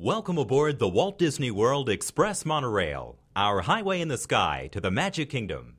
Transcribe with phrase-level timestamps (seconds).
[0.00, 4.92] Welcome aboard the Walt Disney World Express Monorail, our highway in the sky to the
[4.92, 5.78] Magic Kingdom.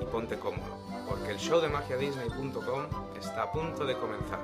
[0.00, 2.84] y ponte cómodo, porque el show de magiadisney.com
[3.18, 4.40] está a punto de comenzar.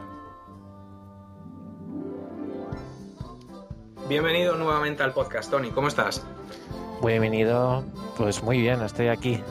[4.09, 5.71] Bienvenido nuevamente al podcast, Tony.
[5.71, 6.25] ¿Cómo estás?
[7.05, 7.85] Bienvenido,
[8.17, 9.43] pues muy bien, estoy aquí.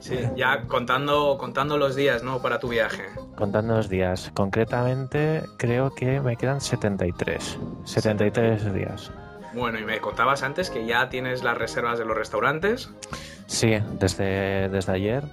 [0.00, 2.40] Sí, ya contando, contando los días, ¿no?
[2.40, 3.04] Para tu viaje.
[3.36, 4.30] Contando los días.
[4.34, 7.58] Concretamente, creo que me quedan 73.
[7.84, 9.10] 73 días.
[9.52, 12.90] Bueno, y me contabas antes que ya tienes las reservas de los restaurantes.
[13.46, 15.24] Sí, desde, desde ayer.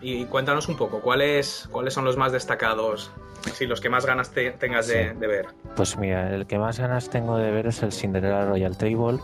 [0.00, 3.10] Y cuéntanos un poco, ¿cuáles, cuáles son los más destacados?
[3.52, 5.16] Sí, los que más ganas te, tengas de, Sí.
[5.18, 5.46] de ver.
[5.76, 9.18] Pues mira, el que más ganas tengo de ver es el Cinderella Royal Table.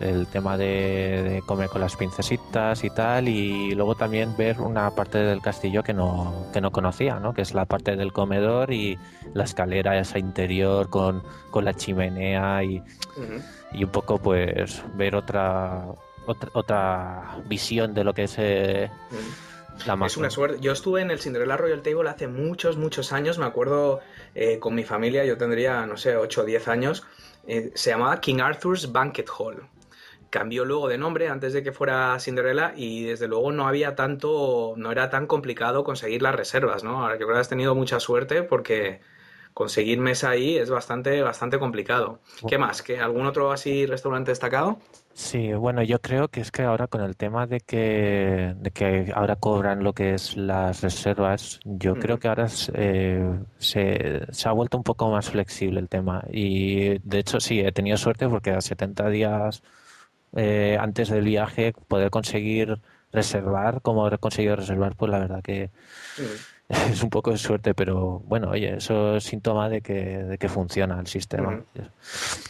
[0.00, 3.28] El tema de, de comer con las princesitas y tal.
[3.28, 7.32] Y luego también ver una parte del castillo que no, que no conocía, ¿no?
[7.34, 8.98] Que es la parte del comedor y
[9.34, 12.82] la escalera esa interior con, con la chimenea y,
[13.72, 15.84] y un poco pues ver otra
[16.26, 18.90] otra, otra visión de lo que es eh.
[19.86, 20.58] La Es una suerte.
[20.60, 23.38] Yo estuve en el Cinderella Royal Table hace muchos, muchos años.
[23.38, 24.00] Me acuerdo
[24.34, 27.04] eh, con mi familia, yo tendría, no sé, 8 o 10 años.
[27.46, 29.66] Eh, se llamaba King Arthur's Banquet Hall.
[30.30, 34.74] Cambió luego de nombre antes de que fuera Cinderella y desde luego no había tanto,
[34.76, 37.02] no era tan complicado conseguir las reservas, ¿no?
[37.02, 39.00] Ahora que creo que has tenido mucha suerte porque
[39.54, 42.20] conseguir mesa ahí es bastante, bastante complicado.
[42.48, 42.82] ¿Qué más?
[42.82, 44.78] ¿Qué, ¿Algún otro así restaurante destacado?
[45.14, 49.12] Sí, bueno, yo creo que es que ahora con el tema de que, de que
[49.14, 54.52] ahora cobran lo que es las reservas, yo creo que ahora eh, se, se ha
[54.52, 56.24] vuelto un poco más flexible el tema.
[56.32, 59.62] Y de hecho sí, he tenido suerte porque a 70 días
[60.34, 62.80] eh, antes del viaje poder conseguir
[63.12, 65.70] reservar, como he conseguido reservar, pues la verdad que
[66.18, 66.51] Mm.
[66.90, 70.48] es un poco de suerte, pero bueno, oye, eso es síntoma de que, de que
[70.48, 71.62] funciona el sistema.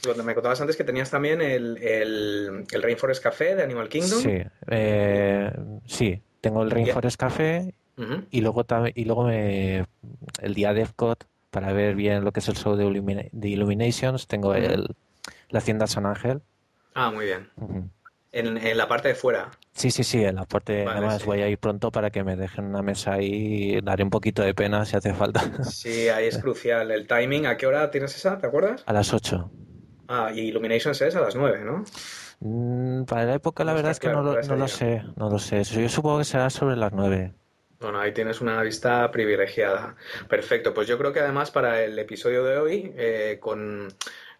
[0.06, 4.20] Lo- Me contabas antes que tenías también el, el, el Rainforest Café de Animal Kingdom.
[4.20, 4.38] Sí,
[4.68, 5.52] eh,
[5.86, 6.70] sí, tengo el.
[6.70, 7.74] Rainforest Café
[8.30, 9.86] y luego y luego me,
[10.40, 13.48] el día de Epcot para ver bien lo que es el show de, Illumina- de
[13.50, 14.86] Illuminations tengo el,
[15.50, 16.40] la hacienda San Ángel.
[16.94, 17.48] Ah, muy bien.
[18.32, 19.50] En, en la parte de fuera.
[19.74, 21.24] Sí, sí, sí, en la parte, Vale, además sí.
[21.24, 24.42] voy a ir pronto para que me dejen una mesa ahí y daré un poquito
[24.42, 25.42] de pena si hace falta.
[25.60, 26.90] Sí, ahí es crucial.
[26.90, 28.38] El timing, ¿a qué hora tienes esa?
[28.38, 28.86] ¿Te acuerdas?
[28.86, 29.50] A las 8.
[30.08, 31.84] Ah, y Illuminations es a las 9, ¿no?
[32.40, 35.38] Mm, para la época la No verdad es que no lo, no sé, no lo
[35.38, 35.62] sé.
[35.64, 37.34] Yo supongo que será sobre las 9.
[37.80, 39.96] Bueno, ahí tienes una vista privilegiada.
[40.28, 43.88] Perfecto, pues yo creo que además para el episodio de hoy, eh, con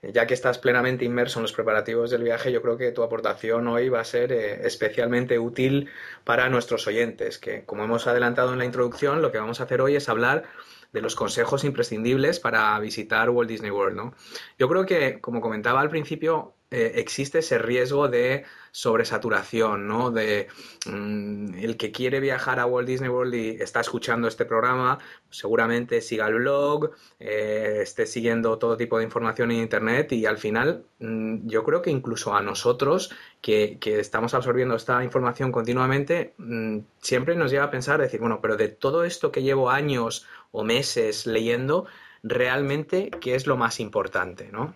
[0.03, 3.69] ya que estás plenamente inmerso en los preparativos del viaje, yo creo que tu aportación
[3.69, 5.89] hoy va a ser eh, especialmente útil
[6.25, 9.81] para nuestros oyentes, que como hemos adelantado en la introducción, lo que vamos a hacer
[9.81, 10.45] hoy es hablar
[10.93, 14.15] de los consejos imprescindibles para visitar Walt Disney World, ¿no?
[14.59, 20.11] Yo creo que, como comentaba al principio, eh, existe ese riesgo de sobresaturación, ¿no?
[20.11, 20.49] De
[20.87, 24.99] mm, el que quiere viajar a Walt Disney World y está escuchando este programa,
[25.29, 30.39] seguramente siga el blog, eh, esté siguiendo todo tipo de información en Internet y al
[30.39, 33.11] final mm, yo creo que incluso a nosotros
[33.43, 38.57] que, estamos absorbiendo esta información continuamente, mm, siempre nos lleva a pensar, decir, bueno, pero
[38.57, 41.87] de todo esto que llevo años o meses leyendo,
[42.23, 44.75] realmente, ¿qué es lo más importante, ¿no?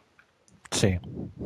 [0.70, 0.98] Sí.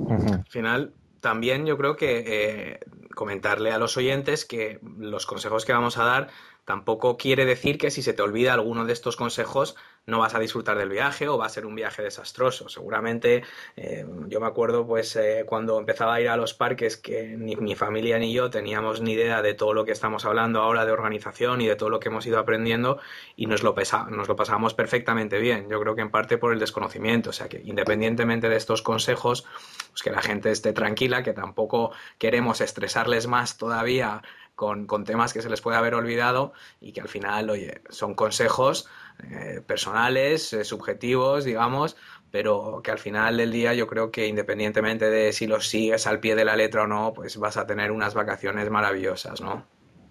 [0.08, 2.80] Al final, también yo creo que eh,
[3.14, 6.28] comentarle a los oyentes que los consejos que vamos a dar
[6.70, 9.74] tampoco quiere decir que si se te olvida alguno de estos consejos
[10.06, 12.68] no vas a disfrutar del viaje o va a ser un viaje desastroso.
[12.68, 13.42] Seguramente
[13.76, 17.56] eh, yo me acuerdo pues eh, cuando empezaba a ir a los parques que ni
[17.56, 20.92] mi familia ni yo teníamos ni idea de todo lo que estamos hablando ahora de
[20.92, 23.00] organización y de todo lo que hemos ido aprendiendo
[23.34, 23.74] y nos lo,
[24.10, 25.68] nos lo pasábamos perfectamente bien.
[25.68, 29.44] Yo creo que en parte por el desconocimiento, o sea que independientemente de estos consejos,
[29.90, 34.22] pues que la gente esté tranquila, que tampoco queremos estresarles más todavía
[34.60, 36.52] con, con, temas que se les puede haber olvidado
[36.82, 38.86] y que al final, oye, son consejos
[39.30, 41.96] eh, personales, eh, subjetivos, digamos,
[42.30, 46.20] pero que al final del día yo creo que independientemente de si los sigues al
[46.20, 49.64] pie de la letra o no, pues vas a tener unas vacaciones maravillosas, ¿no?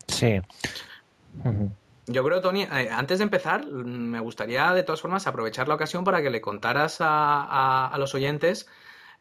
[0.07, 0.41] Sí.
[2.07, 6.03] Yo creo, Tony, eh, antes de empezar, me gustaría de todas formas aprovechar la ocasión
[6.03, 8.67] para que le contaras a los oyentes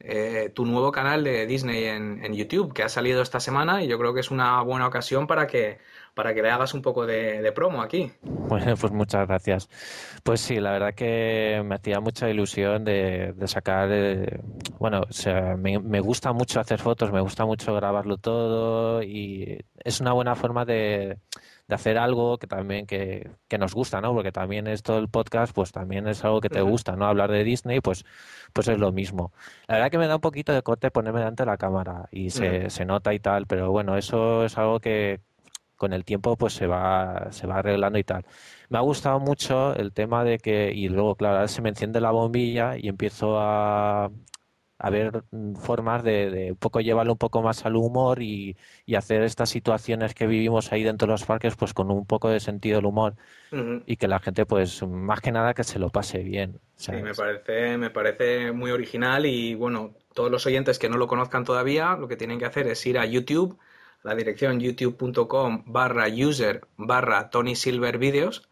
[0.01, 3.99] eh, tu nuevo canal de Disney en, YouTube, que ha salido esta semana y yo
[3.99, 5.79] creo que es una buena ocasión para que,
[6.15, 8.13] para que le hagas un poco de, promo aquí.
[8.23, 9.69] Bueno, pues muchas gracias.
[10.23, 14.41] Pues sí, la verdad que me hacía mucha ilusión de, sacar, eh,
[14.79, 20.01] bueno, sea, me, me, gusta mucho hacer fotos, me gusta mucho grabarlo todo y es
[20.01, 21.19] una buena forma de
[21.69, 24.15] de hacer algo que también que, nos gusta, ¿no?
[24.15, 27.07] Porque también esto del podcast, pues también es algo que te gusta, ¿no?
[27.07, 28.05] Hablar de Disney, pues,
[28.55, 29.33] pues es lo mismo.
[29.67, 32.31] La verdad que me da un poquito de corte ponerme delante de la cámara y
[32.31, 35.21] se, se nota y tal, pero bueno, eso es algo que
[35.77, 38.25] con el tiempo pues se va, se va arreglando y tal.
[38.71, 42.01] Me ha gustado mucho el tema de que, y luego, claro, ahora se me enciende
[42.01, 44.11] la bombilla y empiezo a,
[44.79, 48.57] a ver mm, formas de, un poco llevarlo un poco más al humor y,
[48.97, 52.41] hacer estas situaciones que vivimos ahí dentro de los parques pues con un poco de
[52.41, 53.15] sentido del humor
[53.87, 56.59] y que la gente pues más que nada que se lo pase bien.
[56.75, 61.07] Sí, me parece, me parece muy original y bueno, todos los oyentes que no lo
[61.07, 63.57] conozcan todavía lo que tienen que hacer es ir a YouTube,
[64.03, 68.48] la dirección youtube.com barra user barra Tony Silver Videos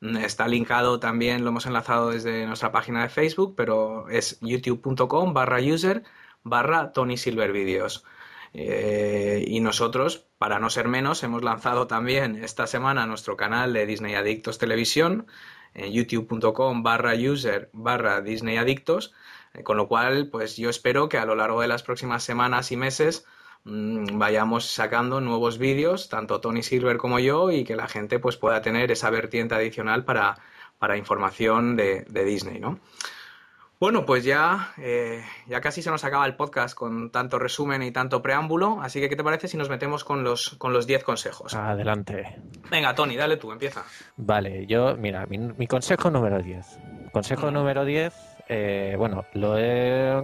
[0.00, 5.60] Está linkado también, lo hemos enlazado desde nuestra página de Facebook, pero es youtube.com barra
[5.60, 6.02] user
[6.42, 8.04] barra Tony Silver Videos.
[8.52, 13.86] Eh, y nosotros, para no ser menos, hemos lanzado también esta semana nuestro canal de
[13.86, 15.26] Disney Adictos Televisión,
[15.74, 19.12] en youtube.com barra user barra Disney Adictos,
[19.52, 22.72] eh, con lo cual, pues yo espero que a lo largo de las próximas semanas
[22.72, 23.26] y meses
[23.66, 28.36] Mm, vayamos sacando nuevos vídeos, tanto Tony Silver como yo, y que la gente pues
[28.36, 30.38] pueda tener esa vertiente adicional para,
[30.78, 32.78] para información de, Disney, ¿no?
[33.80, 37.90] Bueno, pues ya, eh, ya casi se nos acaba el podcast con tanto resumen y
[37.90, 41.02] tanto preámbulo, así que ¿qué te parece si nos metemos con los con los 10
[41.02, 41.52] consejos?
[41.52, 42.38] Adelante.
[42.70, 43.84] Venga, Tony, dale tú, empieza.
[44.16, 46.78] Vale, yo, mira, mi, consejo número 10.
[47.12, 48.14] Consejo número 10,
[48.48, 50.22] eh, bueno, lo he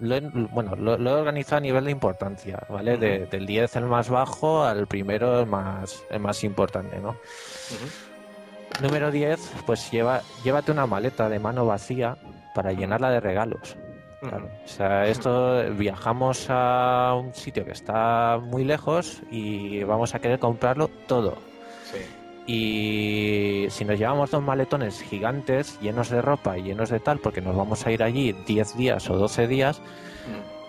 [0.00, 2.96] lo he, bueno, lo, he organizado a nivel de importancia, ¿vale?
[2.96, 7.16] del 10 el más bajo al primero el más, el más importante, ¿no?
[8.82, 12.16] Número 10, pues lleva, llévate una maleta de mano vacía
[12.54, 13.76] para llenarla de regalos.
[14.22, 20.38] O sea, esto viajamos a un sitio que está muy lejos y vamos a querer
[20.38, 21.36] comprarlo todo.
[22.46, 27.40] Y si nos llevamos dos maletones gigantes llenos de ropa y llenos de tal, porque
[27.40, 29.80] nos vamos a ir allí 10 días o 12 días,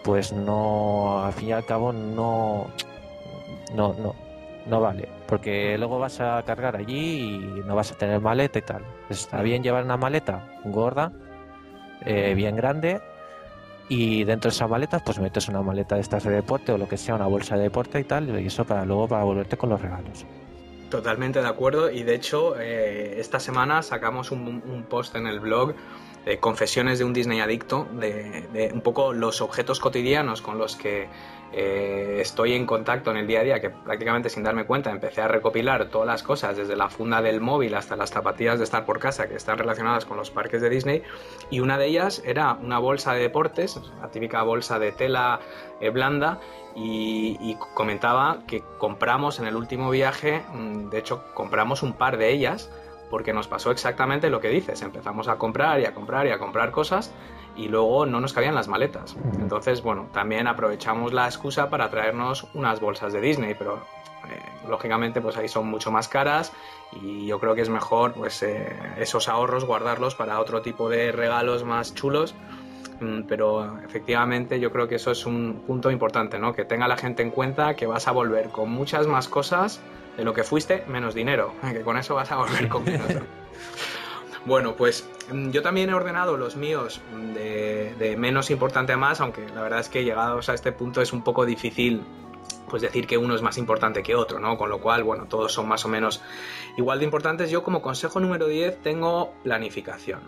[0.04, 2.68] pues no, al fin y al cabo no,
[3.76, 4.16] no, no,
[4.68, 5.10] no vale.
[5.28, 8.84] Porque luego vas a cargar allí y no vas a tener maleta y tal.
[9.10, 11.12] Está bien llevar una maleta gorda,
[12.06, 13.02] eh, bien grande,
[13.90, 16.88] y dentro de esas maletas pues metes una maleta de estas de deporte o lo
[16.88, 19.70] que sea, una bolsa de deporte y tal, y eso para luego para volverte con
[19.70, 20.26] los regalos.
[20.96, 25.76] Totalmente de acuerdo y de hecho eh, esta semana sacamos un, post en el blog
[26.24, 31.10] de confesiones de un Disney adicto, de, un poco los objetos cotidianos con los que
[31.58, 35.22] eh, estoy en contacto en el día a día, que prácticamente sin darme cuenta empecé
[35.22, 38.86] a recopilar todas las cosas, desde la funda del móvil hasta las zapatillas de estar
[38.86, 41.04] por casa, que están relacionadas con los parques de Disney,
[41.50, 45.40] y una de ellas era una bolsa de deportes, la típica bolsa de tela
[45.80, 46.42] eh, blanda,
[46.76, 52.32] y, comentaba que compramos en el último viaje, mm, de hecho compramos un par de
[52.32, 52.70] ellas
[53.10, 54.82] porque nos pasó exactamente lo que dices.
[54.82, 57.14] Empezamos a comprar y a comprar y a comprar cosas
[57.56, 59.16] y luego no nos cabían las maletas.
[59.40, 63.82] Entonces, bueno, también aprovechamos la excusa para traernos unas bolsas de Disney, pero
[64.30, 66.52] eh, lógicamente pues ahí son mucho más caras
[66.92, 71.12] y yo creo que es mejor pues eh, esos ahorros guardarlos para otro tipo de
[71.12, 72.34] regalos más chulos
[73.00, 76.54] mm, pero efectivamente yo creo que eso es un punto importante, ¿no?
[76.54, 79.80] Que tenga la gente en cuenta que vas a volver con muchas más cosas
[80.18, 83.08] de lo que fuiste, menos dinero, que con eso vas a volver con menos.
[84.46, 87.02] bueno, pues mm, yo también he ordenado los míos
[87.34, 91.02] de, de menos importante a más, aunque la verdad es que llegados a este punto
[91.02, 92.04] es un poco difícil
[92.70, 94.58] pues decir que uno es más importante que otro, ¿no?
[94.58, 96.22] Con lo cual, bueno, todos son más o menos
[96.78, 97.52] igual de importantes.
[97.52, 100.22] Yo como consejo número 10 tengo planificación.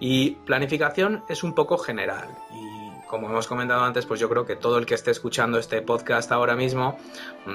[0.00, 4.56] Y planificación es un poco general y como hemos comentado antes, pues yo creo que
[4.56, 6.98] todo el que esté escuchando este podcast ahora mismo,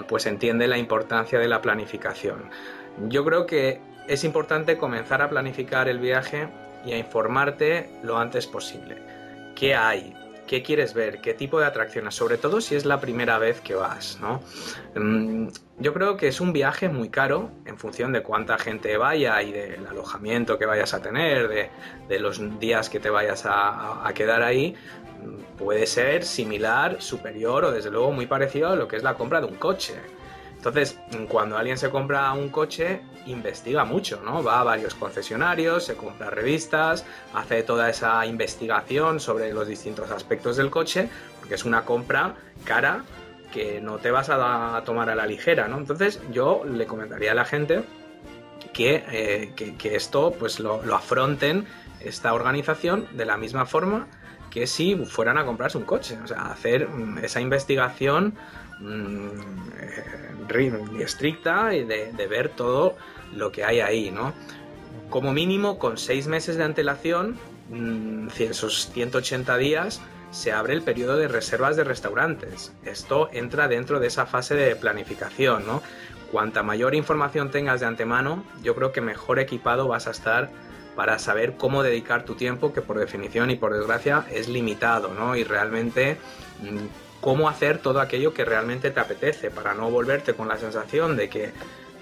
[0.08, 2.50] pues entiende la importancia de la planificación.
[3.10, 6.49] Yo creo que es importante comenzar a planificar el viaje
[6.83, 8.97] y a informarte lo antes posible.
[9.55, 10.15] ¿Qué hay?
[10.49, 13.75] qué quieres ver, qué tipo de atracciones, sobre todo si es la primera vez que
[13.75, 14.41] vas, ¿no?
[14.95, 19.39] Mm, yo creo que es un viaje muy caro en función de cuánta gente vaya
[19.43, 21.69] y del alojamiento que vayas a tener,
[22.07, 24.75] de, los días que te vayas a quedar ahí.
[25.55, 29.41] Puede ser similar, superior o desde luego muy parecido a lo que es la compra
[29.41, 29.95] de un coche.
[30.59, 30.99] Entonces,
[31.29, 34.43] cuando alguien se compra un coche, investiga mucho, ¿no?
[34.43, 40.57] Va a varios concesionarios, se compra revistas, hace toda esa investigación sobre los distintos aspectos
[40.57, 41.07] del coche,
[41.39, 42.35] porque es una compra
[42.65, 43.05] cara
[43.53, 45.77] que no te vas a tomar a la ligera, ¿no?
[45.77, 47.85] Entonces, yo le comentaría a la gente
[48.73, 51.67] que, eh, esto, pues lo, afronten,
[52.01, 54.07] esta organización, de la misma forma
[54.49, 58.35] que si fueran a comprarse un coche, o sea, hacer mm, esa investigación
[58.79, 59.59] mm,
[60.98, 62.95] y estricta y de, ver todo
[63.33, 64.33] lo que hay ahí, ¿no?
[65.09, 67.38] Como mínimo, con seis meses de antelación,
[67.69, 72.71] mm, esos 180 días, se abre el periodo de reservas de restaurantes.
[72.83, 75.81] Esto entra dentro de esa fase de planificación, ¿no?
[76.31, 80.50] Cuanta mayor información tengas de antemano, yo creo que mejor equipado vas a estar
[80.95, 85.36] para saber cómo dedicar tu tiempo, que por definición y por desgracia es limitado, ¿no?
[85.36, 86.17] Y realmente
[86.62, 91.17] mm, cómo hacer todo aquello que realmente te apetece, para no volverte con la sensación
[91.17, 91.51] de que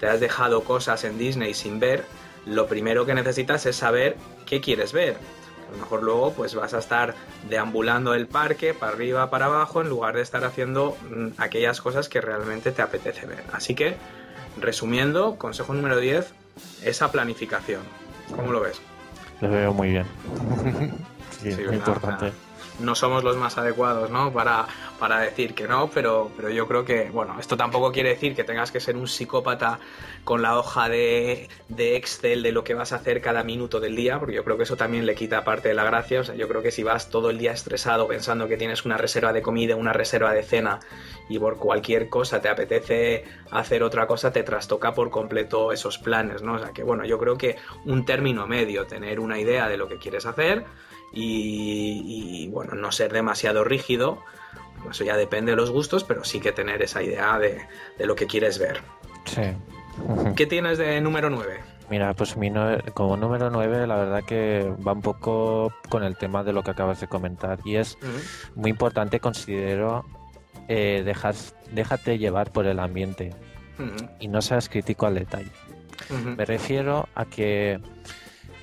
[0.00, 2.04] te has dejado cosas en Disney sin ver,
[2.46, 5.16] lo primero que necesitas es saber qué quieres ver.
[5.68, 7.14] A lo mejor luego pues vas a estar
[7.48, 12.08] deambulando el parque para arriba, para abajo, en lugar de estar haciendo mm, aquellas cosas
[12.08, 13.42] que realmente te apetece ver.
[13.52, 13.96] Así que,
[14.58, 16.32] resumiendo, consejo número 10,
[16.84, 17.82] esa planificación.
[18.34, 18.80] ¿Cómo lo ves?
[19.40, 20.06] Lo veo muy bien.
[21.42, 22.32] sí, muy importante
[22.78, 24.32] no somos los más adecuados, ¿no?
[24.32, 24.66] Para,
[24.98, 28.44] para decir que no, pero, pero yo creo que, bueno, esto tampoco quiere decir que
[28.44, 29.78] tengas que ser un psicópata
[30.24, 33.96] con la hoja de, de, Excel de lo que vas a hacer cada minuto del
[33.96, 36.20] día, porque yo creo que eso también le quita parte de la gracia.
[36.20, 38.96] O sea, yo creo que si vas todo el día estresado pensando que tienes una
[38.96, 40.80] reserva de comida, una reserva de cena
[41.28, 46.42] y por cualquier cosa te apetece hacer otra cosa, te trastoca por completo esos planes,
[46.42, 46.54] ¿no?
[46.54, 49.88] O sea, que bueno, yo creo que un término medio, tener una idea de lo
[49.88, 50.64] que quieres hacer,
[51.12, 54.18] y, bueno, no ser demasiado rígido.
[54.90, 57.66] Eso ya depende de los gustos, pero sí que tener esa idea de,
[57.98, 58.80] lo que quieres ver.
[59.24, 59.42] Sí.
[60.36, 61.60] ¿Qué tienes de número 9?
[61.90, 62.52] Mira, pues mi
[62.92, 66.70] como número 9 la verdad que va un poco con el tema de lo que
[66.70, 67.96] acabas de comentar y es
[68.54, 70.04] muy importante considero
[70.68, 71.02] eh,
[71.72, 73.34] déjate llevar por el ambiente
[74.20, 75.50] y no seas crítico al detalle.
[76.36, 77.80] Me refiero a que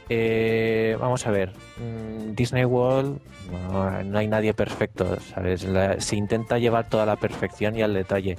[0.09, 3.19] eh, vamos a ver, mm, Disney World
[3.71, 5.65] no, hay nadie perfecto, ¿sabes?
[5.99, 8.37] se intenta llevar toda la perfección y al detalle.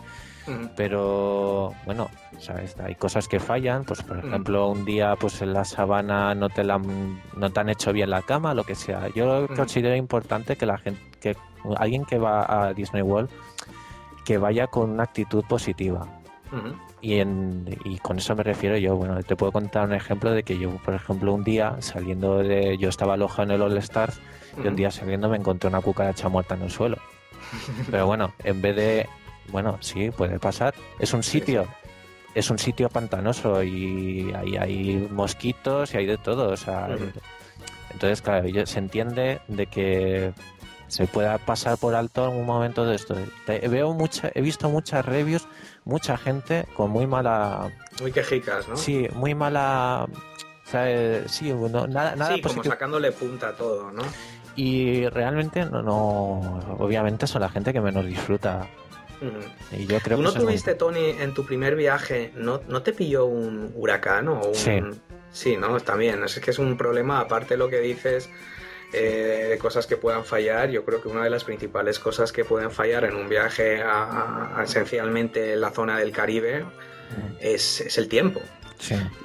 [0.76, 2.08] Pero bueno,
[2.38, 2.76] ¿sabes?
[2.78, 6.62] hay cosas que fallan, pues por ejemplo un día pues en la sabana no te
[6.62, 9.08] la no te han hecho bien la cama, lo que sea.
[9.12, 11.36] Yo considero importante que la gente, que
[11.76, 13.28] alguien que va a Disney World
[14.24, 16.06] que vaya con una actitud positiva.
[17.00, 20.42] Y, en, y con eso me refiero yo, bueno, te puedo contar un ejemplo de
[20.42, 24.20] que yo, por ejemplo, un día saliendo de, yo estaba alojado en el All Stars
[24.62, 26.96] y un día saliendo me encontré una cucaracha muerta en el suelo.
[27.90, 29.08] Pero bueno, en vez de,
[29.48, 31.66] bueno, sí, puede pasar, es un sitio,
[32.34, 36.88] es un sitio pantanoso y hay mosquitos y hay de todo, o sea,
[37.90, 40.32] entonces claro, se entiende de que
[40.88, 43.16] se pueda pasar por alto en un momento de esto.
[43.46, 45.46] Veo mucha, he visto muchas reviews
[45.84, 47.70] mucha gente con muy mala...
[48.00, 48.76] Muy quejicas, ¿no?
[48.76, 50.06] Sí, muy mala...
[50.66, 54.02] O sea, eh, sí, nada, nada sí, como sacándole punta a todo, ¿no?
[54.56, 58.66] Y realmente no, no, obviamente son la gente que menos disfruta.
[59.70, 63.26] Y yo creo ¿Tú no tuviste, Tony, en tu primer viaje, ¿no, ¿no te pilló
[63.26, 64.54] un huracán o un...
[64.54, 64.80] Sí.
[65.30, 66.24] Sí, no, también.
[66.24, 68.30] Es que es un problema, aparte de lo que dices,
[68.92, 72.44] eh, de cosas que puedan fallar, yo creo que una de las principales cosas que
[72.44, 76.64] pueden fallar en un viaje a, esencialmente la zona del Caribe
[77.40, 78.40] es, el tiempo.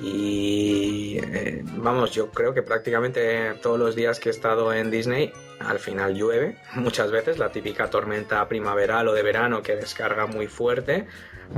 [0.01, 5.31] Y eh, vamos, yo creo que prácticamente todos los días que he estado en Disney,
[5.60, 10.48] al final llueve, muchas veces, la típica tormenta primaveral o de verano que descarga muy
[10.48, 11.08] fuerte,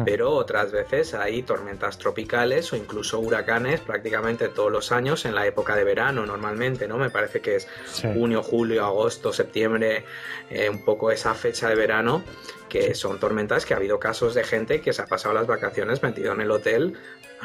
[0.05, 5.45] pero otras veces hay tormentas tropicales o incluso huracanes prácticamente todos los años en la
[5.45, 6.97] época de verano normalmente, ¿no?
[6.97, 7.67] Me parece que es
[8.01, 10.03] junio, julio, agosto, septiembre,
[10.49, 12.23] eh, un poco esa fecha de verano
[12.69, 16.01] que son tormentas que ha habido casos de gente que se ha pasado las vacaciones
[16.01, 16.97] metido en el hotel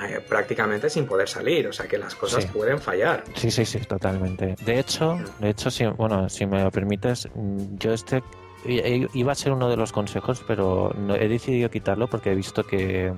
[0.06, 3.24] eh, prácticamente sin poder salir, o sea que las cosas pueden fallar.
[3.34, 4.54] Sí, sí, sí, totalmente.
[4.64, 8.22] De hecho, de hecho, si, bueno, si me lo permites, mm, yo este
[8.64, 12.64] iba a ser uno de los consejos, pero no, he decidido quitarlo porque he visto
[12.64, 13.12] que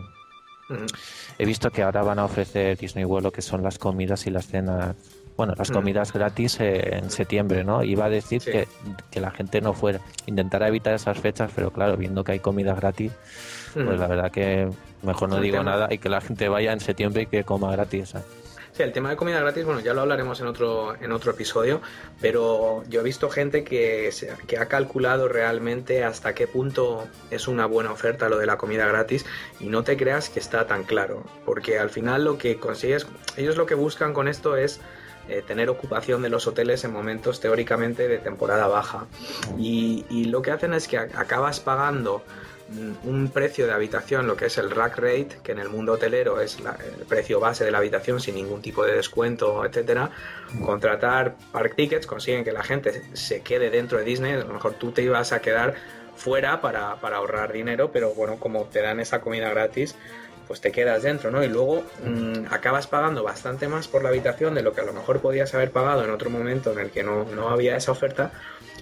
[1.38, 4.30] he visto que ahora van a ofrecer Disney World lo que son las comidas y
[4.30, 4.94] las cenas
[5.36, 7.82] bueno, las comidas gratis en septiembre, ¿no?
[7.82, 8.68] Iba a decir que,
[9.10, 12.74] que, la gente no fuera, intentara evitar esas fechas, pero claro, viendo que hay comida
[12.74, 13.12] gratis,
[13.72, 14.68] pues la verdad que
[15.02, 18.14] mejor no digo nada y que la gente vaya en septiembre y que coma gratis.
[18.72, 21.80] Sí, el tema de comida gratis, bueno, ya lo hablaremos en otro, en otro episodio,
[22.20, 24.10] pero yo he visto gente que,
[24.46, 28.86] que ha calculado realmente hasta qué punto es una buena oferta lo de la comida
[28.86, 29.26] gratis
[29.58, 33.56] y no te creas que está tan claro, porque al final lo que consigues, ellos
[33.56, 34.80] lo que buscan con esto es
[35.28, 39.06] eh, tener ocupación de los hoteles en momentos teóricamente de temporada baja.
[39.58, 42.24] Y, y, lo que hacen es que acabas pagando
[43.04, 46.40] un precio de habitación, lo que es el rack rate, que en el mundo hotelero
[46.40, 50.10] es el precio base de la habitación sin ningún tipo de descuento, etcétera,
[50.64, 54.32] contratar park tickets consiguen que la gente se quede dentro de Disney.
[54.32, 55.74] A lo mejor tú te ibas a quedar
[56.16, 59.96] fuera para, ahorrar dinero, pero bueno, como te dan esa comida gratis,
[60.46, 61.42] pues te quedas dentro, ¿no?
[61.42, 64.92] Y luego mm, acabas pagando bastante más por la habitación de lo que a lo
[64.92, 68.32] mejor podías haber pagado en otro momento en el que no, no había esa oferta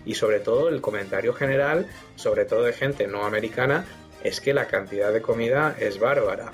[0.09, 1.87] y sobre todo el comentario general,
[2.17, 3.85] sobre todo de gente no americana,
[4.25, 6.51] es que la cantidad de comida es bárbara.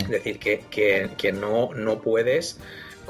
[0.00, 2.58] Es decir, que, que, no, no puedes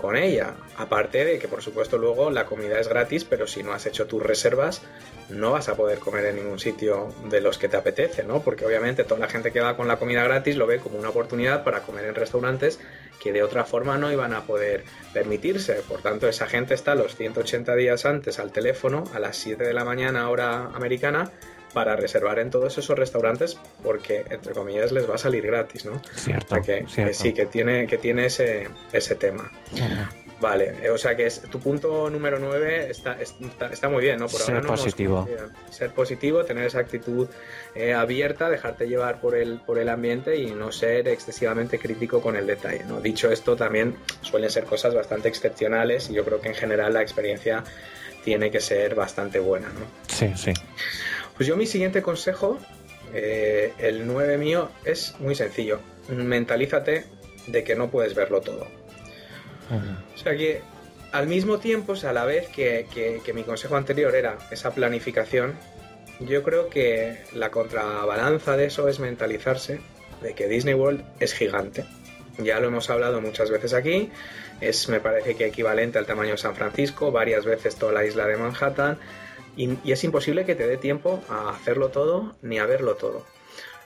[0.00, 0.54] con ella.
[0.76, 4.06] Aparte de que, por supuesto, luego la comida es gratis, pero si no has hecho
[4.06, 4.82] tus reservas,
[5.28, 8.40] no vas a poder comer en ningún sitio de los que te apetece, ¿no?
[8.40, 11.10] Porque obviamente toda la gente que va con la comida gratis lo ve como una
[11.10, 12.80] oportunidad para comer en restaurantes
[13.20, 15.74] que de otra forma no iban a poder permitirse.
[15.86, 19.74] Por tanto, esa gente está los 180 días antes al teléfono, a las 7 de
[19.74, 21.30] la mañana hora americana,
[21.72, 26.00] para reservar en todos esos restaurantes porque, entre comillas, les va a salir gratis, ¿no?
[26.14, 29.50] Cierto, que, sí, que tiene, que tiene ese, ese tema.
[30.40, 34.26] Vale, eh, o sea que es, tu punto número 9 está, está, muy bien, ¿no?
[34.26, 35.28] Por ser positivo.
[35.70, 37.28] ser positivo, tener esa actitud
[37.74, 42.36] eh, abierta, dejarte llevar por el, por el ambiente y no ser excesivamente crítico con
[42.36, 43.02] el detalle, ¿no?
[43.02, 47.02] Dicho esto, también suelen ser cosas bastante excepcionales y yo creo que en general la
[47.02, 47.62] experiencia
[48.24, 49.86] tiene que ser bastante buena, ¿no?
[50.08, 50.52] Sí, sí.
[51.40, 52.58] Pues yo mi siguiente consejo,
[53.14, 55.80] eh, el 9 mío, es muy sencillo.
[56.10, 57.06] Mentalízate
[57.46, 58.66] de que no puedes verlo todo.
[60.14, 60.60] O sea que
[61.12, 62.84] al mismo tiempo, o sea, a la vez que,
[63.24, 65.54] que, mi consejo anterior era esa planificación,
[66.20, 69.80] yo creo que la contrabalanza de eso es mentalizarse
[70.20, 71.86] de que Disney World es gigante.
[72.36, 74.10] Ya lo hemos hablado muchas veces aquí,
[74.60, 78.26] es me parece que equivalente al tamaño de San Francisco, varias veces toda la isla
[78.26, 78.98] de Manhattan,
[79.56, 83.24] y, es imposible que te dé tiempo a hacerlo todo ni a verlo todo.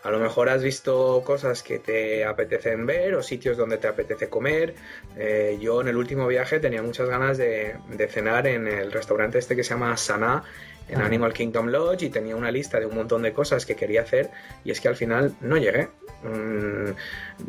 [0.04, 4.28] A lo mejor has visto cosas que te apetecen ver o sitios donde te apetece
[4.28, 4.74] comer.
[5.16, 7.76] Eh, yo en el último viaje tenía muchas ganas de,
[8.10, 10.44] cenar en el restaurante este que se llama Sana
[10.90, 14.02] en Animal Kingdom Lodge y tenía una lista de un montón de cosas que quería
[14.02, 14.30] hacer
[14.62, 15.88] y es que al final no llegué.
[16.22, 16.90] Mm,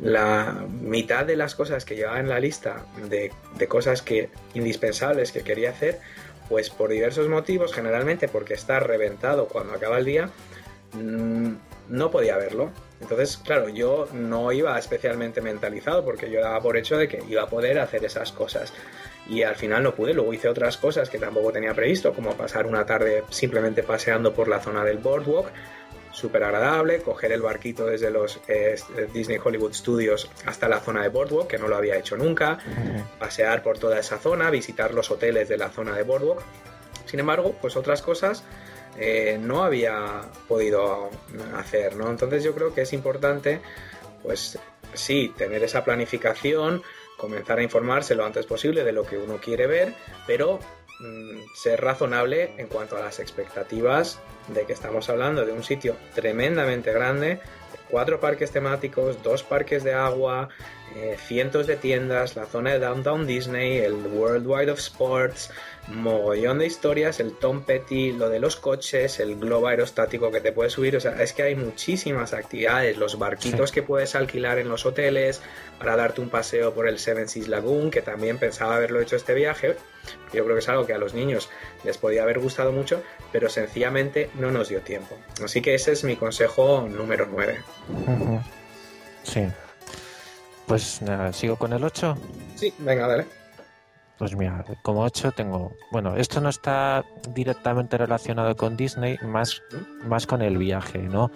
[0.01, 5.33] la mitad de las cosas que llevaba en la lista de, de cosas que indispensables
[5.33, 5.99] que quería hacer
[6.49, 10.29] pues por diversos motivos, generalmente porque está reventado cuando acaba el día,
[10.93, 11.53] mm,
[11.89, 12.71] no podía verlo.
[13.01, 17.43] Entonces, claro, yo no iba especialmente mentalizado porque yo daba por hecho de que iba
[17.43, 18.73] a poder hacer esas cosas.
[19.27, 22.65] Y al final no pude, luego hice otras cosas que tampoco tenía previsto, como pasar
[22.67, 25.47] una tarde simplemente paseando por la zona del boardwalk,
[26.15, 28.75] súper agradable, coger el barquito desde los eh,
[29.13, 32.57] Disney Hollywood Studios hasta la zona de Boardwalk, que no lo había hecho nunca,
[33.19, 36.41] pasear por toda esa zona, visitar los hoteles de la zona de Boardwalk.
[37.05, 38.43] Sin embargo, pues otras cosas
[38.97, 41.09] eh, no había podido
[41.57, 42.09] hacer, ¿no?
[42.09, 43.59] Entonces yo creo que es importante,
[44.23, 44.57] pues
[44.93, 46.81] sí, tener esa planificación,
[47.17, 49.93] comenzar a informarse lo antes posible de lo que uno quiere ver,
[50.25, 50.59] pero
[51.53, 56.91] ser razonable en cuanto a las expectativas de que estamos hablando de un sitio tremendamente
[56.93, 57.39] grande, de
[57.89, 60.49] cuatro parques temáticos, dos parques de agua,
[60.95, 65.51] eh, cientos de tiendas, la zona de Downtown Disney, el World Wide of Sports,
[65.87, 70.51] mogollón de historias, el Tom Petty, lo de los coches, el globo aerostático que te
[70.51, 74.69] puedes subir, o sea, es que hay muchísimas actividades, los barquitos que puedes alquilar en
[74.69, 75.41] los hoteles
[75.77, 79.33] para darte un paseo por el Seven Seas Lagoon, que también pensaba haberlo hecho este
[79.33, 79.75] viaje,
[80.33, 81.49] yo creo que es algo que a los niños
[81.83, 85.17] les podía haber gustado mucho, pero sencillamente no nos dio tiempo.
[85.43, 87.61] Así que ese es mi consejo número 9.
[89.23, 89.47] Sí.
[90.65, 92.17] Pues nada, ¿sigo con el 8?
[92.55, 93.25] Sí, venga, dale.
[94.17, 95.73] Pues mira, como 8 tengo.
[95.91, 99.61] Bueno, esto no está directamente relacionado con Disney, más,
[100.05, 101.31] más con el viaje, ¿no?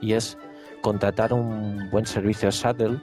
[0.00, 0.36] Y es
[0.80, 3.00] contratar un buen servicio shuttle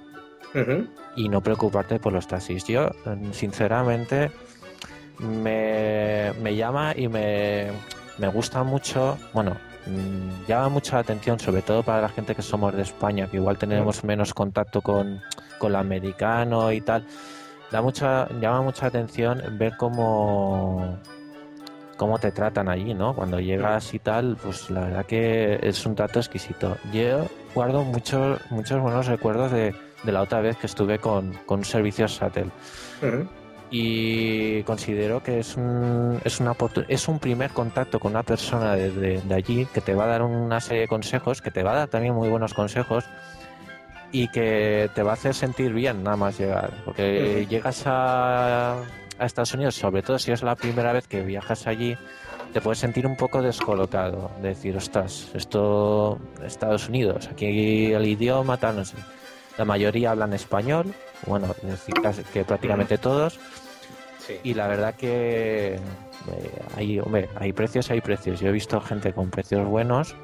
[1.16, 2.66] y no preocuparte por los taxis.
[2.66, 2.90] Yo,
[3.32, 4.32] sinceramente,
[5.20, 7.68] me, me llama y me,
[8.18, 9.18] me gusta mucho.
[9.34, 13.28] Bueno, mm, llama mucho la atención, sobre todo para la gente que somos de España,
[13.28, 15.22] que igual tenemos menos contacto con,
[15.58, 17.06] con lo americano y tal
[17.72, 21.00] da mucha, llama mucha atención ver cómo,
[21.98, 23.16] cómo te tratan allí, ¿no?
[23.16, 26.78] Cuando llegas y tal, pues la verdad que es un trato exquisito.
[26.92, 31.66] Yo guardo muchos, muchos buenos recuerdos de, la otra vez que estuve con, con un
[31.66, 32.50] servicio Shuttle.
[33.74, 36.58] Y considero que es un, es, una
[36.90, 40.24] es un primer contacto con una persona de, de allí que te va a dar
[40.24, 43.06] una serie de consejos, que te va a dar también muy buenos consejos
[44.12, 46.72] y que te va a hacer sentir bien nada más llegar.
[46.86, 48.74] Porque llegas a,
[49.18, 51.98] a, Estados Unidos, sobre todo si es la primera vez que viajas allí,
[52.54, 54.32] te puedes sentir un poco descolocado.
[54.42, 58.98] De decir, ostras, esto Estados Unidos, aquí el idioma, tal, no sé.
[59.58, 60.94] La mayoría hablan español,
[61.28, 61.54] bueno,
[62.34, 63.40] que prácticamente todos.
[64.44, 65.80] Y la verdad que eh,
[66.78, 68.40] hay, hombre, hay precios, hay precios.
[68.40, 70.16] Yo he visto gente con precios buenos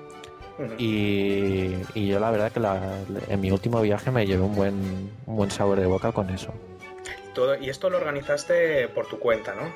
[0.77, 5.51] y, yo la verdad que en mi último viaje me llevé un buen, un buen
[5.51, 6.53] sabor de boca con eso.
[7.33, 9.71] Todo, y esto lo organizaste por tu cuenta, ¿no?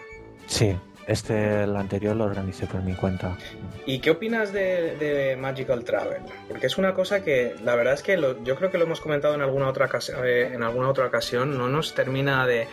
[0.47, 0.75] Sí,
[1.07, 3.37] este, el anterior lo organicé por mi cuenta.
[3.85, 6.21] ¿Y qué opinas de, Magical Travel?
[6.47, 9.33] Porque es una cosa que la verdad es que yo creo que lo hemos comentado
[9.33, 9.89] en alguna otra,
[10.23, 12.67] eh, en alguna otra ocasión, no nos termina de,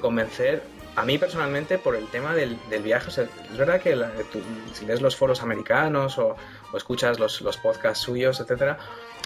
[0.00, 0.62] convencer
[0.96, 3.96] a mí personalmente por el tema del, viaje, es verdad que
[4.72, 6.36] si lees los foros americanos o,
[6.72, 8.78] o escuchas los, los, podcasts suyos, etcétera,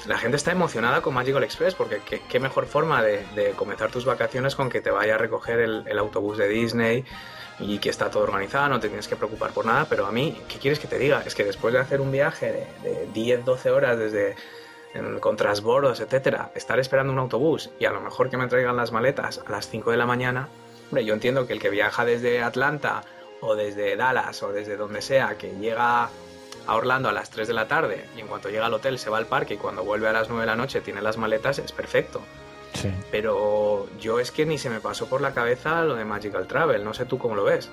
[0.06, 4.54] la gente está emocionada con Magical Express porque qué, mejor forma de, comenzar tus vacaciones
[4.54, 7.04] con que te vaya a recoger el, autobús de Disney
[7.58, 10.40] y que está todo organizado, no te tienes que preocupar por nada, pero a mí,
[10.48, 11.22] ¿qué quieres que te diga?
[11.26, 14.36] Es que después de hacer un viaje de, 10, 12 horas desde
[15.20, 18.90] con transbordos, etcétera, estar esperando un autobús y a lo mejor que me traigan las
[18.90, 20.48] maletas a las 5 de la mañana,
[20.88, 23.04] hombre, yo entiendo que el que viaja desde Atlanta
[23.40, 26.10] o desde Dallas o desde donde sea, que llega
[26.66, 29.10] a Orlando a las 3 de la tarde y en cuanto llega al hotel se
[29.10, 31.58] va al parque y cuando vuelve a las 9 de la noche tiene las maletas,
[31.58, 32.20] es perfecto.
[32.74, 32.90] Sí.
[33.10, 36.84] Pero yo es que ni se me pasó por la cabeza lo de Magical Travel,
[36.84, 37.68] no sé tú cómo lo ves.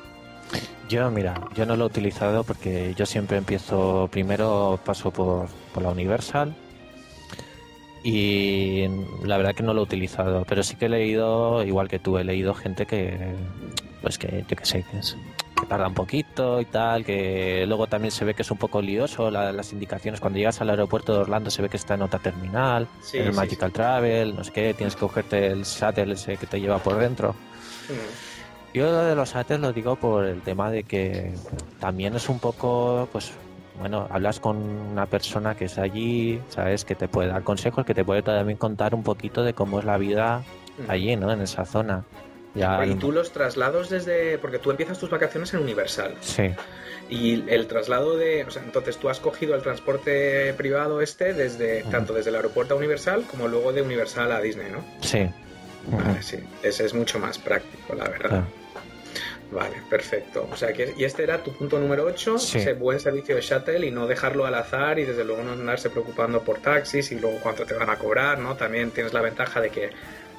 [0.89, 5.83] Yo, mira, yo no lo he utilizado porque yo siempre empiezo, primero paso por, por
[5.83, 6.55] la Universal
[8.03, 8.87] y
[9.23, 12.17] la verdad que no lo he utilizado, pero sí que he leído, igual que tú,
[12.17, 13.35] he leído gente que,
[14.01, 15.17] pues que yo qué sé, que es
[15.67, 19.29] tarda un poquito y tal, que luego también se ve que es un poco lioso
[19.29, 20.19] las indicaciones.
[20.19, 23.33] Cuando llegas al aeropuerto de Orlando se ve que está en otra terminal, en el
[23.33, 26.97] Magical Travel, no sé qué, tienes que cogerte el shuttle ese que te lleva por
[26.97, 27.35] dentro.
[28.73, 31.33] Yo lo de los shuttles lo digo por el tema de que
[31.79, 33.31] también es un poco, pues,
[33.79, 36.83] bueno, hablas con una persona que es allí, ¿sabes?
[36.85, 39.85] Que te puede dar consejos, que te puede también contar un poquito de cómo es
[39.85, 40.43] la vida
[40.87, 41.31] allí, ¿no?
[41.31, 42.03] En esa zona
[42.57, 44.37] y tú los traslados desde.
[44.37, 46.15] Porque tú empiezas tus vacaciones en Universal.
[46.21, 46.53] Sí.
[47.09, 48.43] Y el traslado de.
[48.43, 52.73] O sea, entonces tú has cogido el transporte privado este desde tanto desde el aeropuerto
[52.73, 54.83] a Universal como luego de Universal a Disney, ¿no?
[55.01, 55.29] Sí.
[55.87, 56.37] Vale, sí.
[56.63, 58.43] Ese es mucho más práctico, la verdad.
[59.51, 60.47] Vale, perfecto.
[60.51, 63.85] O sea, que, y este era tu punto número 8, ese buen servicio de shuttle
[63.85, 67.39] y no dejarlo al azar y desde luego no andarse preocupando por taxis y luego
[67.41, 68.55] cuánto te van a cobrar, ¿no?
[68.55, 69.89] También tienes la ventaja de que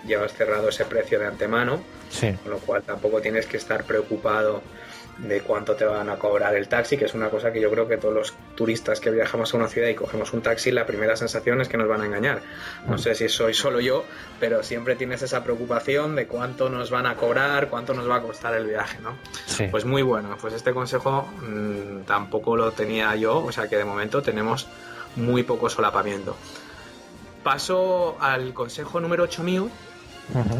[0.07, 1.83] llevas cerrado ese precio de antemano,
[2.21, 4.63] con lo cual tampoco tienes que estar preocupado
[5.19, 7.89] de cuánto te van a cobrar el taxi, que es una cosa que yo creo
[7.89, 11.17] que todos los turistas que viajamos a una ciudad y cogemos un taxi, la primera
[11.17, 12.41] sensación es que nos van a engañar.
[12.87, 12.99] No mm.
[12.99, 14.05] sé si soy solo yo,
[14.39, 18.23] pero siempre tienes esa preocupación de cuánto nos van a cobrar, cuánto nos va a
[18.23, 19.17] costar el viaje, ¿no?
[19.71, 23.85] Pues muy bueno, pues este consejo mm, tampoco lo tenía yo, o sea que de
[23.85, 24.69] momento tenemos
[25.17, 26.37] muy poco solapamiento.
[27.43, 29.69] Paso al consejo número 8 mío,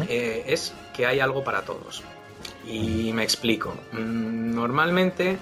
[0.07, 2.03] eh, es que hay algo para todos.
[2.65, 3.73] Y me explico.
[3.91, 5.37] Mm, normalmente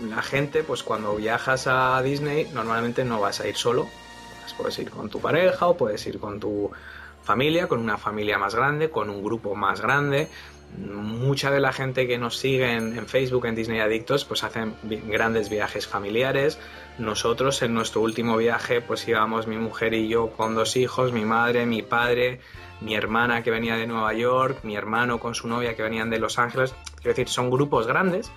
[0.00, 3.88] la gente, pues cuando viajas a Disney, normalmente no vas a ir solo.
[4.42, 6.70] Pues puedes ir con tu pareja o puedes ir con tu
[7.22, 10.28] familia, con una familia más grande, con un grupo más grande.
[10.76, 15.48] Mucha de la gente que nos sigue en, Facebook, en Disney Adictos, pues hacen grandes
[15.48, 16.58] viajes familiares.
[16.98, 21.24] Nosotros en nuestro último viaje, pues íbamos mi mujer y yo con dos hijos, mi
[21.24, 22.40] madre, mi padre,
[22.84, 26.18] mi hermana que venía de Nueva York, mi hermano con su novia que venían de
[26.18, 26.74] Los Ángeles.
[26.96, 28.30] Quiero decir, son grupos grandes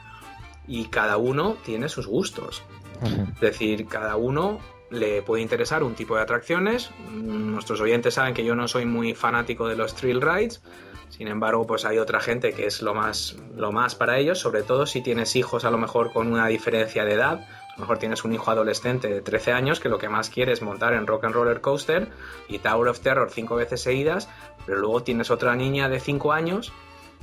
[0.67, 2.63] y cada uno tiene sus gustos.
[3.01, 6.91] Es decir, cada uno le puede interesar un tipo de atracciones.
[7.11, 10.61] Nuestros oyentes saben que yo no soy muy fanático de los thrill rides.
[11.09, 14.63] Sin embargo, pues hay otra gente que es lo más, lo más para ellos, sobre
[14.63, 17.47] todo si tienes hijos a lo mejor con una diferencia de edad.
[17.77, 20.63] A mejor tienes un hijo adolescente de 13 años que lo que más quiere es
[20.63, 22.07] montar en Rock and Roller Coaster
[22.47, 24.29] y Tower of Terror cinco veces seguidas,
[24.65, 26.73] pero luego tienes otra niña de 5 años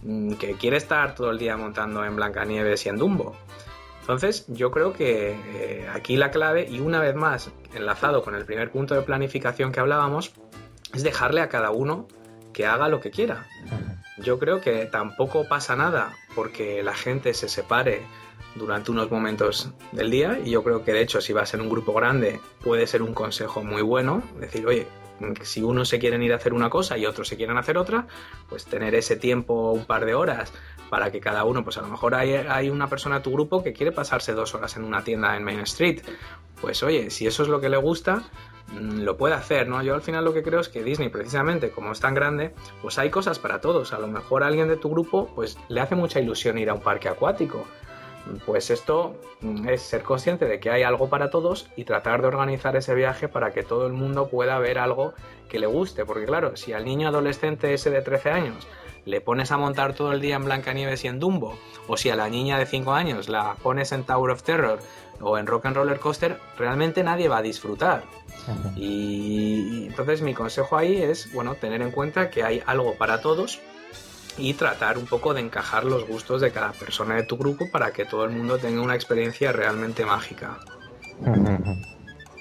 [0.04, 3.36] mm, que quiere estar todo el día montando en Blancanieves y en Dumbo.
[4.02, 8.44] Entonces, yo creo que eh, aquí la clave, y una vez más, enlazado con el
[8.44, 10.34] primer punto de planificación que hablábamos,
[10.92, 12.06] es dejarle a cada uno
[12.52, 13.46] que haga lo que quiera.
[14.18, 18.02] Yo creo que tampoco pasa nada porque la gente se separe
[18.54, 21.60] durante unos momentos del día y yo creo que de hecho si va a ser
[21.60, 24.86] un grupo grande puede ser un consejo muy bueno, decir, oye,
[25.42, 28.06] si uno se quieren ir a hacer una cosa y otros se quieren hacer otra,
[28.48, 30.52] pues tener ese tiempo, un par de horas,
[30.90, 33.72] para que cada uno, pues a lo mejor hay, una persona de tu grupo que
[33.72, 36.02] quiere pasarse dos horas en una tienda en Main Street.
[36.60, 38.22] Pues oye, si eso es lo que le gusta,
[38.72, 39.82] mm, lo puede hacer, ¿no?
[39.82, 42.98] Yo al final lo que creo es que Disney, precisamente, como es tan grande, pues
[42.98, 43.92] hay cosas para todos.
[43.92, 46.74] A lo mejor a alguien de tu grupo, pues le hace mucha ilusión ir a
[46.74, 47.66] un parque acuático.
[48.46, 52.28] Pues esto mm, es ser consciente de que hay algo para todos y tratar de
[52.28, 55.14] organizar ese viaje para que todo el mundo pueda ver algo
[55.48, 56.04] que le guste.
[56.04, 58.66] Porque claro, si al niño adolescente ese de 13 años
[59.04, 62.16] le pones a montar todo el día en Blancanieves y en Dumbo, o si a
[62.16, 64.78] la niña de 5 años la pones en Tower of Terror
[65.20, 68.04] o en Rock and Roller Coaster, realmente nadie va a disfrutar.
[68.76, 73.60] Y, entonces mi consejo ahí es, bueno, tener en cuenta que hay algo para todos
[74.36, 77.92] y tratar un poco de encajar los gustos de cada persona de tu grupo para
[77.92, 80.58] que todo el mundo tenga una experiencia realmente mágica.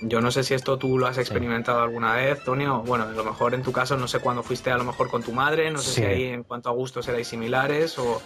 [0.02, 3.12] Yo no sé si esto tú lo has experimentado alguna vez, Tony, o bueno, a
[3.12, 5.72] lo mejor en tu caso no sé cuándo fuiste a lo mejor con tu madre,
[5.72, 8.22] no sé si ahí en cuanto a gustos erais similares o...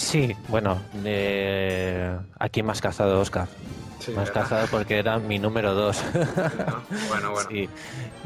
[0.00, 0.78] Sí, bueno,
[2.38, 3.46] aquí más cazado Oscar.
[4.16, 6.02] más cazado porque era mi número dos.
[7.10, 7.50] bueno, bueno.
[7.50, 7.68] Sí,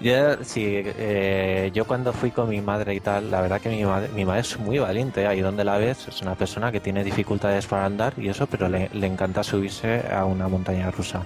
[0.00, 3.84] yo, sí eh, yo cuando fui con mi madre y tal, la verdad que mi
[3.84, 5.26] madre, mi madre es muy valiente.
[5.26, 8.68] Ahí donde la ves, es una persona que tiene dificultades para andar y eso, pero
[8.68, 11.24] le, le encanta subirse a una montaña rusa.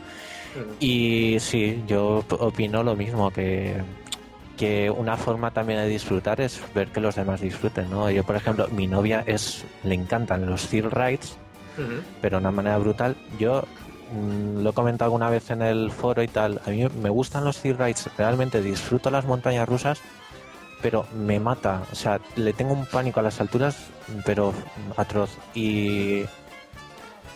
[0.81, 3.83] Y sí, yo opino lo mismo, que,
[4.59, 8.11] que una forma también de disfrutar es ver que los demás disfruten, ¿no?
[8.11, 11.39] Yo, por ejemplo, mi novia es le encantan los thrill rides,
[12.21, 13.17] pero de una manera brutal.
[13.39, 13.63] Yo
[14.13, 17.45] mm, lo he comentado alguna vez en el foro y tal, a mí me gustan
[17.45, 20.01] los thrill rides, realmente disfruto las montañas rusas,
[20.83, 23.77] pero me mata, o sea, le tengo un pánico a las alturas,
[24.25, 24.53] pero
[24.97, 25.31] atroz.
[25.55, 26.25] Y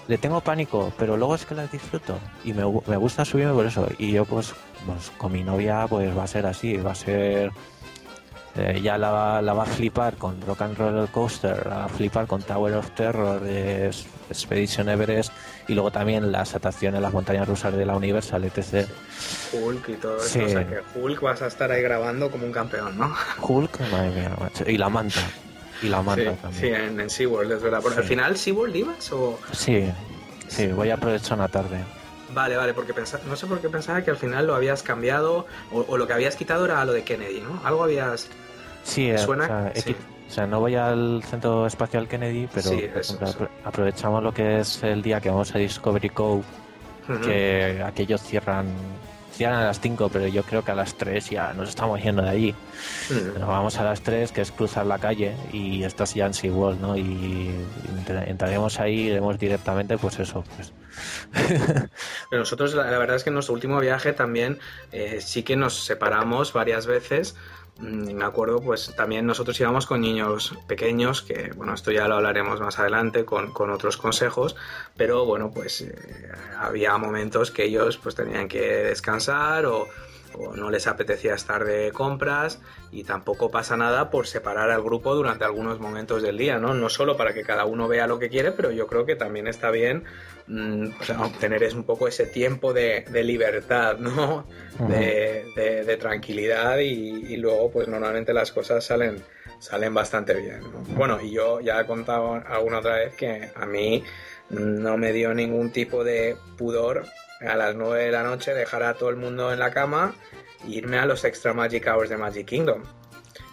[0.09, 3.67] le tengo pánico, pero luego es que la disfruto y me, me gusta subirme por
[3.67, 3.87] eso.
[3.99, 4.55] Y yo pues,
[4.87, 7.51] pues, con mi novia pues va a ser así, va a ser...
[8.55, 11.85] Eh, ya la va, la va a flipar con Rock and Roller Coaster, la va
[11.87, 13.91] a flipar con Tower of Terror, de
[14.29, 15.33] Expedition Everest
[15.69, 18.87] y luego también las atracciones, las montañas rusas de la Universal, etc.
[19.55, 20.45] Hulk y todo eso.
[20.45, 23.15] O sea que Hulk vas a estar ahí grabando como un campeón, ¿no?
[23.41, 24.37] Hulk, madre mía,
[24.67, 25.21] Y la manta.
[25.83, 26.61] Y la manta sí, también.
[26.61, 27.83] Sí, en, en SeaWorld, es verdad.
[27.97, 29.39] ¿Al final SeaWorld ibas o...?
[29.53, 29.91] Sí,
[30.49, 31.79] sí, voy a aprovechar una tarde.
[32.35, 32.95] Vale, vale, porque
[33.27, 36.37] no sé por qué pensaba que al final lo habías cambiado o, lo que habías
[36.37, 37.61] quitado era lo de Kennedy, ¿no?
[37.65, 38.29] Algo habías...
[38.85, 39.71] Sí, eh, ¿Suena?
[40.29, 42.71] O sea, no voy al Centro Espacial Kennedy, pero
[43.65, 46.43] aprovechamos lo que es el día que vamos a Discovery Cove,
[47.23, 48.67] que aquellos cierran
[49.43, 52.23] cierran a las 5, pero yo creo que a las 3 ya nos estamos yendo
[52.23, 52.55] de allí.
[53.11, 56.81] Nos vamos a las 3, que es cruzar la calle, y estás ya en SeaWorld,
[56.81, 56.97] ¿no?
[56.97, 57.51] Y
[58.29, 60.73] entraremos ahí iremos directamente, pues eso, pues.
[62.31, 64.61] pero nosotros, la, verdad es que en nuestro último viaje también
[64.93, 70.01] eh, sí que nos separamos varias veces Mm, me acuerdo, pues también nosotros íbamos con
[70.01, 74.55] niños pequeños, que bueno, esto ya lo hablaremos más adelante con, con otros consejos,
[74.97, 79.89] pero bueno, pues eh, había momentos que ellos pues tenían que descansar o,
[80.39, 85.15] o no les apetecía estar de compras y tampoco pasa nada por separar al grupo
[85.15, 86.75] durante algunos momentos del día, ¿no?
[86.75, 89.47] No solo para que cada uno vea lo que quiere, pero yo creo que también
[89.47, 90.05] está bien
[90.47, 90.89] mm,
[91.21, 94.47] obtener es un poco ese tiempo de, libertad, ¿no?
[94.89, 99.23] de, tranquilidad y, luego pues normalmente las cosas salen,
[99.59, 100.61] salen bastante bien.
[100.97, 104.03] Bueno, y yo ya he contado alguna otra vez que a mí
[104.51, 107.05] no me dio ningún tipo de pudor
[107.47, 110.15] a las 9 de la noche dejar a todo el mundo en la cama
[110.67, 112.83] irme a los Extra Magic Hours de Magic Kingdom.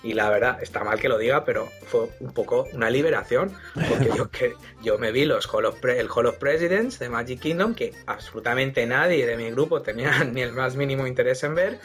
[0.01, 4.09] Y la verdad, está mal que lo diga, pero fue un poco una liberación, porque
[4.15, 7.75] yo, que, yo me vi los Hall of el Hall of Presidents de Magic Kingdom,
[7.75, 11.79] que absolutamente nadie de mi grupo tenía ni el más mínimo interés en ver,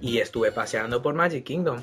[0.00, 1.82] y estuve paseando por Magic Kingdom.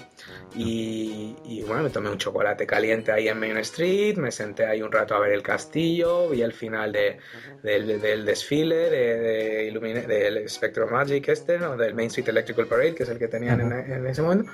[0.55, 4.91] Y, bueno, me tomé un chocolate caliente ahí en Main Street, me senté ahí un
[4.91, 7.19] rato a ver el castillo, vi el final de,
[7.61, 11.77] del, desfile de, del Spectrum Magic este, ¿no?
[11.77, 14.51] del Main Street Electrical Parade, que es el que tenían en, en ese momento.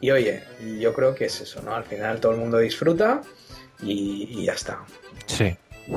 [0.00, 0.42] Y oye,
[0.78, 1.74] yo creo que es eso, ¿no?
[1.74, 3.22] Al final todo el mundo disfruta
[3.82, 4.84] y, ya está.
[5.26, 5.56] Sí.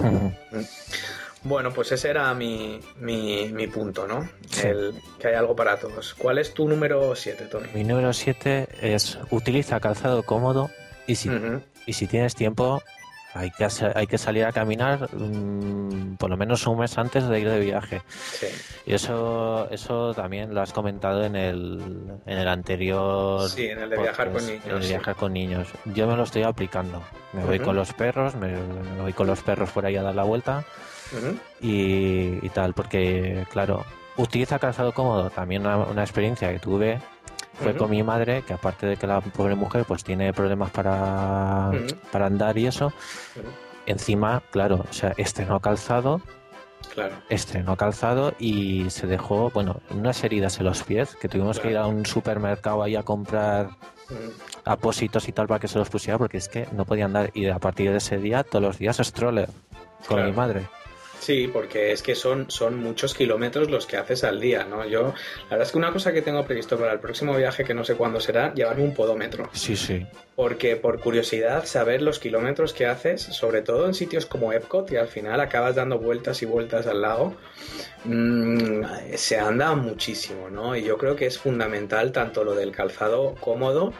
[1.43, 4.29] Bueno, pues ese era mi, mi, punto, ¿no?
[4.63, 6.13] El, que hay algo para todos.
[6.13, 7.67] ¿Cuál es tu número 7, Tony?
[7.73, 10.69] Mi número 7 es utiliza calzado cómodo
[11.07, 11.31] y si,
[11.87, 12.83] y si tienes tiempo,
[13.33, 17.39] hay que, hay que salir a caminar mm, por lo menos un mes antes de
[17.39, 18.01] ir de viaje.
[18.85, 21.81] Y eso eso también lo has comentado en el,
[22.25, 23.49] en el anterior.
[23.49, 24.65] Sí, en el de viajar con niños.
[24.65, 25.67] En el viajar con niños.
[25.85, 27.01] Yo me lo estoy aplicando.
[27.33, 28.53] Me voy con los perros, me,
[29.01, 30.65] voy con los perros por ahí a dar la vuelta
[31.61, 33.85] y, tal, porque, claro,
[34.17, 35.29] utiliza calzado cómodo.
[35.29, 36.99] También una experiencia que tuve
[37.53, 41.71] fue con mi madre, que aparte de que la pobre mujer pues tiene problemas para,
[42.11, 42.91] para andar y eso,
[43.85, 46.21] encima, claro, o sea, estrenó calzado,
[46.93, 47.15] claro.
[47.29, 51.77] estrenó calzado y se dejó, bueno, unas heridas en los pies, que tuvimos que ir
[51.77, 53.69] a un supermercado ahí a comprar
[54.65, 57.31] apósitos y tal para que se los pusiera, porque es que no podía andar.
[57.33, 59.49] Y a partir de ese día, todos los días stroller
[60.07, 60.67] con mi madre.
[61.21, 64.87] Sí, porque es que son, son muchos kilómetros los que haces al día, ¿no?
[64.87, 67.75] Yo, la verdad es que una cosa que tengo previsto para el próximo viaje, que
[67.75, 69.47] no sé cuándo será, llevarme un podómetro.
[69.53, 70.03] Sí, sí.
[70.35, 74.95] Porque por curiosidad, saber los kilómetros que haces, sobre todo en sitios como Epcot, y
[74.95, 77.35] al final acabas dando vueltas y vueltas al lago,
[78.05, 78.81] mm,
[79.13, 80.75] se anda muchísimo, ¿no?
[80.75, 83.93] Y yo creo que es fundamental tanto lo del calzado cómodo,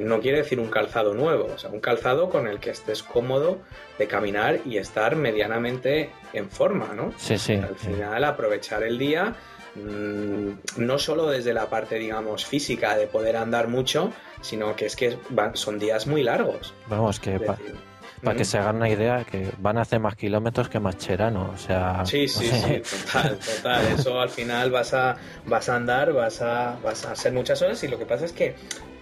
[0.00, 3.58] no quiere decir un calzado nuevo, o sea, un calzado con el que estés cómodo
[3.98, 7.12] de caminar y estar medianamente en forma, ¿no?
[7.16, 7.54] Sí, sí.
[7.54, 9.34] Al final, aprovechar el día,
[9.74, 14.96] mm, no solo desde la parte, digamos, física de poder andar mucho, sino que es
[14.96, 15.18] que
[15.54, 16.74] son días muy largos.
[16.88, 17.40] Vamos, que
[18.22, 21.58] para que se hagan una idea, que van a hacer más kilómetros que Mascherano, o
[21.58, 22.06] sea...
[22.06, 23.86] Sí, sí, sí, total, total.
[23.98, 25.16] Eso al final vas a,
[25.46, 28.32] vas a andar, vas a, vas a hacer muchas horas y lo que pasa es
[28.32, 28.54] que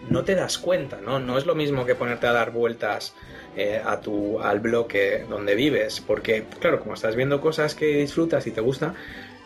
[0.09, 1.19] no te das cuenta, ¿no?
[1.19, 3.15] No es lo mismo que ponerte a dar vueltas
[3.57, 8.47] eh, a tu, al bloque donde vives, porque, claro, como estás viendo cosas que disfrutas
[8.47, 8.95] y te gusta,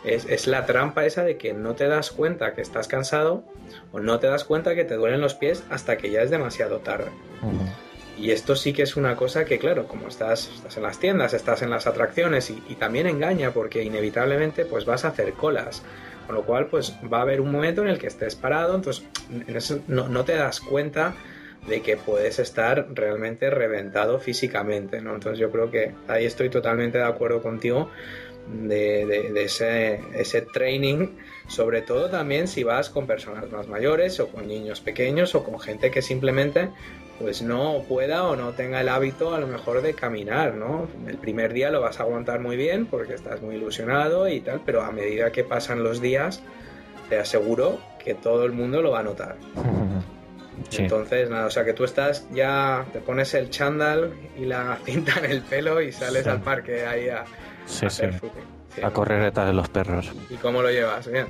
[0.05, 3.43] es, la trampa esa de que no te das cuenta que estás cansado
[3.91, 6.79] o no te das cuenta que te duelen los pies hasta que ya es demasiado
[6.79, 7.09] tarde.
[8.17, 11.33] Y esto sí que es una cosa que, claro, como estás, estás en las tiendas,
[11.33, 15.83] estás en las atracciones y, también engaña porque inevitablemente pues vas a hacer colas.
[16.25, 19.05] Con lo cual, pues va a haber un momento en el que estés parado, entonces
[19.87, 21.13] no, te das cuenta
[21.67, 25.13] de que puedes estar realmente reventado físicamente, ¿no?
[25.13, 27.91] Entonces yo creo que ahí estoy totalmente de acuerdo contigo
[28.47, 31.09] de, ese, ese training,
[31.47, 35.59] sobre todo también si vas con personas más mayores o con niños pequeños o con
[35.59, 36.69] gente que simplemente
[37.19, 40.87] pues no pueda o no tenga el hábito a lo mejor de caminar, ¿no?
[41.07, 44.61] El primer día lo vas a aguantar muy bien porque estás muy ilusionado y tal,
[44.65, 46.41] pero a medida que pasan los días,
[47.09, 49.37] te aseguro que todo el mundo lo va a notar.
[50.77, 55.19] Entonces, nada, o sea que tú estás ya, te pones el chándal y la cinta
[55.19, 57.25] en el pelo y sales al parque ahí a,
[57.85, 60.11] hacer footing a correr detrás de los perros.
[60.29, 61.07] ¿Y cómo lo llevas?
[61.07, 61.27] ¿Bien?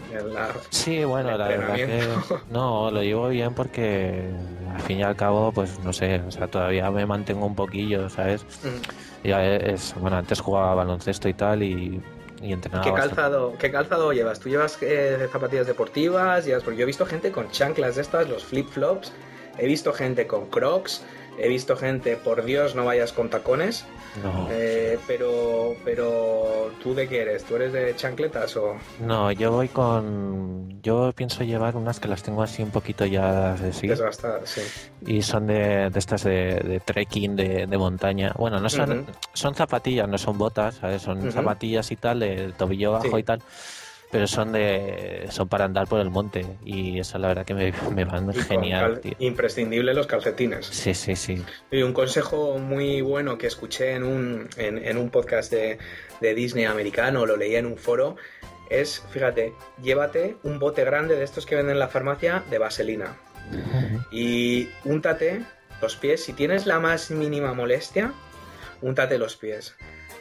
[0.69, 2.03] sí, bueno, la verdad que
[2.49, 4.29] no, lo llevo bien porque
[4.73, 8.09] al fin y al cabo, pues no sé, o sea, todavía me mantengo un poquillo,
[8.09, 8.45] ¿sabes?
[9.23, 12.01] Ya es, bueno, antes jugaba baloncesto y tal y,
[12.41, 12.83] y entrenaba.
[12.83, 14.39] ¿Qué calzado, ¿Qué calzado llevas?
[14.39, 16.45] ¿Tú llevas eh, zapatillas deportivas?
[16.45, 16.63] ¿Llevas?
[16.63, 19.11] Porque yo he visto gente con chanclas de estas, los flip-flops,
[19.57, 21.03] he visto gente con crocs,
[21.37, 23.85] he visto gente, por Dios, no vayas con tacones.
[24.23, 24.47] No.
[24.49, 27.43] Eh, pero, pero, ¿tú de qué eres?
[27.43, 28.75] ¿Tú eres de chancletas o...?
[29.01, 30.81] No, yo voy con...
[30.81, 33.87] Yo pienso llevar unas que las tengo así un poquito ya sí.
[33.87, 34.61] Desgastadas, sí.
[35.05, 38.33] Y son de, de estas de, trekking, de, de, montaña.
[38.37, 41.01] Bueno, no son, son zapatillas, no son botas, ¿sabes?
[41.01, 43.41] Son zapatillas y tal, de tobillo bajo y tal
[44.15, 47.73] pero son de son para andar por el monte y eso la verdad que me,
[47.93, 49.01] me van genial.
[49.19, 50.67] Imprescindible los calcetines.
[50.67, 51.43] Sí, sí, sí.
[51.69, 55.79] Y un consejo muy bueno que escuché en un, en, un podcast de,
[56.33, 58.15] Disney americano, lo leía en un foro,
[58.69, 59.53] es, fíjate,
[59.83, 63.17] llévate un bote grande de estos que venden en la farmacia de vaselina
[64.11, 65.43] y úntate
[65.81, 68.13] los pies, si tienes la más mínima molestia,
[68.81, 69.75] úntate los pies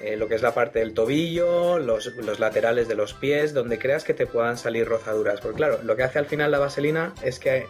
[0.05, 4.05] eh, lo que es la parte del tobillo, los, laterales de los pies, donde creas
[4.05, 5.41] que te puedan salir rozaduras.
[5.41, 7.67] Porque claro, lo que hace al final la vaselina es que,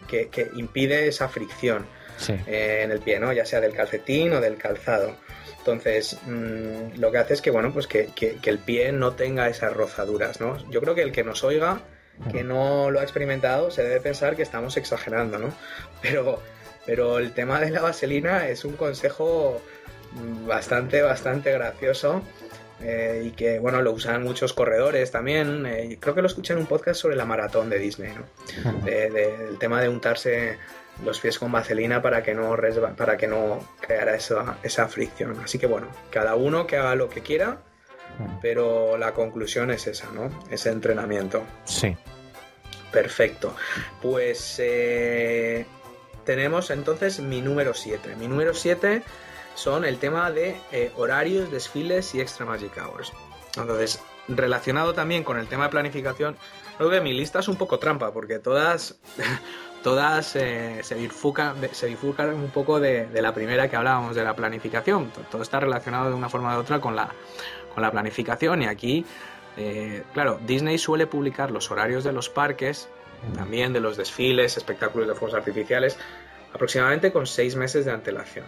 [0.57, 1.87] impide esa fricción
[2.29, 3.33] eh, en el pie, ¿no?
[3.33, 5.17] Ya sea del calcetín o del calzado.
[5.59, 8.11] Entonces, mm, lo que hace es que, bueno, pues que,
[8.45, 10.59] el pie no tenga esas rozaduras, ¿no?
[10.71, 11.83] Yo creo que el que nos oiga,
[12.33, 15.55] que no lo ha experimentado, se debe pensar que estamos exagerando, ¿no?
[16.03, 16.43] Pero,
[16.85, 19.63] pero el tema de la vaselina es un consejo
[20.47, 22.23] bastante, bastante gracioso.
[22.81, 26.59] Eh, y que bueno lo usan muchos corredores también eh, creo que lo escuché en
[26.59, 28.85] un podcast sobre la maratón de Disney ¿no?
[28.85, 30.59] el tema de untarse
[31.03, 32.57] los pies con vaselina para que no
[32.97, 35.41] para que no creara esa, esa fricción.
[35.43, 37.59] Así que bueno cada uno que haga lo que quiera
[38.41, 41.43] pero la conclusión es esa no ese entrenamiento.
[41.65, 41.97] Sí.
[42.93, 43.57] Perfecto.
[44.01, 45.67] Pues eh,
[46.25, 49.03] tenemos entonces mi número 7 mi número 7
[49.55, 53.13] son el tema de eh, horarios, desfiles y extra magic hours.
[53.57, 56.37] Entonces, relacionado también con el tema de planificación,
[56.77, 58.99] creo que mi lista es un poco trampa porque todas,
[59.83, 64.35] todas eh, se, bifurcan, se bifurcan un poco de, la primera que hablábamos de la
[64.35, 65.11] planificación.
[65.31, 67.11] Todo está relacionado de una forma u otra con la,
[67.73, 69.05] con la planificación y aquí,
[69.57, 72.89] eh, claro, Disney suele publicar los horarios de los parques,
[73.37, 75.97] también de los desfiles, espectáculos de fuegos artificiales,
[76.53, 78.45] aproximadamente con seis meses de antelación.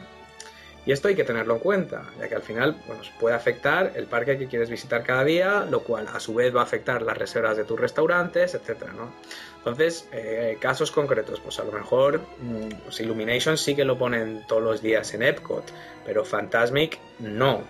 [0.86, 4.06] Y esto hay que tenerlo en cuenta, ya que al final bueno, puede afectar el
[4.06, 7.18] parque que quieres visitar cada día, lo cual a su vez va a afectar las
[7.18, 8.84] reservas de tus restaurantes, etc.
[8.96, 9.10] ¿no?
[9.58, 14.44] Entonces, eh, casos concretos, pues a lo mejor mm, pues Illumination sí que lo ponen
[14.46, 15.64] todos los días en Epcot,
[16.04, 17.64] pero Fantasmic no.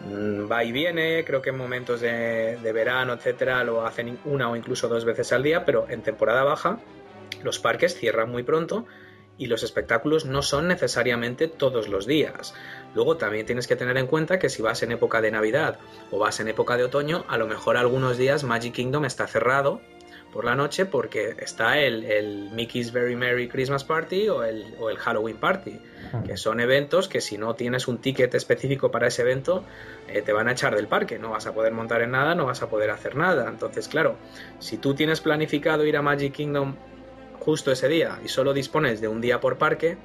[0.00, 4.48] Mm, va y viene, creo que en momentos de, de verano, etcétera, lo hacen una
[4.48, 6.78] o incluso dos veces al día, pero en temporada baja
[7.42, 8.86] los parques cierran muy pronto
[9.38, 12.54] y los espectáculos no son necesariamente todos los días.
[12.94, 15.78] Luego también tienes que tener en cuenta que si vas en época de Navidad
[16.10, 19.80] o vas en época de otoño, a lo mejor algunos días Magic Kingdom está cerrado
[20.32, 24.98] por la noche porque está el, Mickey's Very Merry Christmas Party o el, o el,
[24.98, 25.80] Halloween Party,
[26.26, 29.64] que son eventos que si no tienes un ticket específico para ese evento,
[30.06, 32.46] eh, te van a echar del parque, no vas a poder montar en nada, no
[32.46, 33.48] vas a poder hacer nada.
[33.48, 34.16] Entonces, claro,
[34.58, 36.76] si tú tienes planificado ir a Magic Kingdom
[37.40, 39.96] justo ese día y solo dispones de un día por parque,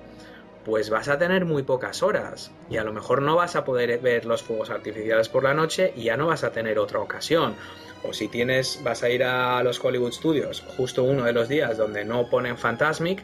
[0.65, 3.99] pues vas a tener muy pocas horas y a lo mejor no vas a poder
[3.99, 7.55] ver los fuegos artificiales por la noche y ya no vas a tener otra ocasión.
[8.03, 11.77] O si tienes, vas a ir a los Hollywood Studios justo uno de los días
[11.77, 13.23] donde no ponen Fantasmic,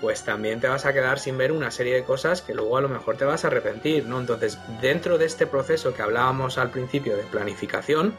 [0.00, 2.80] pues también te vas a quedar sin ver una serie de cosas que luego a
[2.80, 4.20] lo mejor te vas a arrepentir, ¿no?
[4.20, 8.14] Entonces, dentro de este proceso que hablábamos al principio de planificación,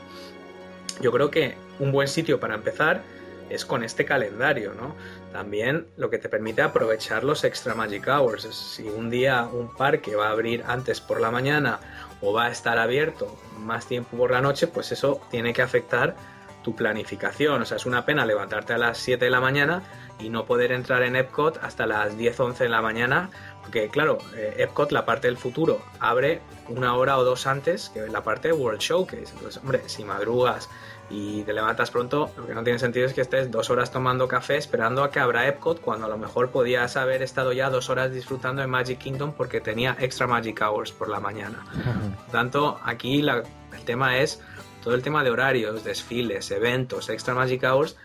[1.01, 3.01] yo creo que un buen sitio para empezar
[3.49, 4.95] es con este calendario, ¿no?
[5.31, 8.43] También lo que te permite aprovechar los extra magic hours.
[8.43, 11.79] Si un día un parque va a abrir antes por la mañana
[12.21, 16.15] o va a estar abierto más tiempo por la noche, pues eso tiene que afectar
[16.63, 17.61] tu planificación.
[17.61, 19.83] O sea, es una pena levantarte a las 7 de la mañana
[20.19, 23.29] y no poder entrar en Epcot hasta las 10, 11 de la mañana.
[23.61, 28.07] Porque claro, eh, Epcot, la parte del futuro, abre una hora o dos antes que
[28.07, 29.31] la parte de World Showcase.
[29.33, 30.69] Entonces, hombre, si madrugas
[31.09, 34.27] y te levantas pronto, lo que no tiene sentido es que estés dos horas tomando
[34.27, 37.89] café esperando a que abra Epcot cuando a lo mejor podías haber estado ya dos
[37.89, 41.63] horas disfrutando de Magic Kingdom porque tenía extra Magic Hours por la mañana.
[42.15, 44.41] Por tanto, aquí el tema es
[44.83, 47.97] todo el tema de horarios, desfiles, eventos, extra Magic Hours,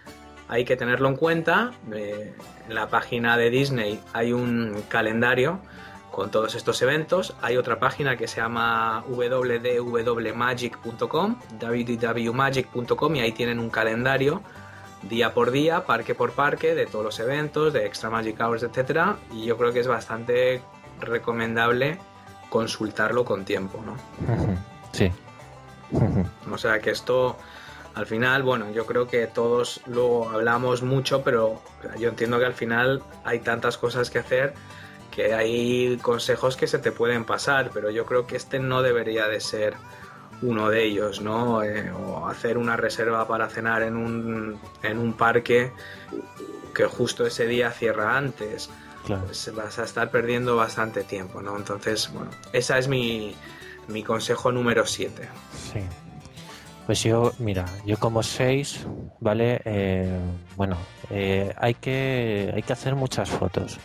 [0.49, 1.73] hay que tenerlo en cuenta.
[1.93, 2.35] Eh,
[2.69, 5.61] en la página de Disney hay un calendario
[6.15, 7.35] con todos estos eventos.
[7.43, 14.41] Hay otra página que se llama www.magic.com, www.magic.com y ahí tienen un calendario
[15.03, 19.17] día por día, parque por parque, de todos los eventos, de Extra Magic Hours, etcétera,
[19.33, 20.63] y yo creo que es bastante
[21.01, 21.99] recomendable
[22.49, 23.97] consultarlo con tiempo, ¿no?
[24.93, 25.11] Sí.
[26.51, 27.37] O sea que esto
[27.97, 31.61] al final, bueno, yo creo que todos lo hablamos mucho, pero
[31.99, 34.55] yo entiendo que al final hay tantas cosas que hacer
[35.15, 39.29] que hay consejos que se te pueden pasar, pero yo creo que este no debería
[39.29, 39.75] de ser
[40.43, 41.63] uno de ellos, ¿no?
[41.63, 45.73] Eh, o hacer una reserva para cenar en un, en un parque
[46.75, 48.71] que justo ese día cierra antes.
[49.07, 51.57] Pues vas a estar perdiendo bastante tiempo, ¿no?
[51.57, 53.37] Entonces, bueno, esa es mi,
[53.87, 55.29] mi consejo número 7.
[55.73, 55.81] Sí.
[56.87, 58.87] Pues yo, mira, yo como seis,
[59.21, 59.61] ¿vale?
[59.65, 60.19] Eh,
[60.57, 60.77] bueno,
[61.09, 63.79] eh, hay, que, hay que hacer muchas fotos.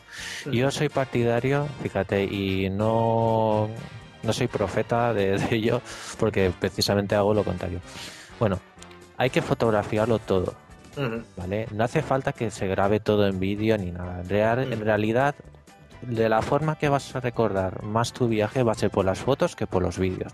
[0.52, 3.70] Yo soy partidario, fíjate, y no,
[4.22, 5.82] no soy profeta de, ello,
[6.20, 7.80] porque precisamente hago lo contrario.
[8.38, 8.60] Bueno,
[9.16, 10.56] hay que fotografiarlo todo,
[11.38, 11.68] ¿vale?
[11.72, 14.24] No hace falta que se grabe todo en vídeo ni nada.
[14.24, 15.36] Real, En realidad,
[16.02, 19.20] de la forma que vas a recordar más tu viaje va a ser por las
[19.20, 20.34] fotos que por los vídeos.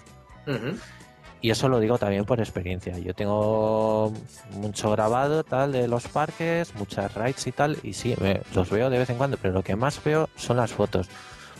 [1.41, 2.97] Y eso lo digo también por experiencia.
[2.97, 4.11] Yo tengo
[4.53, 8.15] mucho grabado tal de los parques, muchas rides y tal, y sí,
[8.53, 11.07] los veo de vez en cuando, pero lo que más veo son las fotos.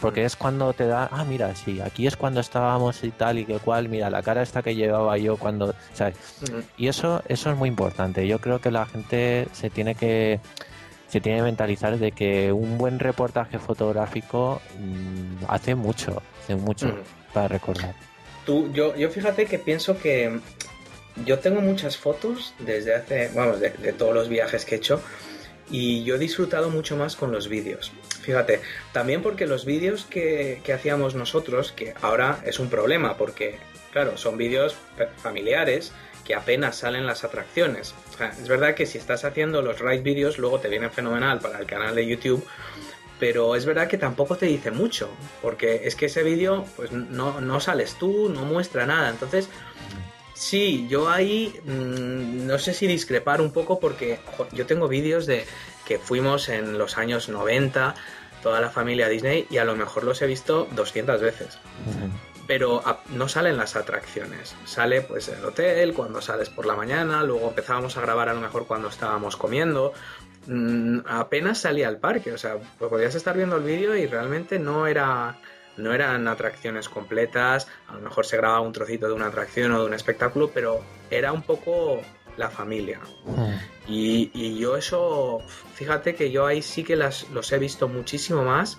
[0.01, 3.45] Porque es cuando te da, ah, mira, sí, aquí es cuando estábamos y tal y
[3.45, 6.15] que cual, mira, la cara esta que llevaba yo cuando, ¿sabes?
[6.77, 8.27] Y eso, eso es muy importante.
[8.27, 10.39] Yo creo que la gente se tiene que
[11.07, 16.93] se tiene que mentalizar de que un buen reportaje fotográfico mm, hace mucho, hace mucho
[17.33, 17.95] para recordar.
[18.45, 20.39] Tú, yo, yo fíjate que pienso que
[21.25, 25.01] yo tengo muchas fotos desde hace, vamos, de, todos los viajes que he hecho
[25.71, 27.91] y yo he disfrutado mucho más con los vídeos.
[28.21, 33.57] Fíjate, también porque los vídeos que, que hacíamos nosotros, que ahora es un problema porque,
[33.91, 34.75] claro, son vídeos
[35.17, 35.91] familiares
[36.25, 37.93] que apenas salen las atracciones.
[38.41, 41.65] es verdad que si estás haciendo los right videos, luego te vienen fenomenal para el
[41.65, 42.45] canal de YouTube,
[43.19, 45.09] pero es verdad que tampoco te dice mucho,
[45.41, 49.09] porque es que ese vídeo, pues no, no sales tú, no muestra nada.
[49.09, 49.49] Entonces,
[50.33, 54.19] sí, yo ahí mm, no sé si discrepar un poco, porque
[54.51, 55.45] yo tengo vídeos de
[55.85, 57.95] que fuimos en los años 90,
[58.43, 61.59] toda la familia Disney, y a lo mejor los he visto 200 veces
[62.47, 64.55] pero no salen las atracciones.
[64.65, 68.41] Sale pues el hotel, cuando sales por la mañana, luego empezábamos a grabar a lo
[68.41, 69.93] mejor cuando estábamos comiendo.
[70.47, 74.59] Mm, apenas salía al parque, o sea, pues podías estar viendo el vídeo y realmente
[74.59, 75.37] no era
[75.77, 79.79] no eran atracciones completas, a lo mejor se grababa un trocito de una atracción o
[79.81, 82.01] de un espectáculo, pero era un poco
[82.37, 83.01] la familia.
[83.25, 83.55] Hmm.
[83.87, 85.41] Y, yo eso,
[85.73, 88.77] fíjate que yo ahí sí que las, los he visto muchísimo más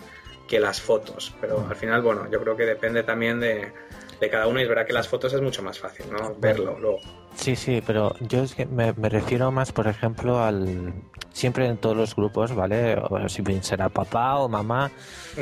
[0.48, 1.34] que las fotos.
[1.40, 1.70] Pero mm.
[1.70, 3.72] al final, bueno, yo creo que depende también de,
[4.20, 6.34] de cada uno y es verdad que las fotos es mucho más fácil, ¿no?
[6.38, 7.00] Verlo luego.
[7.36, 10.94] Sí, sí, pero yo es que me, refiero más, por ejemplo, al...
[11.32, 12.96] Siempre en todos los grupos, ¿vale?
[12.96, 14.90] O si será papá o mamá,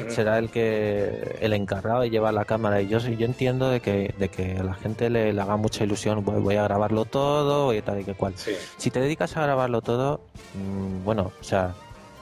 [0.08, 2.82] será el que el encargado de llevar la cámara.
[2.82, 6.24] Y yo, yo entiendo de que, de que a la gente le, haga mucha ilusión,
[6.24, 8.34] voy, a grabarlo todo y tal y que cual.
[8.36, 10.20] Si te dedicas a grabarlo todo,
[10.54, 11.74] mm, bueno, o sea,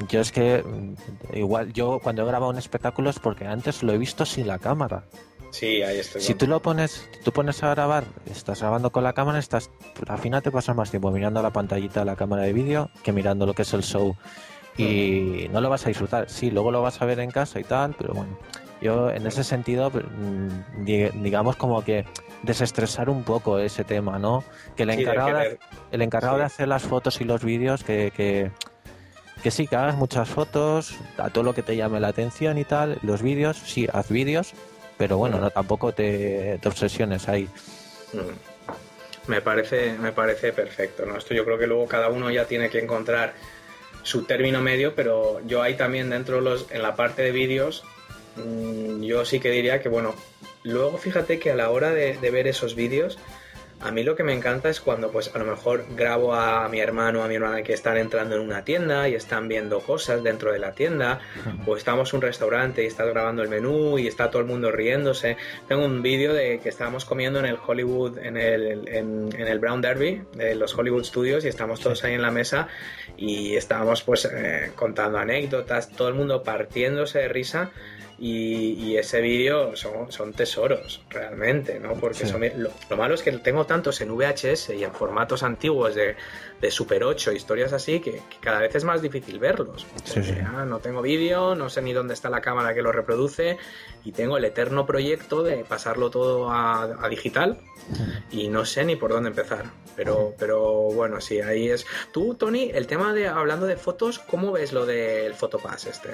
[0.08, 3.92] yo es que mm, igual yo cuando he grabado un espectáculo es porque antes lo
[3.92, 5.04] he visto sin la cámara.
[5.52, 6.22] Sí, ahí estoy.
[6.22, 9.70] Si tú lo pones, tú pones a grabar, estás grabando con la cámara, estás,
[10.08, 13.12] al final te pasas más tiempo mirando la pantallita de la cámara de vídeo que
[13.12, 14.16] mirando lo que es el show
[14.78, 16.30] y no lo vas a disfrutar.
[16.30, 18.38] Sí, luego lo vas a ver en casa y tal, pero bueno,
[18.80, 20.84] yo en ese sentido, mm,
[21.22, 22.06] digamos como que
[22.42, 24.42] desestresar un poco ese tema, ¿no?
[24.74, 25.58] Que el encargado, de,
[25.92, 28.50] el encargado de hacer las fotos y los vídeos que, que
[29.42, 32.64] que sí, que hagas muchas fotos, a todo lo que te llame la atención y
[32.64, 34.54] tal, los vídeos, sí, haz vídeos,
[34.96, 37.48] pero bueno, no tampoco te, obsesiones ahí.
[38.12, 39.28] Mm.
[39.28, 41.16] Me parece, me parece perfecto, ¿no?
[41.16, 43.34] Esto yo creo que luego cada uno ya tiene que encontrar
[44.02, 47.84] su término medio, pero yo ahí también dentro los, en la parte de vídeos,
[48.36, 50.16] mm, yo sí que diría que bueno,
[50.64, 53.18] luego fíjate que a la hora de ver esos vídeos,
[53.82, 56.80] a mí lo que me encanta es cuando pues a lo mejor grabo a mi
[56.80, 60.22] hermano o a mi hermana que están entrando en una tienda y están viendo cosas
[60.22, 61.20] dentro de la tienda
[61.66, 64.70] o estamos en un restaurante y estás grabando el menú y está todo el mundo
[64.70, 65.36] riéndose.
[65.68, 69.80] Tengo un vídeo de que estábamos comiendo en el Hollywood, en el, en, el Brown
[69.80, 72.68] Derby de los Hollywood Studios y estamos todos ahí en la mesa
[73.16, 77.72] y estábamos pues eh, contando anécdotas, todo el mundo partiéndose de risa
[78.24, 81.94] y, ese vídeo son, son, tesoros, realmente, ¿no?
[81.94, 82.24] Porque
[82.56, 86.14] lo, malo es que tengo tantos en VHS y en formatos antiguos de,
[86.60, 89.88] de Super 8, historias así, que, cada vez es más difícil verlos.
[90.68, 93.58] no tengo vídeo, no sé ni dónde está la cámara que lo reproduce
[94.04, 97.58] y tengo el eterno proyecto de pasarlo todo a, digital
[98.30, 99.64] y no sé ni por dónde empezar.
[99.96, 100.62] Pero, pero
[100.92, 101.84] bueno, sí, ahí es.
[102.12, 106.10] Tú, Tony, el tema de hablando de fotos, ¿cómo ves lo del Photopass este?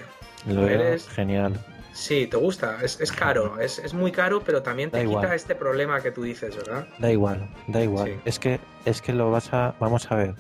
[0.47, 1.63] Lo eres genial.
[1.99, 5.57] Sí, te gusta, es, es caro, es, es, muy caro, pero también te quita este
[5.57, 6.87] problema que tú dices, ¿verdad?
[6.99, 8.21] Da igual, da igual.
[8.25, 10.37] Es que es que lo vas a, vamos a ver,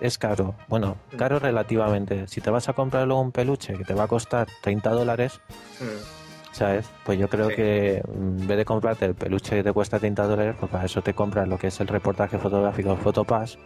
[0.00, 0.54] es caro.
[0.68, 1.16] Bueno, mm.
[1.16, 2.26] caro relativamente.
[2.28, 5.38] Si te vas a comprar luego un peluche que te va a costar 30 dólares,
[5.80, 6.54] mm.
[6.54, 6.86] ¿sabes?
[7.04, 10.56] Pues yo creo que en vez de comprarte el peluche que te cuesta 30 dólares,
[10.58, 13.58] pues para eso te compras lo que es el reportaje fotográfico Photopass,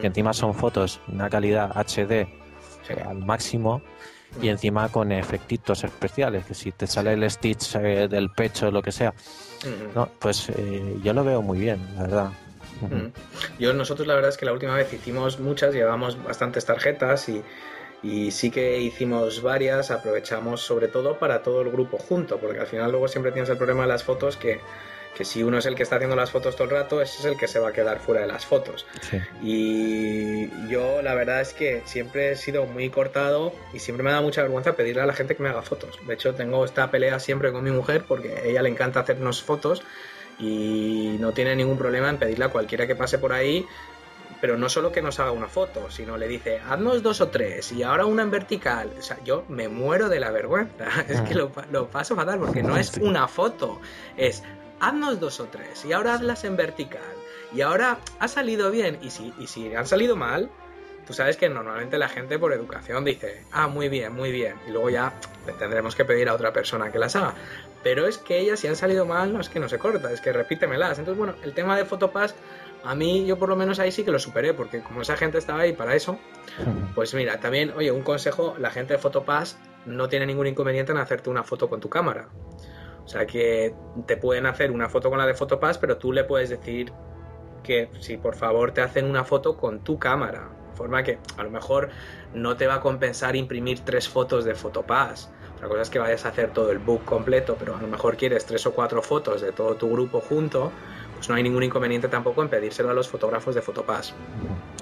[0.00, 2.26] que encima son fotos de una calidad HD
[3.06, 3.82] al máximo
[4.40, 8.70] y encima con efectitos especiales, que si te sale el stitch eh, del pecho o
[8.70, 9.14] lo que sea,
[9.94, 12.30] no, pues eh, yo lo veo muy bien, la verdad.
[13.58, 17.42] Yo nosotros la verdad es que la última vez hicimos muchas, llevamos bastantes tarjetas y,
[18.02, 22.66] y sí que hicimos varias, aprovechamos sobre todo para todo el grupo junto, porque al
[22.66, 24.60] final luego siempre tienes el problema de las fotos que
[25.18, 27.24] que si uno es el que está haciendo las fotos todo el rato, ese es
[27.24, 28.86] el que se va a quedar fuera de las fotos.
[29.42, 34.20] Y yo la verdad es que siempre he sido muy cortado y siempre me da
[34.20, 35.98] mucha vergüenza pedirle a la gente que me haga fotos.
[36.06, 39.42] De hecho, tengo esta pelea siempre con mi mujer porque a ella le encanta hacernos
[39.42, 39.82] fotos
[40.38, 43.66] y no tiene ningún problema en pedirle a cualquiera que pase por ahí
[44.40, 47.72] pero no solo que nos haga una foto, sino le dice, haznos dos o tres
[47.72, 48.90] y ahora una en vertical.
[48.98, 50.86] O sea, yo me muero de la vergüenza.
[51.08, 53.80] Es que lo, lo paso fatal porque no es una foto,
[54.16, 54.42] es
[54.80, 57.02] haznos dos o tres y ahora hazlas en vertical.
[57.52, 60.50] Y ahora ha salido bien y si, y si han salido mal,
[61.06, 64.56] tú sabes que normalmente la gente por educación dice, ah, muy bien, muy bien.
[64.66, 65.14] Y luego ya
[65.46, 67.34] le tendremos que pedir a otra persona que las haga.
[67.82, 70.20] Pero es que ellas si han salido mal, no es que no se corta, es
[70.20, 70.98] que repítemelas.
[70.98, 72.34] Entonces, bueno, el tema de Fotopass
[72.84, 75.38] a mí yo por lo menos ahí sí que lo superé, porque como esa gente
[75.38, 76.18] estaba ahí para eso,
[76.94, 80.98] pues mira, también, oye, un consejo, la gente de Fotopass no tiene ningún inconveniente en
[80.98, 82.28] hacerte una foto con tu cámara.
[83.08, 86.24] O sea que te pueden hacer una foto con la de Fotopass, pero tú le
[86.24, 86.92] puedes decir
[87.62, 90.50] que si por favor te hacen una foto con tu cámara.
[90.72, 91.88] De forma que a lo mejor
[92.34, 95.30] no te va a compensar imprimir tres fotos de Fotopass.
[95.54, 98.18] Otra cosa es que vayas a hacer todo el book completo, pero a lo mejor
[98.18, 100.70] quieres tres o cuatro fotos de todo tu grupo junto
[101.18, 104.14] pues no hay ningún inconveniente tampoco en pedírselo a los fotógrafos de Fotopass.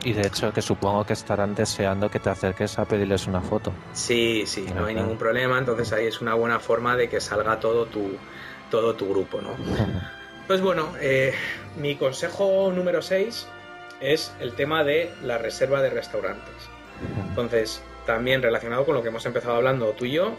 [0.04, 3.72] Y de hecho que supongo que estarán deseando que te acerques a pedirles una foto.
[3.94, 7.58] Sí, sí, no hay ningún problema, entonces ahí es una buena forma de que salga
[7.58, 8.16] todo tu,
[8.70, 9.50] todo tu grupo, ¿no?
[10.46, 11.34] Pues bueno, eh,
[11.76, 13.48] mi consejo número 6
[14.00, 16.54] es el tema de la reserva de restaurantes.
[17.28, 20.36] Entonces, también relacionado con lo que hemos empezado hablando tú y yo,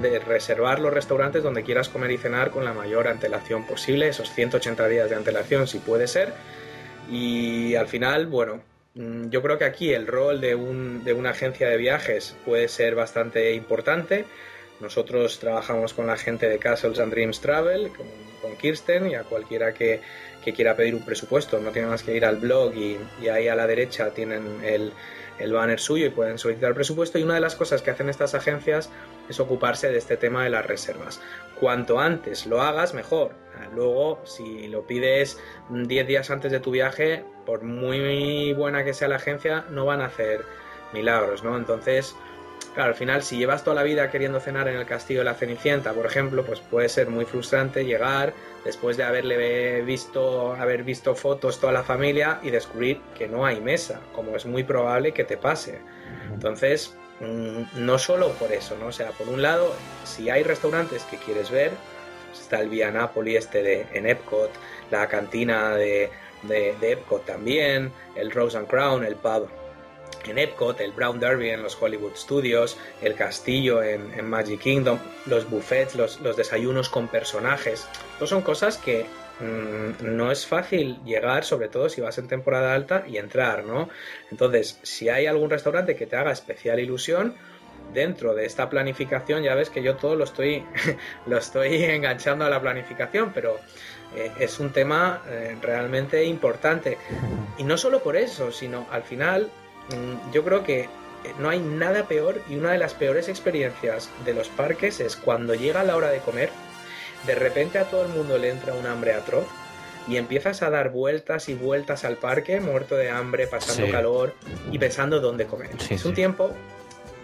[0.00, 4.32] de reservar los restaurantes donde quieras comer y cenar con la mayor antelación posible, esos
[4.32, 6.32] 180 días de antelación si puede ser.
[7.10, 8.62] Y al final, bueno,
[8.94, 12.68] mm, yo creo que aquí el rol de, un, de una agencia de viajes puede
[12.68, 14.24] ser bastante importante.
[14.80, 18.06] Nosotros trabajamos con la gente de Castles and Dreams Travel, con,
[18.56, 20.00] Kirsten y a cualquiera que,
[20.44, 21.60] que, quiera pedir un presupuesto.
[21.60, 24.92] No tiene más que ir al blog y, y ahí a la derecha tienen el,
[25.38, 28.34] el banner suyo y pueden solicitar presupuesto y una de las cosas que hacen estas
[28.34, 28.90] agencias
[29.28, 31.20] es ocuparse de este tema de las reservas.
[31.60, 33.32] Cuanto antes lo hagas, mejor.
[33.74, 35.38] Luego, si lo pides
[35.70, 40.00] 10 días antes de tu viaje, por muy buena que sea la agencia, no van
[40.00, 40.44] a hacer
[40.92, 41.56] milagros, ¿no?
[41.56, 42.14] Entonces,
[42.78, 45.34] Claro, al final, si llevas toda la vida queriendo cenar en el castillo de la
[45.34, 51.16] Cenicienta, por ejemplo, pues puede ser muy frustrante llegar después de haberle visto, haber visto
[51.16, 55.24] fotos toda la familia y descubrir que no hay mesa, como es muy probable que
[55.24, 55.80] te pase.
[56.32, 58.86] Entonces, mm, no solo por eso, ¿no?
[58.86, 59.74] O sea, por un lado,
[60.04, 61.72] si hay restaurantes que quieres ver,
[62.28, 64.52] pues está el Via Napoli este de, en Epcot,
[64.92, 66.10] la cantina de,
[66.44, 69.48] de, de Epcot también, el Rose and Crown, el pub
[70.26, 75.48] en Epcot, el Brown Derby en los Hollywood Studios, el castillo en, Magic Kingdom, los
[75.48, 77.86] buffets, los, desayunos con personajes.
[78.14, 79.06] Todas son cosas que
[79.40, 83.88] mm, no es fácil llegar, sobre todo si vas en temporada alta y entrar, ¿no?
[84.30, 87.34] Entonces, si hay algún restaurante que te haga especial ilusión,
[87.92, 90.64] dentro de esta planificación, ya ves que yo todo lo estoy,
[91.26, 93.58] lo estoy enganchando a la planificación, pero
[94.14, 96.98] eh, es un tema eh, realmente importante.
[97.56, 99.50] Y no solo por eso, sino al final
[100.32, 100.88] yo creo que
[101.38, 105.54] no hay nada peor y una de las peores experiencias de los parques es cuando
[105.54, 106.50] llega la hora de comer,
[107.26, 109.46] de repente a todo el mundo le entra un hambre atroz
[110.06, 114.34] y empiezas a dar vueltas y vueltas al parque, muerto de hambre, pasando calor
[114.72, 115.70] y pensando dónde comer.
[115.90, 116.50] es un tiempo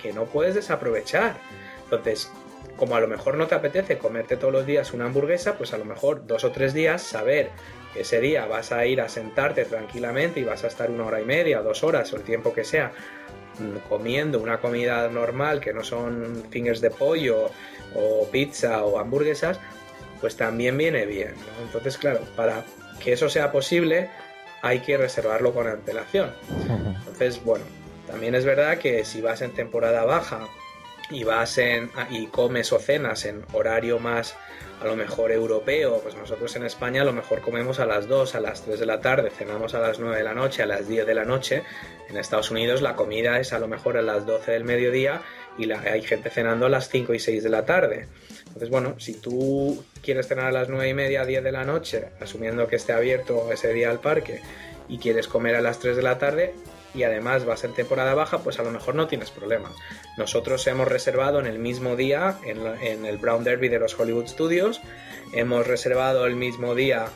[0.02, 1.36] que no puedes desaprovechar.
[1.84, 2.30] Entonces,
[2.76, 5.78] como a lo mejor no te apetece comerte todos los días una hamburguesa, pues a
[5.78, 7.50] lo mejor dos o tres días saber
[7.94, 11.24] ese día vas a ir a sentarte tranquilamente y vas a estar una hora y
[11.24, 12.92] media, dos horas o el tiempo que sea
[13.58, 17.50] mm, comiendo una comida normal que no son fingers de pollo
[17.94, 19.60] o pizza o hamburguesas,
[20.20, 21.34] pues también viene bien.
[21.62, 22.64] Entonces, claro, para
[23.02, 24.10] que eso sea posible
[24.62, 26.32] hay que reservarlo con antelación.
[26.98, 27.64] Entonces, bueno,
[28.06, 30.48] también es verdad que si vas en temporada baja
[31.10, 34.34] y vas en y comes o cenas en horario más
[34.80, 38.34] a lo mejor europeo, pues nosotros en España a lo mejor comemos a las 2,
[38.34, 40.88] a las 3 de la tarde, cenamos a las 9 de la noche, a las
[40.88, 41.62] 10 de la noche.
[42.08, 45.22] En Estados Unidos la comida es a lo mejor a las 12 del mediodía
[45.56, 48.08] y la, hay gente cenando a las 5 y 6 de la tarde.
[48.46, 52.06] Entonces, bueno, si tú quieres cenar a las 9 y media, 10 de la noche,
[52.20, 54.40] asumiendo que esté abierto ese día el parque,
[54.88, 56.54] y quieres comer a las 3 de la tarde,
[56.94, 59.72] y además vas en temporada baja, pues a lo mejor no tienes problema.
[60.16, 64.80] Nosotros hemos reservado en el mismo día en, el Brown Derby de los Hollywood Studios,
[65.32, 67.06] hemos reservado el mismo día,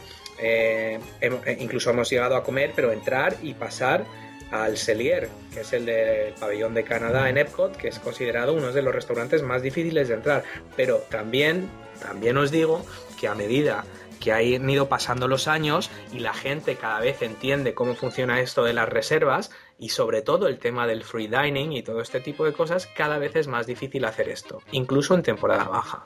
[0.41, 4.05] eh, eh, incluso hemos llegado a comer, pero entrar y pasar
[4.51, 8.73] al Cellier, que es el del pabellón de Canadá en Epcot, que es considerado uno
[8.73, 10.45] de los restaurantes más difíciles de entrar.
[10.77, 11.69] Pero también,
[12.01, 12.85] también os digo
[13.21, 13.85] que a medida
[14.19, 18.65] que han ido pasando los años y la gente cada vez entiende cómo funciona esto
[18.65, 22.45] de las reservas y sobre todo el tema del free dining y todo este tipo
[22.45, 26.05] de cosas, cada vez es más difícil hacer esto, incluso en temporada baja.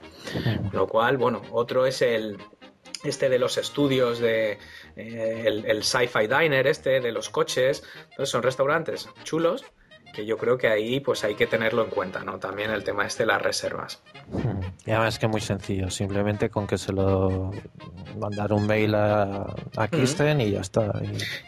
[0.72, 2.38] Lo cual, bueno, otro es el,
[3.04, 4.58] este de los estudios de
[4.96, 9.64] eh, el, el sci-fi diner este de los coches entonces son restaurantes chulos
[10.12, 12.38] que yo creo que ahí pues hay que tenerlo en cuenta, ¿no?
[12.38, 14.02] También el tema este de las reservas.
[14.84, 17.50] Y además que es muy sencillo, simplemente con que se lo
[18.18, 19.46] mandar un mail a,
[19.76, 20.92] a Kristen y ya está.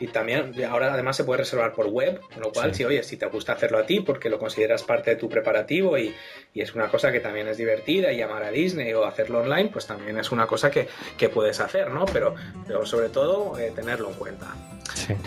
[0.01, 0.07] Y...
[0.09, 3.27] también ahora además se puede reservar por web, con lo cual si oye, si te
[3.27, 6.15] gusta hacerlo a ti porque lo consideras parte de tu preparativo y,
[6.53, 9.71] y, es una cosa que también es divertida y llamar a Disney o hacerlo online,
[9.71, 10.89] pues también es una cosa que,
[11.19, 12.07] que puedes hacer, ¿no?
[12.07, 12.35] Pero,
[12.67, 14.47] pero sobre todo eh, tenerlo en cuenta.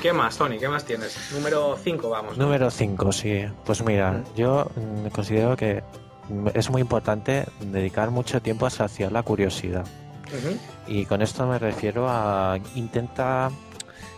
[0.02, 0.58] ¿Qué más, Tony?
[0.58, 1.32] ¿Qué más tienes?
[1.34, 2.38] Número 5, vamos.
[2.38, 3.46] Número 5, sí.
[3.66, 4.70] Pues mira, yo
[5.12, 5.84] considero que
[6.54, 9.86] es muy importante dedicar mucho tiempo a saciar la curiosidad.
[10.88, 13.50] Y con esto me refiero a intenta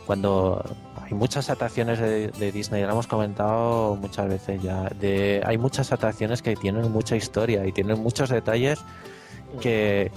[0.07, 0.63] cuando
[1.03, 6.41] hay muchas atracciones de, Disney, lo hemos comentado muchas veces ya, de, hay muchas atracciones
[6.41, 8.79] que tienen mucha historia y tienen muchos detalles
[9.61, 10.11] que,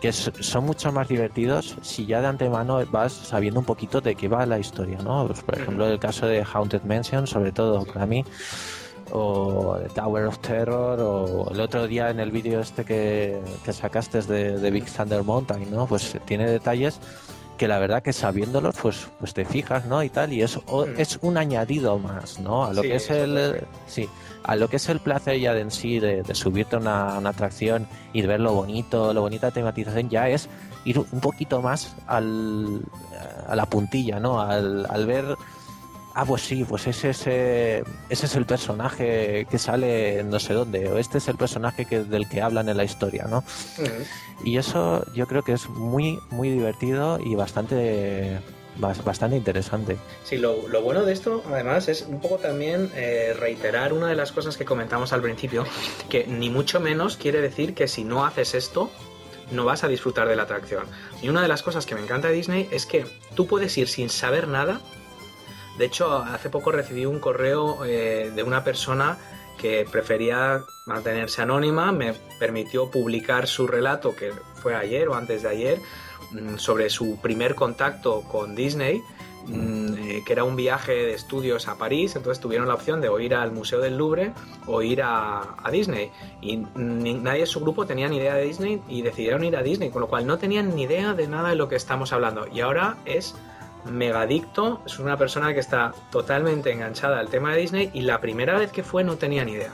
[0.00, 4.28] que son mucho más divertidos si ya de antemano vas sabiendo un poquito de qué
[4.28, 5.26] va la historia, ¿no?
[5.26, 8.24] Pues, por ejemplo, el caso de Haunted Mansion, sobre todo para mí,
[9.12, 14.20] o Tower of Terror, o el otro día en el vídeo este que, que sacaste
[14.22, 15.86] de, de, Big Thunder Mountain, ¿no?
[15.86, 17.00] Pues tiene detalles
[17.56, 20.58] que la verdad que sabiéndolos pues pues te fijas no y tal y es
[20.98, 24.10] es un añadido más no a lo que es el sí
[24.44, 27.30] a lo que es el placer ya de en sí de, subirte a una, una,
[27.30, 30.48] atracción y de ver lo bonito lo bonita tematización ya es
[30.84, 32.82] ir un poquito más al,
[33.48, 35.36] a la puntilla no al, al ver
[36.16, 40.88] ah, pues sí, pues ese, ese, ese es el personaje que sale no sé dónde,
[40.88, 43.44] o este es el personaje que, del que hablan en la historia, ¿no?
[44.42, 48.40] Y eso yo creo que es muy, muy divertido y bastante
[48.78, 49.96] bastante interesante.
[50.24, 54.32] Sí, lo, bueno de esto, además, es un poco también eh, reiterar una de las
[54.32, 55.64] cosas que comentamos al principio,
[56.08, 58.90] que ni mucho menos quiere decir que si no haces esto,
[59.50, 60.84] no vas a disfrutar de la atracción.
[61.22, 63.88] Y una de las cosas que me encanta de Disney es que tú puedes ir
[63.88, 64.80] sin saber nada
[65.78, 69.18] de hecho, hace poco recibí un correo eh, de una persona
[69.58, 75.48] que prefería mantenerse anónima, me permitió publicar su relato, que fue ayer o antes de
[75.48, 75.80] ayer,
[76.58, 79.02] sobre su primer contacto con Disney,
[79.46, 83.08] mm, eh, que era un viaje de estudios a París, entonces tuvieron la opción de
[83.08, 84.32] o ir al Museo del Louvre
[84.66, 86.10] o ir a, Disney.
[86.40, 89.90] Y nadie de su grupo tenía ni idea de Disney y decidieron ir a Disney,
[89.90, 92.46] con lo cual no tenían ni idea de nada de lo que estamos hablando.
[92.52, 93.34] Y ahora es
[93.84, 98.58] megadicto, es una persona que está totalmente enganchada al tema de Disney y la primera
[98.58, 99.72] vez que fue no tenía ni idea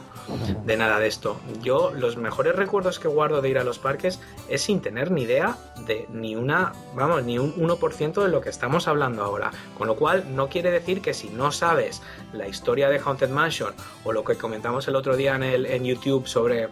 [0.65, 1.41] de nada de esto.
[1.63, 5.23] Yo los mejores recuerdos que guardo de ir a los parques es sin tener ni
[5.23, 5.57] idea
[5.87, 9.51] de ni una, vamos, ni un 1% de lo que estamos hablando ahora.
[9.77, 12.03] Con lo cual no quiere decir que si no sabes
[12.33, 15.85] la historia de Haunted Mansion o lo que comentamos el otro día en, el, en
[15.85, 16.69] YouTube sobre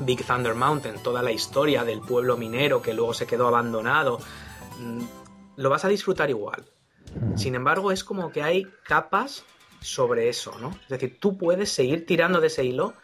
[0.00, 4.18] Big Thunder Mountain, toda la historia del pueblo minero que luego se quedó abandonado,
[4.78, 5.02] mm,
[5.56, 6.64] lo vas a disfrutar igual.
[7.36, 9.44] Sin embargo, es como que hay capas
[9.84, 10.70] sobre eso, ¿no?
[10.82, 12.94] Es decir, tú puedes seguir tirando de ese hilo,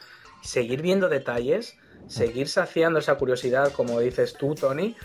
[0.40, 1.76] seguir viendo detalles,
[2.08, 4.96] seguir saciando esa curiosidad, como dices tú, Tony,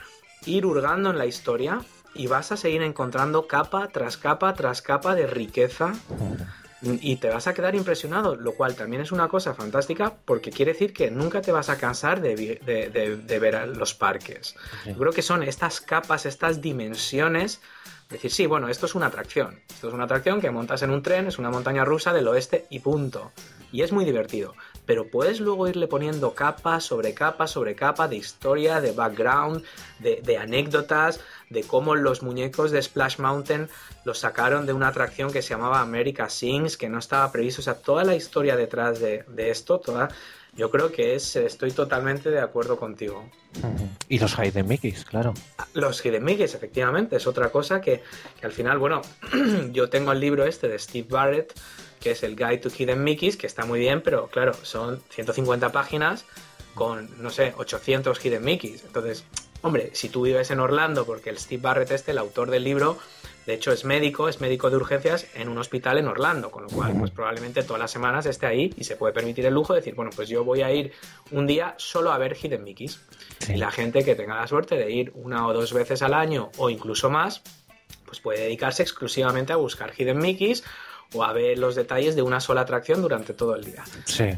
[0.46, 1.82] ir hurgando en la historia
[2.14, 5.94] y vas a seguir encontrando capa tras capa tras capa de riqueza
[6.82, 10.74] y te vas a quedar impresionado, lo cual también es una cosa fantástica porque quiere
[10.74, 12.60] decir que nunca te vas a cansar de,
[13.42, 14.56] ver los parques.
[14.86, 17.62] Yo creo que son estas capas, estas dimensiones.
[18.10, 19.60] Decir, sí, bueno, esto es una atracción.
[19.68, 22.68] Esto es una atracción que montas en un tren, es una montaña rusa del oeste
[22.70, 23.32] y punto.
[23.72, 24.54] Y es muy divertido.
[24.86, 29.64] Pero puedes luego irle poniendo capa sobre capa sobre capa de historia, de background,
[30.00, 33.70] de, de anécdotas, de cómo los muñecos de Splash Mountain
[34.04, 37.62] los sacaron de una atracción que se llamaba America Sings, que no estaba previsto.
[37.62, 40.10] O sea, toda la historia detrás de, esto, toda,
[40.56, 43.30] yo creo que es, estoy totalmente de acuerdo contigo.
[44.10, 45.34] Y los Hidden Mickeys, claro.
[45.74, 48.02] Los Hidden Mickeys, efectivamente, es otra cosa que,
[48.40, 49.02] que al final, bueno,
[49.72, 51.54] yo tengo el libro este de Steve Barrett,
[52.00, 55.72] que es el Guide to Hidden Mickeys, que está muy bien, pero claro, son 150
[55.72, 56.26] páginas
[56.74, 58.84] con, no sé, 800 Hidden Mickeys.
[58.84, 59.26] Entonces,
[59.66, 63.00] Hombre, si tú vives en Orlando, porque el Steve Barrett este, el autor del libro,
[63.46, 66.70] de hecho es médico, es médico de urgencias en un hospital en Orlando, con lo
[66.70, 69.80] cual pues probablemente todas las semanas esté ahí y se puede permitir el lujo de
[69.80, 70.94] decir, bueno, pues yo voy a ir
[71.32, 73.02] un día solo a ver Hidden Mickeys.
[73.48, 76.50] Y la gente que tenga la suerte de ir una o dos veces al año
[76.58, 77.44] o incluso más,
[78.06, 80.64] pues puede dedicarse exclusivamente a buscar Hidden Mickeys
[81.14, 83.84] o a ver los detalles de una sola atracción durante todo el día.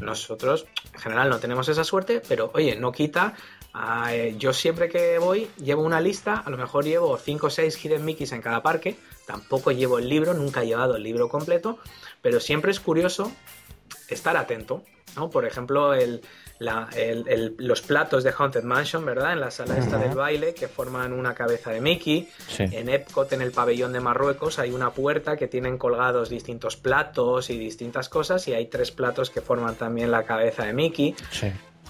[0.00, 3.34] Nosotros en general no tenemos esa suerte, pero oye, no quita
[3.80, 7.50] Ah, eh, yo siempre que voy llevo una lista, a lo mejor llevo 5 o
[7.50, 11.28] 6 Hidden Mickeys en cada parque, tampoco llevo el libro, nunca he llevado el libro
[11.28, 11.78] completo,
[12.20, 13.30] pero siempre es curioso
[14.08, 14.82] estar atento
[15.16, 15.30] ¿no?
[15.30, 16.22] Por ejemplo, el,
[17.58, 19.32] los platos de Haunted Mansion, ¿verdad?
[19.32, 22.28] En la sala esta del baile, que forman una cabeza de Mickey.
[22.58, 27.50] En Epcot, en el pabellón de Marruecos, hay una puerta que tienen colgados distintos platos
[27.50, 31.14] y distintas cosas, y hay tres platos que forman también la cabeza de Mickey.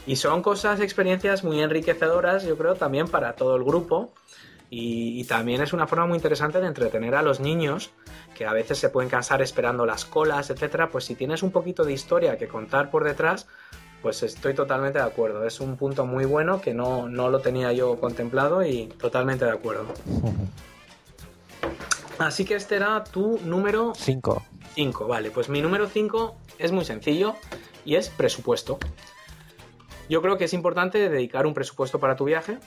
[0.09, 4.14] Y son cosas, experiencias muy enriquecedoras, yo creo, también para todo el grupo.
[4.70, 7.90] Y, también es una forma muy interesante de entretener a los niños
[8.34, 10.88] que a veces se pueden cansar esperando las colas, etcétera.
[10.88, 13.48] Pues si tienes un poquito de historia que contar por detrás,
[14.00, 15.44] pues estoy totalmente de acuerdo.
[15.44, 19.88] Es un punto muy bueno que no, lo tenía yo contemplado y totalmente de acuerdo.
[22.18, 24.42] Así que este era tu número 5.
[24.74, 25.30] 5, vale.
[25.30, 27.34] Pues mi número 5 es muy sencillo
[27.84, 28.78] y es presupuesto.
[30.09, 32.59] Yo creo que es importante dedicar un presupuesto para tu viaje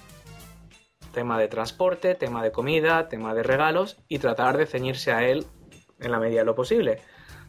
[1.12, 5.46] tema de transporte, tema de comida, tema de regalos y tratar de ceñirse a él
[6.00, 7.02] en la medida de lo posible.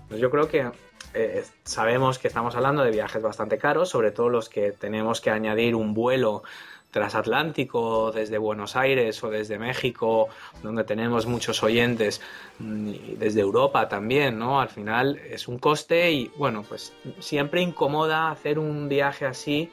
[0.09, 0.70] Pues yo creo que
[1.14, 5.30] eh, sabemos que estamos hablando de viajes bastante caros, sobre todo los que tenemos que
[5.30, 6.43] añadir un vuelo
[6.90, 10.28] transatlántico desde Buenos Aires o desde México,
[10.62, 12.20] donde tenemos muchos oyentes,
[12.59, 14.61] mm, y desde Europa también, ¿no?
[14.61, 19.70] Al final es un coste y bueno, pues siempre incomoda hacer un viaje así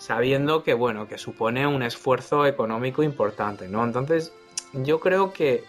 [0.00, 3.84] sabiendo que, bueno, que supone un esfuerzo económico importante, ¿no?
[3.84, 4.32] Entonces,
[4.72, 5.64] yo creo que,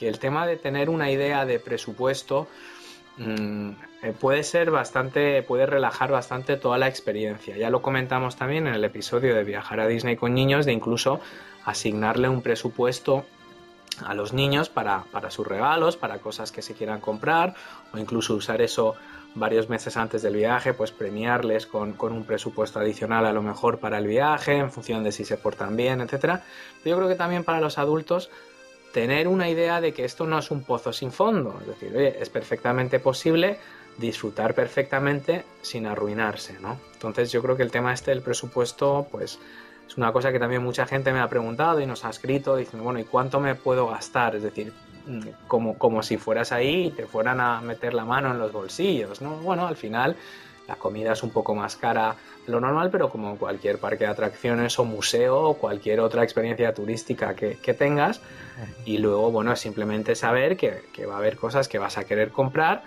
[0.00, 2.46] el tema de tener una idea de presupuesto
[3.18, 3.70] mm,
[4.02, 7.56] eh, puede ser bastante, puede relajar bastante toda la experiencia.
[7.56, 11.20] Ya lo comentamos también en el episodio de viajar a Disney con niños, de incluso
[11.66, 13.26] asignarle un presupuesto
[14.06, 17.54] a los niños para, para sus regalos, para cosas que se quieran comprar,
[17.92, 18.94] o incluso usar eso
[19.36, 23.98] varios meses antes del viaje, pues premiarles con, un presupuesto adicional a lo mejor para
[23.98, 26.40] el viaje, en función de si se portan bien, etc.
[26.84, 28.30] yo creo que también para los adultos
[28.92, 32.30] tener una idea de que esto no es un pozo sin fondo, es decir, es
[32.30, 33.58] perfectamente posible
[33.98, 36.78] disfrutar perfectamente sin arruinarse, ¿no?
[36.94, 39.38] Entonces yo creo que el tema este del presupuesto, pues
[39.86, 42.84] es una cosa que también mucha gente me ha preguntado y nos ha escrito, diciendo,
[42.84, 44.34] bueno, ¿y cuánto me puedo gastar?
[44.34, 44.72] Es decir,
[45.46, 49.20] como, como si fueras ahí y te fueran a meter la mano en los bolsillos,
[49.20, 49.36] ¿no?
[49.36, 50.16] Bueno, al final
[50.68, 54.10] la comida es un poco más cara de lo normal, pero como cualquier parque de
[54.10, 58.20] atracciones o museo o cualquier otra experiencia turística que, tengas.
[58.84, 62.30] Y luego, bueno, es simplemente saber que, va a haber cosas que vas a querer
[62.30, 62.82] comprar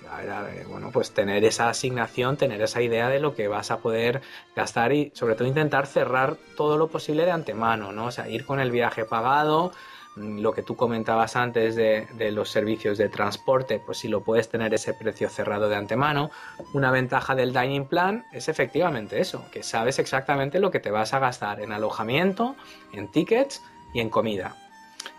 [0.00, 3.48] y va a haber, bueno, pues tener esa asignación, tener esa idea de lo que
[3.48, 4.20] vas a poder
[4.54, 8.06] gastar y sobre todo intentar cerrar todo lo posible de antemano, ¿no?
[8.06, 9.72] O sea, ir con el viaje pagado,
[10.16, 14.72] lo que tú comentabas antes de, los servicios de transporte, pues si lo puedes tener
[14.74, 16.30] ese precio cerrado de antemano.
[16.72, 21.12] Una ventaja del dining plan es efectivamente eso, que sabes exactamente lo que te vas
[21.12, 22.56] a gastar en alojamiento,
[22.92, 23.62] en tickets
[23.92, 24.56] y en comida.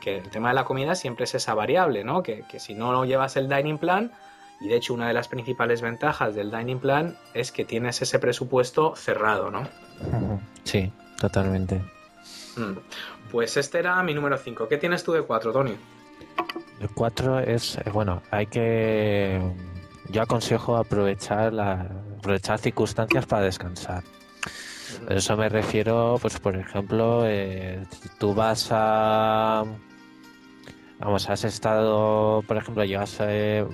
[0.02, 2.24] Que el tema de la comida siempre es esa variable, ¿no?
[2.24, 4.12] Que, que si no llevas el dining plan,
[4.60, 8.18] y de hecho una de las principales ventajas del dining plan es que tienes ese
[8.20, 9.68] presupuesto cerrado, ¿no?
[10.64, 11.82] Sí, totalmente.
[12.56, 12.78] Mm.
[13.32, 14.68] Pues este era mi número 5.
[14.68, 15.76] ¿Qué tienes tú de 4, Tony?
[16.80, 19.42] El 4 es, eh, bueno, hay que...
[20.10, 24.04] Yo aconsejo aprovechar, la, aprovechar circunstancias para descansar.
[25.10, 29.66] Eso me refiero, pues por ejemplo, eh, si tú vas a...
[31.00, 33.18] Vamos, has estado, por ejemplo, llevas...
[33.20, 33.66] Eh,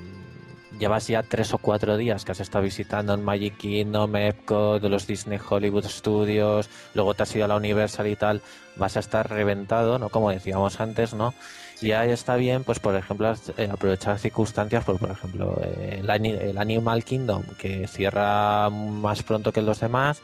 [0.80, 4.90] llevas ya tres o cuatro días que has estado visitando en Magic Kingdom, Epcot, de
[4.90, 8.42] los Disney Hollywood Studios, luego te has ido a la Universal y tal,
[8.76, 10.10] vas a estar reventado, ¿no?
[10.10, 11.34] Como decíamos antes, ¿no?
[11.82, 16.58] Y ahí está bien, pues por ejemplo, eh, aprovechar circunstancias, pues, por ejemplo, eh, el,
[16.58, 20.22] Animal Kingdom, que cierra más pronto que los demás,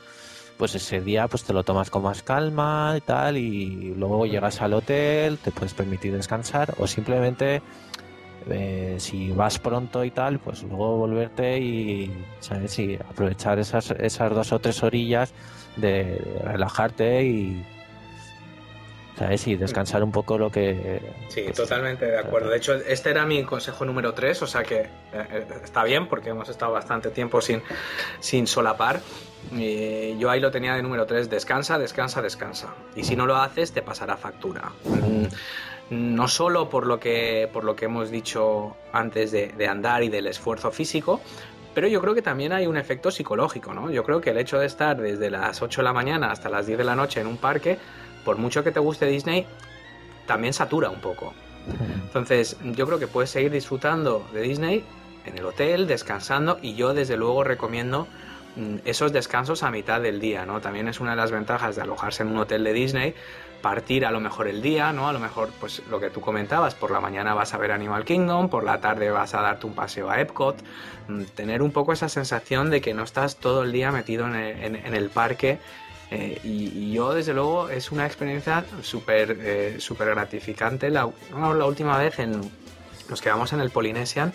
[0.57, 4.61] pues ese día pues te lo tomas con más calma y tal, y luego llegas
[4.61, 7.61] al hotel, te puedes permitir descansar, o simplemente
[8.51, 12.77] eh, si vas pronto y tal, pues luego volverte y, ¿sabes?
[12.79, 15.33] Y aprovechar esas, esas dos o tres orillas
[15.75, 17.65] de, relajarte y,
[19.17, 19.47] ¿sabes?
[19.47, 21.01] Y descansar un poco lo que...
[21.29, 22.49] Sí, totalmente de acuerdo.
[22.49, 26.07] De hecho, este era mi consejo número 3, o sea que eh, eh, está bien
[26.07, 27.61] porque hemos estado bastante tiempo sin,
[28.19, 29.01] sin solapar.
[29.51, 32.73] Y yo ahí lo tenía de número 3, descansa, descansa, descansa.
[32.95, 34.71] Y si no lo haces, te pasará factura.
[34.83, 35.25] Mm,
[35.89, 40.27] no solo por lo que, por lo que hemos dicho antes de, andar y del
[40.27, 41.21] esfuerzo físico,
[41.73, 43.89] pero yo creo que también hay un efecto psicológico, ¿no?
[43.91, 46.65] Yo creo que el hecho de estar desde las 8 de la mañana hasta las
[46.65, 47.77] 10 de la noche en un parque,
[48.25, 49.45] por mucho que te guste Disney,
[50.25, 51.33] también satura un poco.
[52.03, 54.83] Entonces, yo creo que puedes seguir disfrutando de Disney
[55.25, 58.07] en el hotel, descansando, y yo desde luego recomiendo
[58.55, 60.61] mm, esos descansos a mitad del día, ¿no?
[60.61, 63.15] También es una de las ventajas de alojarse en un hotel de Disney,
[63.61, 65.07] partir a lo mejor el día, ¿no?
[65.07, 68.05] A lo mejor, pues lo que tú comentabas, por la mañana vas a ver Animal
[68.05, 70.61] Kingdom, por la tarde vas a darte un paseo a Epcot,
[71.07, 74.35] mm, tener un poco esa sensación de que no estás todo el día metido en
[74.35, 75.59] el, parque.
[76.11, 80.89] Eh, y, yo, desde luego, es una experiencia súper eh, gratificante.
[80.89, 82.41] La, la última vez en,
[83.09, 84.33] nos quedamos en el Polynesian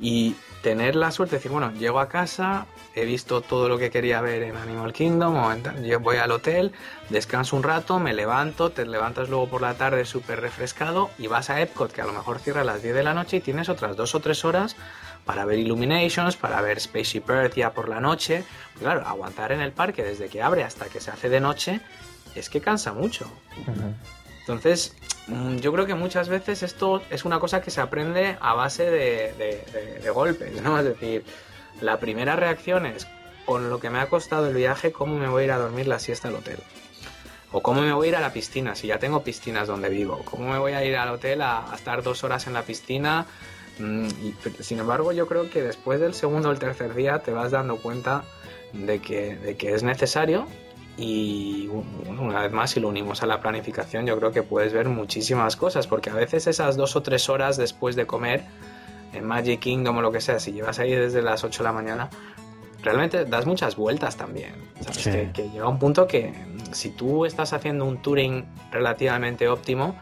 [0.00, 3.90] y tener la suerte de decir, bueno, llego a casa, he visto todo lo que
[3.90, 6.72] quería ver en Animal Kingdom, o yo voy al hotel,
[7.10, 11.50] descanso un rato, me levanto, te levantas luego por la tarde súper refrescado y vas
[11.50, 13.68] a Epcot, que a lo mejor cierra a las 10 de la noche y tienes
[13.68, 14.76] otras dos o tres horas
[15.24, 18.44] para ver Illuminations, para ver Spaceship Earth ya por la noche.
[18.78, 21.80] claro, aguantar en el parque desde que abre hasta que se hace de noche
[22.34, 23.30] es que cansa mucho.
[24.48, 24.94] Entonces,
[25.26, 28.90] mm, yo creo que muchas veces esto es una cosa que se aprende a base
[28.90, 30.78] de, golpes, ¿no?
[30.78, 31.22] Es decir,
[31.82, 33.06] la primera reacción es,
[33.44, 35.86] con lo que me ha costado el viaje, ¿cómo me voy a ir a dormir
[35.86, 36.56] la siesta al hotel?
[37.52, 40.22] O cómo me voy a ir a la piscina, si ya tengo piscinas donde vivo.
[40.24, 43.26] ¿Cómo me voy a ir al hotel a, estar dos horas en la piscina?
[43.78, 47.32] Mm, y, sin embargo, yo creo que después del segundo o el tercer día te
[47.32, 48.24] vas dando cuenta
[48.72, 50.46] de que, de que es necesario
[50.98, 54.88] y una vez más, si lo unimos a la planificación, yo creo que puedes ver
[54.88, 58.42] muchísimas cosas, porque a veces esas dos o tres horas después de comer
[59.12, 61.72] en Magic Kingdom o lo que sea, si llevas ahí desde las 8 de la
[61.72, 62.10] mañana,
[62.82, 64.54] realmente das muchas vueltas también.
[65.04, 66.34] Que, que, llega un punto que
[66.72, 69.94] si tú estás haciendo un touring relativamente óptimo,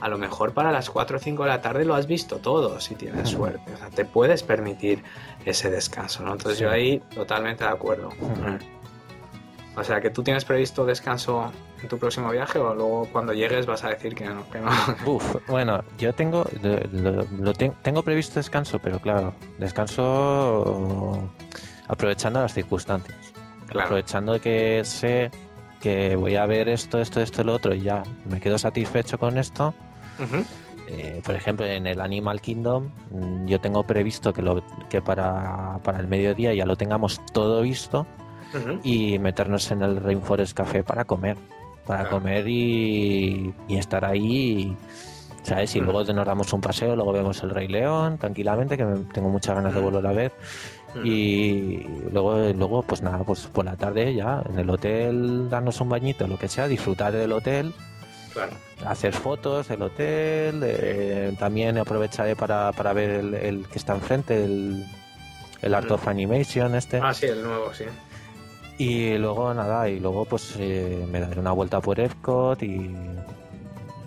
[0.00, 2.80] a lo mejor para las 4 o 5 de la tarde lo has visto todo,
[2.80, 3.72] si tienes suerte.
[3.72, 5.04] O sea, te puedes permitir
[5.44, 6.32] ese descanso, ¿no?
[6.32, 8.10] Entonces yo ahí totalmente de acuerdo.
[9.74, 11.50] O sea, que tú tienes previsto descanso
[11.80, 14.48] en tu próximo viaje o luego cuando llegues vas a decir que no.
[14.50, 14.70] Que no.
[15.06, 16.44] Uf, bueno, yo tengo,
[16.92, 21.30] lo, tengo previsto descanso, pero claro, descanso
[21.88, 23.32] aprovechando las circunstancias.
[23.70, 25.30] Aprovechando que sé
[25.80, 29.38] que voy a ver esto, esto, esto, lo otro y ya me quedo satisfecho con
[29.38, 29.74] esto.
[30.88, 35.78] Eh, por ejemplo, en el Animal Kingdom mm, yo tengo previsto que, lo, que para,
[35.82, 38.06] para el mediodía ya lo tengamos todo visto
[38.82, 41.36] y meternos en el Rainforest Café para comer.
[41.86, 44.76] Para comer y, estar ahí.
[45.42, 45.74] ¿Sabes?
[45.74, 49.56] Y luego nos damos un paseo, luego vemos el Rey León tranquilamente, que tengo muchas
[49.56, 50.32] ganas de volver a ver.
[51.04, 55.88] Y luego, luego, pues nada, pues por la tarde ya en el hotel, darnos un
[55.88, 57.72] bañito, lo que sea, disfrutar del hotel.
[58.86, 64.86] Hacer fotos del hotel, eh, también aprovecharé para, para ver el, que está enfrente, el,
[65.60, 66.98] el Art of Animation este.
[67.02, 67.84] Ah, sí, el nuevo, sí.
[68.82, 72.92] Y luego nada, y luego pues eh, me daré una vuelta por Epcot y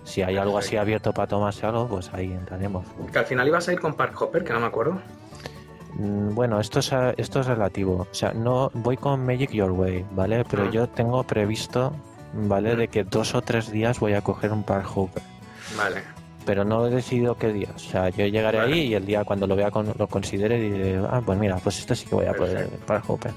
[0.04, 2.84] si hay algo así abierto para tomarse algo, pues ahí entraremos.
[3.10, 5.00] Que al final ibas a ir con Park Hopper, que no me acuerdo.
[5.94, 8.06] Mm, bueno, esto es, esto es relativo.
[8.10, 10.44] O sea, no voy con Magic Your Way, ¿vale?
[10.44, 10.70] Pero ah.
[10.70, 11.94] yo tengo previsto,
[12.34, 12.74] ¿vale?
[12.74, 12.78] Mm.
[12.78, 15.22] De que dos o tres días voy a coger un Park Hopper.
[15.78, 16.02] Vale.
[16.44, 17.70] Pero no he decidido qué día.
[17.74, 21.22] O sea, yo llegaré ahí y el día cuando lo vea, lo considere, diré, ah,
[21.24, 23.32] pues mira, pues esto sí que voy a poder Park Hopper.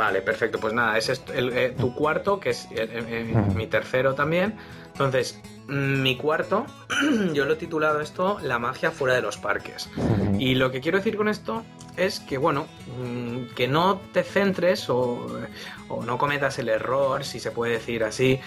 [0.00, 0.58] Vale, perfecto.
[0.58, 4.54] Pues nada, ese es eh, tu cuarto, que es eh, eh, mi tercero también.
[4.92, 5.38] Entonces,
[5.68, 6.64] mm, mi cuarto,
[7.34, 9.90] yo lo he titulado esto La magia fuera de los parques.
[10.38, 11.64] Y lo que quiero decir con esto
[11.98, 12.66] es que, bueno,
[12.98, 15.38] mm, que no te centres o,
[15.90, 18.40] o no cometas el error, si se puede decir así,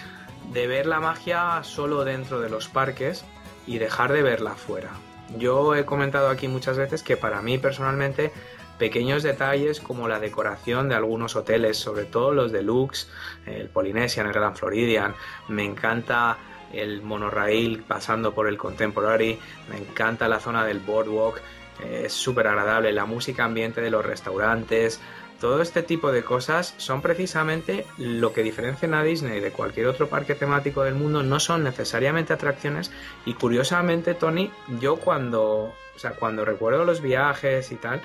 [0.54, 3.26] de ver la magia solo dentro de los parques
[3.68, 4.90] y dejar de verla fuera.
[5.38, 8.32] Yo he comentado aquí muchas veces que para mí personalmente
[8.78, 13.10] pequeños detalles como la decoración de algunos hoteles, sobre todo los deluxe,
[13.46, 15.16] el Polynesian, el Grand Floridian,
[15.48, 16.38] me encanta
[16.74, 21.38] el monorail pasando por el Contemporary, me encanta la zona del boardwalk,
[21.84, 25.00] eh, es súper agradable, la música ambiente de los restaurantes,
[25.40, 30.08] todo este tipo de cosas son precisamente lo que diferencian a Disney de cualquier otro
[30.08, 32.92] parque temático del mundo, no son necesariamente atracciones
[33.26, 38.02] y curiosamente Tony, yo cuando, o sea, cuando recuerdo los viajes y tal,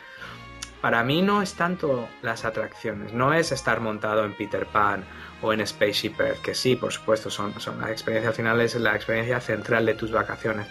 [0.81, 5.05] para mí no es tanto las atracciones, no es estar montado en Peter Pan
[5.43, 8.95] o en Spaceship Earth, que sí, por supuesto, son, son la experiencia al es la
[8.95, 10.67] experiencia central de tus vacaciones.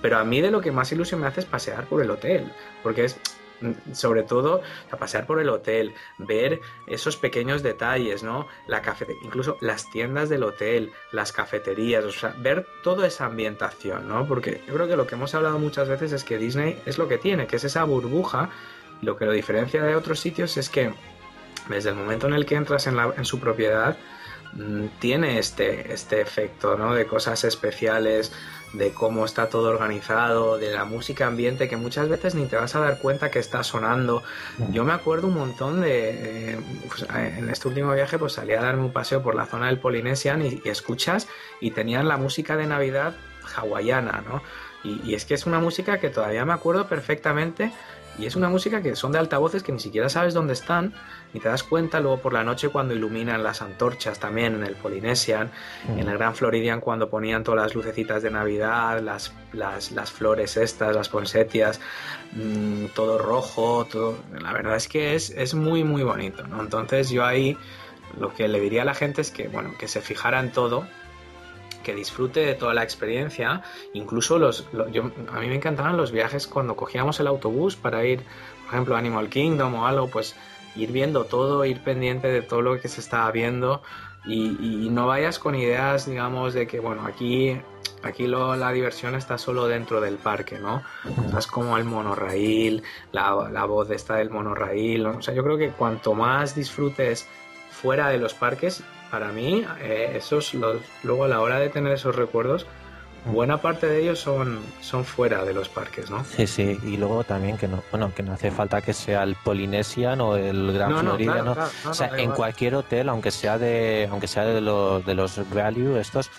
[0.00, 2.52] Pero a mí de lo que más ilusión me hace es pasear por el hotel,
[2.84, 3.20] porque es
[3.60, 8.46] mm, sobre todo a pasear por el hotel, ver esos pequeños detalles, ¿no?
[8.68, 12.04] La cafetería, incluso las tiendas del hotel, las cafeterías,
[12.38, 14.26] ver toda esa ambientación, ¿no?
[14.28, 17.08] Porque yo creo que lo que hemos hablado muchas veces es que Disney es lo
[17.08, 18.50] que tiene, que es esa burbuja
[19.02, 20.92] lo que lo diferencia de otros sitios es que
[21.68, 23.96] desde el momento en el que entras en, su propiedad,
[24.54, 26.94] mm, tiene este, este efecto, ¿no?
[26.94, 28.32] De cosas especiales,
[28.72, 32.74] de cómo está todo organizado, de la música ambiente que muchas veces ni te vas
[32.74, 34.22] a dar cuenta que está sonando.
[34.70, 36.52] Yo me acuerdo un montón de...
[36.52, 39.66] Eh, pues, en este último viaje pues salí a darme un paseo por la zona
[39.66, 41.28] del Polynesian y, escuchas
[41.60, 43.14] y tenían la música de Navidad
[43.56, 44.42] hawaiana, ¿no?
[44.84, 47.72] Y, y, es que es una música que todavía me acuerdo perfectamente
[48.18, 50.92] y es una música que son de altavoces que ni siquiera sabes dónde están
[51.32, 54.74] y te das cuenta luego por la noche cuando iluminan las antorchas también en el
[54.74, 55.50] Polynesian,
[55.88, 60.94] en el Gran Floridian cuando ponían todas las lucecitas de Navidad, las, las, flores estas,
[60.94, 61.80] las ponsetias,
[62.32, 64.18] mm, todo rojo, todo...
[64.40, 66.60] La verdad es que es, es muy muy bonito, ¿no?
[66.60, 67.56] Entonces yo ahí
[68.18, 70.86] lo que le diría a la gente es que, bueno, que se fijara en todo,
[71.88, 73.62] que disfrute de toda la experiencia.
[73.94, 74.68] Incluso los,
[75.32, 78.24] a mí me encantaban los viajes cuando cogíamos el autobús para ir,
[78.66, 80.36] por ejemplo, a Animal Kingdom o algo, pues
[80.76, 83.80] ir viendo todo, ir pendiente de todo lo que se estaba viendo
[84.26, 87.58] y, no vayas con ideas, digamos, de que, bueno, aquí,
[88.02, 90.82] aquí lo, la diversión está solo dentro del parque, ¿no?
[91.24, 92.82] Estás como el monorraíl,
[93.12, 97.26] la, la voz esta del monorraíl, o sea, yo creo que cuanto más disfrutes
[97.70, 101.92] fuera de los parques, para mí, eh, esos los, luego a la hora de tener
[101.92, 102.66] esos recuerdos,
[103.24, 103.32] mm.
[103.32, 106.24] buena parte de ellos son, son fuera de los parques, ¿no?
[106.24, 109.34] Sí, sí, y luego también que no, bueno, que no hace falta que sea el
[109.36, 111.56] Polynesian o el Gran Florida, ¿no?
[111.88, 115.96] o sea, en cualquier hotel, aunque sea de, aunque sea de los, de los value
[115.98, 116.30] estos,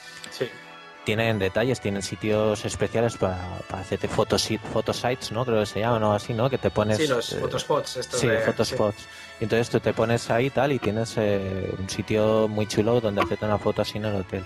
[1.09, 5.43] tienen detalles, tienen sitios especiales para, para hacerte photosites, ¿no?
[5.43, 6.51] Creo que se llaman o así, ¿no?
[6.51, 6.97] Que te pones...
[6.97, 7.99] Sí, los eh, photospots.
[8.11, 9.07] sí, photospots.
[9.39, 13.21] Y entonces tú te pones ahí tal y tienes eh, un sitio muy chulo donde
[13.21, 14.43] hacerte una foto así en el hotel.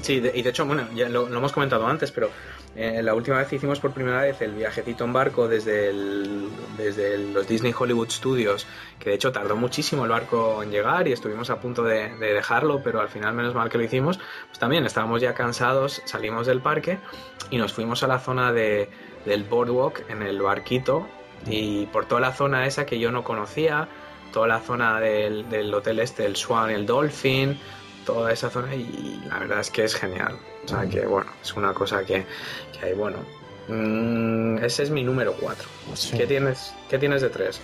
[0.00, 2.30] Sí, y de hecho, bueno, ya lo, hemos comentado antes, pero
[2.76, 7.18] eh, la última vez hicimos por primera vez el viajecito en barco desde, el, desde
[7.18, 8.66] los Disney Hollywood Studios,
[8.98, 12.82] que de hecho tardó muchísimo el barco en llegar y estuvimos a punto de, dejarlo,
[12.82, 14.18] pero al final menos mal que lo hicimos,
[14.48, 16.98] pues también estábamos ya cansados, salimos del parque
[17.50, 18.90] y nos fuimos a la zona de,
[19.24, 21.06] del boardwalk en el barquito
[21.46, 23.88] y por toda la zona esa que yo no conocía,
[24.32, 27.56] toda la zona del, del hotel este, el Swan, el Dolphin,
[28.04, 30.38] toda esa zona y la verdad es que es genial.
[30.64, 32.26] O sea que bueno, es una cosa que,
[32.76, 33.18] que hay, bueno.
[33.68, 35.68] Mm, ese es mi número 4.
[36.16, 37.60] ¿Qué, tienes, ¿Qué tienes de 3?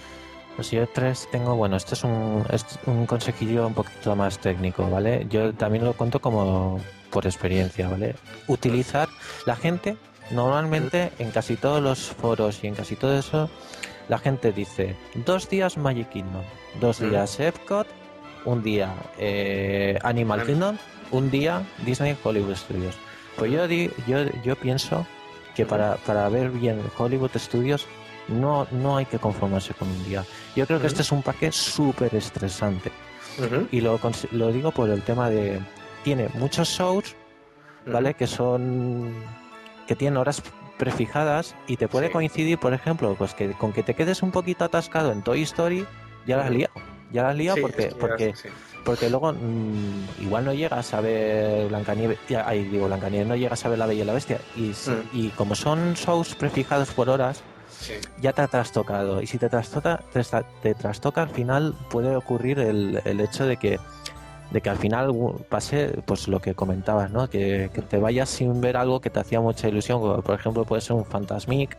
[0.56, 4.88] Pues yo 3 tengo, bueno, este es un, es un consejillo un poquito más técnico,
[4.88, 5.26] ¿vale?
[5.28, 6.80] Yo también lo cuento como
[7.10, 8.14] por experiencia, ¿vale?
[8.48, 9.08] Utilizar
[9.46, 9.96] la gente,
[10.30, 13.50] normalmente en casi todos los foros y en casi todo eso,
[14.08, 16.42] la gente dice dos días Magic Kingdom,
[16.80, 17.86] dos días Epcot
[18.44, 20.76] un día eh, Animal Kingdom,
[21.10, 22.96] un día Disney Hollywood Studios.
[23.36, 25.06] Pues yo, yo, yo pienso
[25.54, 27.86] que para, para ver bien Hollywood Studios
[28.28, 30.24] no, no hay que conformarse con un día.
[30.54, 32.92] Yo creo que este es un parque súper estresante.
[33.70, 33.98] Y lo,
[34.32, 35.60] lo digo por el tema de...
[36.04, 37.16] Tiene muchos shows,
[37.86, 38.14] ¿vale?
[38.14, 39.12] Que son...
[39.86, 40.42] que tienen horas
[40.78, 44.64] prefijadas y te puede coincidir, por ejemplo, pues que con que te quedes un poquito
[44.64, 45.86] atascado en Toy Story,
[46.26, 46.72] ya la has liado.
[47.12, 48.34] Ya la has liado porque, porque,
[48.84, 53.68] porque luego mm, igual no llegas a ver Blancanieves, ahí digo Blancanieves, no llegas a
[53.68, 54.40] ver La Bella y la Bestia.
[54.56, 55.08] Y, mm.
[55.12, 57.42] y como son shows prefijados por horas,
[58.20, 59.22] ya te ha trastocado.
[59.22, 60.02] Y si te trastoca,
[60.62, 63.78] te, trastoca al final puede ocurrir el, el hecho de que
[64.50, 65.12] de que al final
[65.48, 67.28] pase pues lo que comentabas, ¿no?
[67.30, 70.82] Que, que, te vayas sin ver algo que te hacía mucha ilusión, por ejemplo puede
[70.82, 71.76] ser un Fantasmic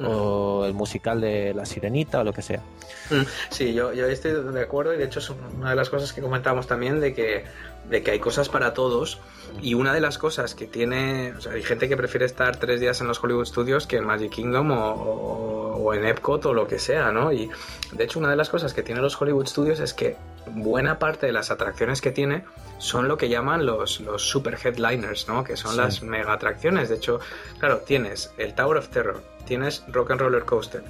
[0.00, 2.62] o el musical de La Sirenita o lo que sea.
[3.10, 6.12] Mm, sí, yo, yo estoy de acuerdo y de hecho es una de las cosas
[6.12, 7.44] que comentábamos también de que,
[7.88, 9.18] de que hay cosas para todos
[9.60, 12.80] y una de las cosas que tiene, o sea, hay gente que prefiere estar tres
[12.80, 16.66] días en los Hollywood Studios que en Magic Kingdom o, o, en Epcot o lo
[16.66, 17.32] que sea, ¿no?
[17.32, 17.50] Y
[17.92, 20.16] de hecho una de las cosas que tiene los Hollywood Studios es que
[20.46, 22.44] buena parte de las atracciones que tiene
[22.78, 25.44] son lo que llaman los, los super headliners, ¿no?
[25.44, 26.88] Que son las mega atracciones.
[26.88, 27.20] De hecho,
[27.58, 30.82] claro, tienes el Tower of Terror, tienes Rock and Roller Coaster,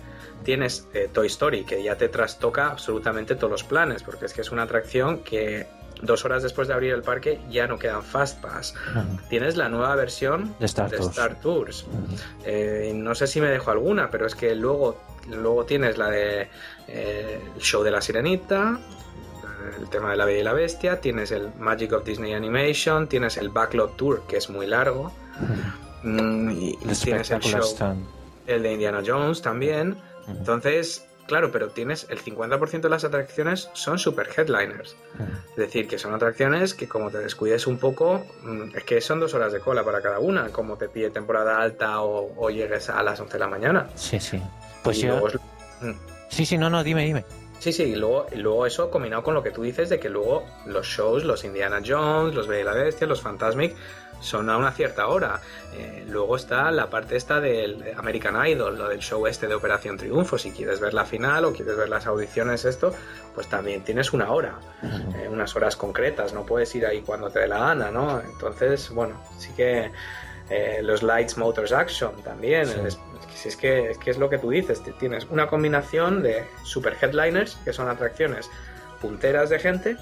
[0.45, 4.43] tienes eh, Toy Story, que ya te trastoca absolutamente todos los planes, porque es que
[4.43, 5.67] es una atracción que
[6.03, 8.75] dos horas después de abrir el parque ya no quedan Fast Pass.
[9.29, 11.87] Tienes la nueva versión de Star Tours.
[12.45, 16.49] Eh, no sé si me dejo alguna, pero es que luego, luego tienes la de
[16.87, 18.79] eh, el show de la sirenita,
[19.79, 23.37] el tema de la Bella y la Bestia, tienes el Magic of Disney Animation, tienes
[23.37, 25.13] el Backlot Tour, que es muy largo,
[26.03, 27.97] mm, y tienes el show
[28.47, 29.99] el de Indiana Jones también.
[30.27, 34.97] Entonces, claro, pero tienes el 50% de las atracciones son super headliners.
[35.51, 39.21] Es decir, que son atracciones que como te descuides un poco, mm, es que son
[39.21, 43.03] dos horas de cola para cada una, como te pide temporada alta o, llegues a
[43.03, 43.89] las 11 de la mañana.
[43.95, 44.43] Sí, sí.
[44.83, 45.23] Pues yo...
[45.81, 45.93] Mm.
[46.31, 47.25] Sí, sí, no, no, dime, dime.
[47.59, 50.45] Sí, sí, y luego, luego eso combinado con lo que tú dices de que luego
[50.67, 53.75] los shows, los Indiana Jones, los Bella y la Bestia, los Fantasmic,
[54.21, 55.41] son a una cierta hora.
[55.75, 59.97] Eh, luego está la parte esta del American Idol, lo del show este de Operación
[59.97, 60.39] Triunfo.
[60.39, 62.93] Si quieres ver la final o quieres ver las audiciones, esto,
[63.35, 66.33] pues también tienes una hora, eh, unas horas concretas.
[66.33, 68.21] No puedes ir ahí cuando te dé la gana, ¿no?
[68.21, 69.91] Entonces, bueno, sí que
[70.51, 72.63] eh, los Lights Motors Action también.
[72.63, 72.99] Es,
[73.45, 74.83] es, que, es que es lo que tú dices.
[74.99, 78.51] Tienes una combinación de super headliners, que son atracciones
[79.01, 79.97] punteras de gente,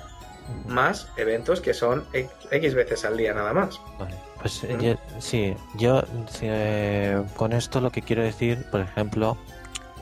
[0.67, 3.81] más eventos que son X veces al día nada más.
[3.99, 6.03] Vale, pues eh, sí, yo
[6.41, 9.37] eh, con esto lo que quiero decir, por ejemplo,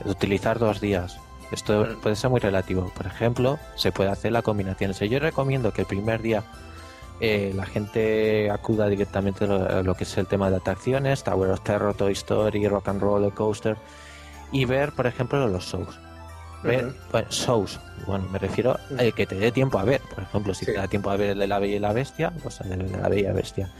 [0.00, 1.18] es utilizar dos días.
[1.52, 2.90] Esto puede ser muy relativo.
[2.96, 4.92] Por ejemplo, se puede hacer la combinación.
[4.92, 6.42] yo recomiendo que el primer día
[7.20, 11.60] eh, la gente acuda directamente a lo, que es el tema de atracciones, Tower of
[11.60, 13.76] Terror, Toy Story, Rock and Roller Coaster,
[14.50, 15.98] y ver, por ejemplo, los shows
[16.64, 17.78] ver bueno, shows.
[18.06, 20.00] Bueno, me refiero a que te dé tiempo a ver.
[20.14, 22.32] Por ejemplo, si te da tiempo a ver el de la Bella y la Bestia,
[22.42, 23.70] pues el de la Bella y Bestia.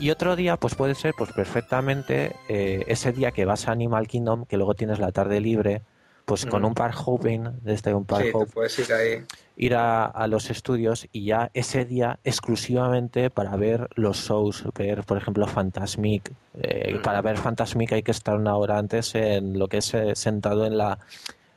[0.00, 4.06] Y otro día, pues puede ser, pues perfectamente, eh, ese día que vas a Animal
[4.06, 5.82] Kingdom, que luego tienes la tarde libre,
[6.28, 9.24] pues con un park hopping, desde un park sí, puedes ir ahí.
[9.56, 15.16] Ir a, los estudios y ya ese día exclusivamente para ver los shows, ver, por
[15.16, 16.30] ejemplo, Fantasmic.
[16.60, 20.14] Eh, para ver Fantasmic hay que estar una hora antes en lo que es eh,
[20.14, 20.98] sentado en la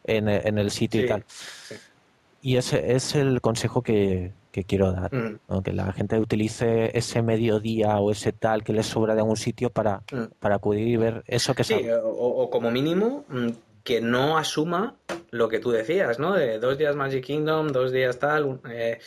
[0.03, 1.23] en, el sitio y tal.
[2.41, 4.31] Y ese es el consejo que,
[4.67, 5.61] quiero dar, mm.
[5.63, 9.69] que la gente utilice ese mediodía o ese tal que les sobra de algún sitio
[9.69, 10.23] para, mm.
[10.39, 13.49] para acudir y ver eso que sí, o, como mínimo mm,
[13.83, 14.95] que no asuma
[15.29, 16.33] lo que tú decías, ¿no?
[16.33, 18.59] De dos días Magic Kingdom, dos días tal.
[18.69, 18.99] Eh,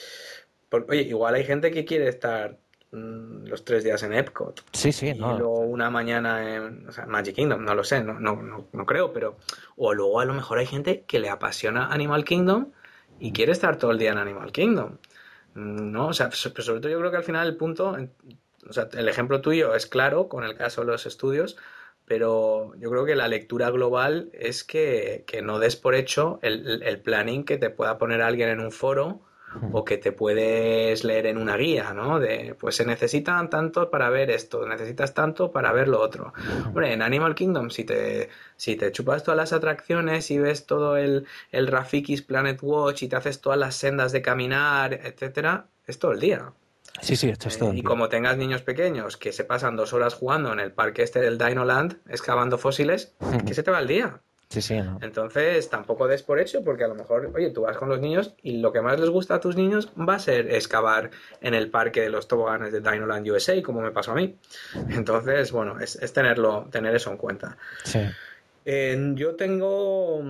[0.70, 2.58] oye, igual hay gente que quiere estar
[2.94, 4.64] los tres días en Epcot.
[4.72, 8.86] Sí, sí, y luego una mañana en Magic Kingdom, no lo sé, no, no, no,
[8.86, 9.36] creo, pero.
[9.76, 12.72] O luego a lo mejor hay gente que le apasiona Animal Kingdom
[13.18, 14.98] y quiere estar todo el día en Animal Kingdom.
[15.54, 16.08] Mm, ¿No?
[16.08, 17.96] O sea, sobre todo yo creo que al final el punto.
[18.68, 21.56] O sea, el ejemplo tuyo es claro con el caso de los estudios,
[22.06, 27.00] pero yo creo que la lectura global es que, no des por hecho el, el
[27.00, 29.20] planning que te pueda poner alguien en un foro
[29.72, 32.20] o que te puedes leer en una guía, ¿no?
[32.20, 36.32] De, pues se necesitan tanto para ver esto, necesitas tanto para ver lo otro.
[36.66, 40.96] Hombre, en Animal Kingdom, si te, si te chupas todas las atracciones y ves todo
[40.96, 45.98] el, el Rafiki's Planet Watch y te haces todas las sendas de caminar, etcétera, es
[45.98, 46.52] todo el día.
[47.00, 47.74] Sí, sí, esto es todo.
[47.74, 51.20] y como tengas niños pequeños que se pasan dos horas jugando en el parque este
[51.20, 53.14] del Dino Land, excavando fósiles,
[53.46, 54.20] que se te va el día.
[55.00, 58.34] Entonces, tampoco des por hecho, porque a lo mejor, oye, tú vas con los niños
[58.42, 61.10] y lo que más les gusta a tus niños va a ser excavar
[61.40, 64.36] en el parque de los toboganes de Dinoland USA, como me pasó a mí.
[64.90, 67.56] Entonces, bueno, es, tenerlo, tener eso en cuenta.
[67.84, 68.00] Sí.
[69.14, 70.22] yo tengo.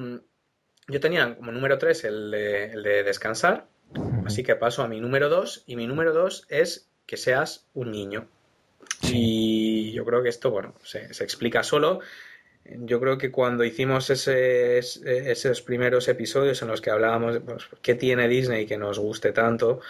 [0.86, 3.66] Yo tenía como número 3 el de, descansar,
[4.26, 7.90] así que paso a mi número 2, y mi número 2 es que seas un
[7.90, 8.28] niño.
[9.02, 12.00] Y yo creo que esto, bueno, se, se explica solo.
[12.66, 17.68] Yo creo que cuando hicimos ese, esos primeros episodios en los que hablábamos de pues,
[17.82, 19.80] qué tiene Disney que nos guste tanto,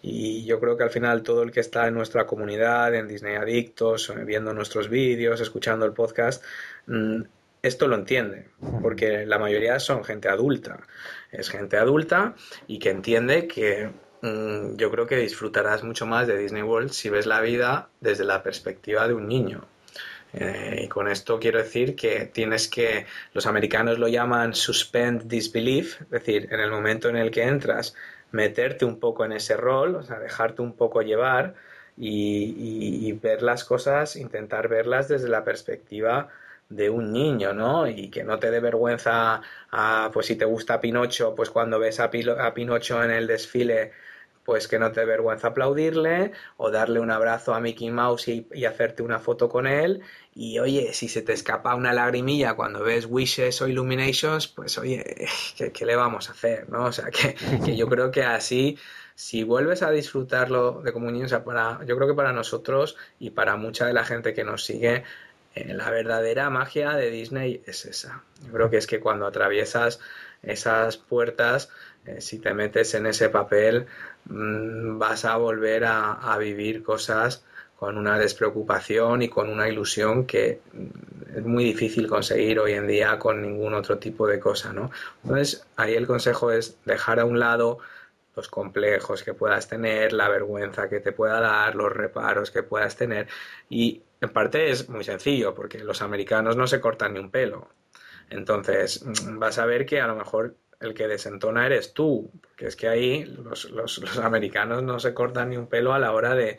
[0.00, 3.36] y yo creo que al final todo el que está en nuestra comunidad, en Disney
[3.36, 6.42] Adictos, viendo nuestros vídeos, escuchando el podcast,
[6.86, 7.22] mm,
[7.62, 8.48] esto lo entiende,
[8.80, 10.80] porque la mayoría son gente adulta.
[11.30, 12.34] Es gente adulta
[12.66, 13.90] y que entiende que
[14.22, 18.24] mm, yo creo que disfrutarás mucho más de Disney World si ves la vida desde
[18.24, 19.66] la perspectiva de un niño.
[20.34, 26.00] Eh, y con esto quiero decir que tienes que, los americanos lo llaman suspend disbelief,
[26.02, 27.94] es decir, en el momento en el que entras,
[28.30, 31.54] meterte un poco en ese rol, o sea, dejarte un poco llevar
[31.96, 36.28] y, ver las cosas, intentar verlas desde la perspectiva
[36.68, 37.86] de un niño, ¿no?
[37.86, 39.42] Y que no te dé vergüenza,
[40.12, 43.92] pues si te gusta Pinocho, pues cuando ves a, a Pinocho en el desfile,
[44.44, 49.02] pues que no te vergüenza aplaudirle o darle un abrazo a Mickey Mouse y, hacerte
[49.02, 50.02] una foto con él.
[50.34, 55.28] Y oye, si se te escapa una lagrimilla cuando ves Wishes o Illuminations, pues oye,
[55.72, 56.68] ¿qué, le vamos a hacer?
[56.68, 56.86] ¿no?
[56.86, 57.36] O sea, que,
[57.76, 58.78] yo creo que así,
[59.14, 63.30] si vuelves a disfrutarlo de comunión, o sea, para, yo creo que para nosotros y
[63.30, 65.04] para mucha de la gente que nos sigue,
[65.54, 68.22] eh, la verdadera magia de Disney es esa.
[68.44, 70.00] Yo creo que es que cuando atraviesas
[70.42, 71.68] esas puertas,
[72.06, 73.86] eh, si te metes en ese papel,
[74.26, 77.44] mm, vas a volver a, vivir cosas
[77.76, 82.86] con una despreocupación y con una ilusión que mm, es muy difícil conseguir hoy en
[82.86, 84.90] día con ningún otro tipo de cosa, ¿no?
[85.24, 87.78] Entonces, ahí el consejo es dejar a un lado
[88.36, 92.96] los complejos que puedas tener, la vergüenza que te pueda dar, los reparos que puedas
[92.96, 93.28] tener.
[93.68, 97.68] Y en parte es muy sencillo, porque los americanos no se cortan ni un pelo.
[98.30, 102.66] Entonces, mm, vas a ver que a lo mejor el que desentona eres tú, porque
[102.66, 106.34] es que ahí los, los, americanos no se cortan ni un pelo a la hora
[106.34, 106.58] de,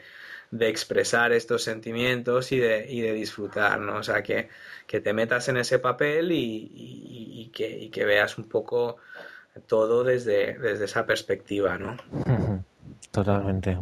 [0.51, 3.97] de expresar estos sentimientos y de, y de disfrutar, ¿no?
[3.97, 4.49] O sea, que,
[4.87, 8.97] que te metas en ese papel y, y, que, y, que, veas un poco
[9.67, 11.97] todo desde, desde esa perspectiva, ¿no?
[13.11, 13.77] Totalmente.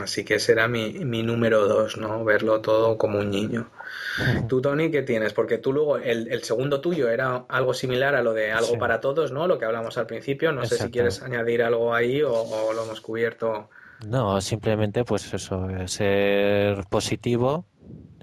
[0.00, 2.24] Así que será mi, mi número dos, ¿no?
[2.24, 3.70] Verlo todo como un niño.
[4.48, 5.32] Tú, Tony, ¿qué tienes?
[5.32, 9.00] Porque tú luego, el, el segundo tuyo era algo similar a lo de algo para
[9.00, 9.46] todos, ¿no?
[9.46, 10.52] Lo que hablamos al principio.
[10.52, 13.70] No sé si quieres añadir algo ahí o, lo hemos cubierto.
[14.06, 17.64] No, simplemente pues eso, ser positivo,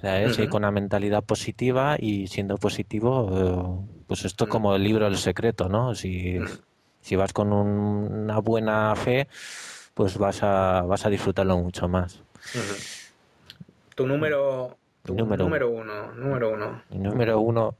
[0.01, 0.37] ¿sabes?
[0.49, 5.69] con una mentalidad positiva y siendo positivo, eh, pues esto como el libro El Secreto,
[5.69, 5.95] ¿no?
[5.95, 6.39] Si,
[7.01, 9.27] si vas con una buena fe,
[9.93, 12.21] pues vas a, vas a disfrutarlo mucho más.
[13.95, 14.77] Tu número,
[15.07, 16.83] número, número uno, número uno.
[16.89, 17.75] número uno,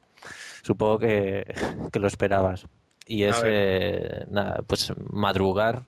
[0.62, 1.54] supongo que,
[1.94, 2.68] lo esperabas.
[3.06, 5.84] Y es eh, nada, pues madrugar,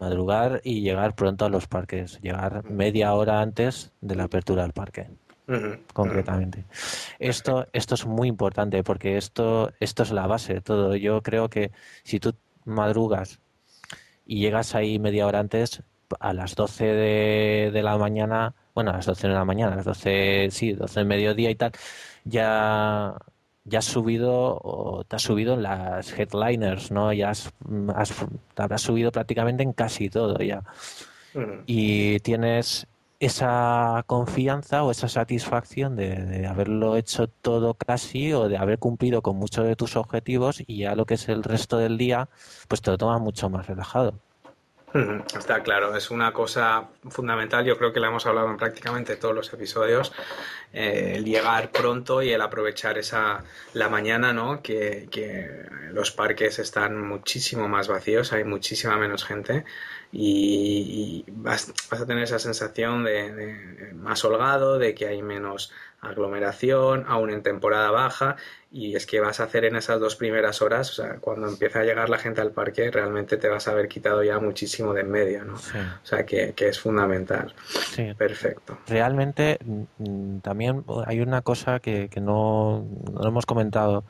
[0.00, 4.72] madrugar y llegar pronto a los parques, llegar media hora antes de la apertura del
[4.72, 5.08] parque.
[5.92, 6.64] concretamente.
[7.18, 10.96] Esto, esto es muy importante porque esto, esto es la base de todo.
[10.96, 11.70] Yo creo que
[12.02, 12.34] si tú
[12.64, 13.40] madrugas
[14.26, 15.82] y llegas ahí media hora antes,
[16.20, 19.76] a las 12 de, de la mañana, bueno, a las 12 de la mañana, a
[19.76, 21.72] las 12, sí, 12 del mediodía y tal,
[22.24, 23.14] ya,
[23.64, 27.12] ya has subido o te has subido en las headliners, ¿no?
[27.12, 27.52] Ya has,
[28.54, 30.64] te habrás subido prácticamente en casi todo ya.
[31.66, 32.86] Y tienes
[33.20, 39.22] esa confianza o esa satisfacción de, de, haberlo hecho todo casi o de haber cumplido
[39.22, 42.28] con muchos de tus objetivos y ya lo que es el resto del día,
[42.68, 44.20] pues te lo tomas mucho más relajado.
[45.36, 49.34] Está claro, es una cosa fundamental, yo creo que la hemos hablado en prácticamente todos
[49.34, 50.12] los episodios,
[50.72, 53.42] eh, el llegar pronto y el aprovechar esa
[53.72, 54.62] la mañana, ¿no?
[54.62, 59.64] Que, que, los parques están muchísimo más vacíos, hay muchísima menos gente
[60.16, 67.04] y, vas, vas, a tener esa sensación de, más holgado, de que hay menos aglomeración,
[67.08, 68.36] aún en temporada baja,
[68.70, 71.80] y es que vas a hacer en esas dos primeras horas, o sea, cuando empieza
[71.80, 75.00] a llegar la gente al parque, realmente te vas a haber quitado ya muchísimo de
[75.00, 75.54] en medio, ¿no?
[75.54, 77.52] O sea, que, que, es fundamental.
[77.66, 78.14] Sí.
[78.16, 78.78] Perfecto.
[78.86, 79.58] Realmente,
[79.98, 84.04] mm, también hay una cosa que, que no, no hemos comentado,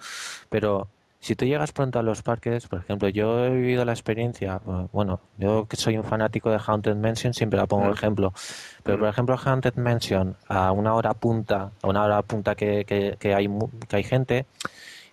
[0.50, 0.88] pero
[1.24, 4.60] si tú llegas pronto a los parques, por ejemplo, yo he vivido la experiencia,
[4.92, 8.34] bueno, yo que soy un fanático de Haunted Mansion, siempre la pongo de ejemplo,
[8.82, 13.34] pero por ejemplo Haunted Mansion a una hora punta, a una hora punta que, que,
[13.34, 13.48] hay,
[13.88, 14.44] que hay gente,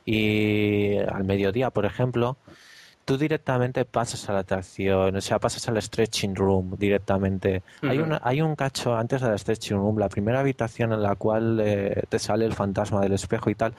[0.04, 2.36] y al mediodía, por ejemplo,
[3.06, 7.64] tú directamente pasas a la atracción, o sea, pasas al stretching room directamente.
[7.84, 11.16] hay, una, hay un cacho antes de la stretching room, la primera habitación en la
[11.16, 13.74] cual eh, te sale el fantasma del espejo y tal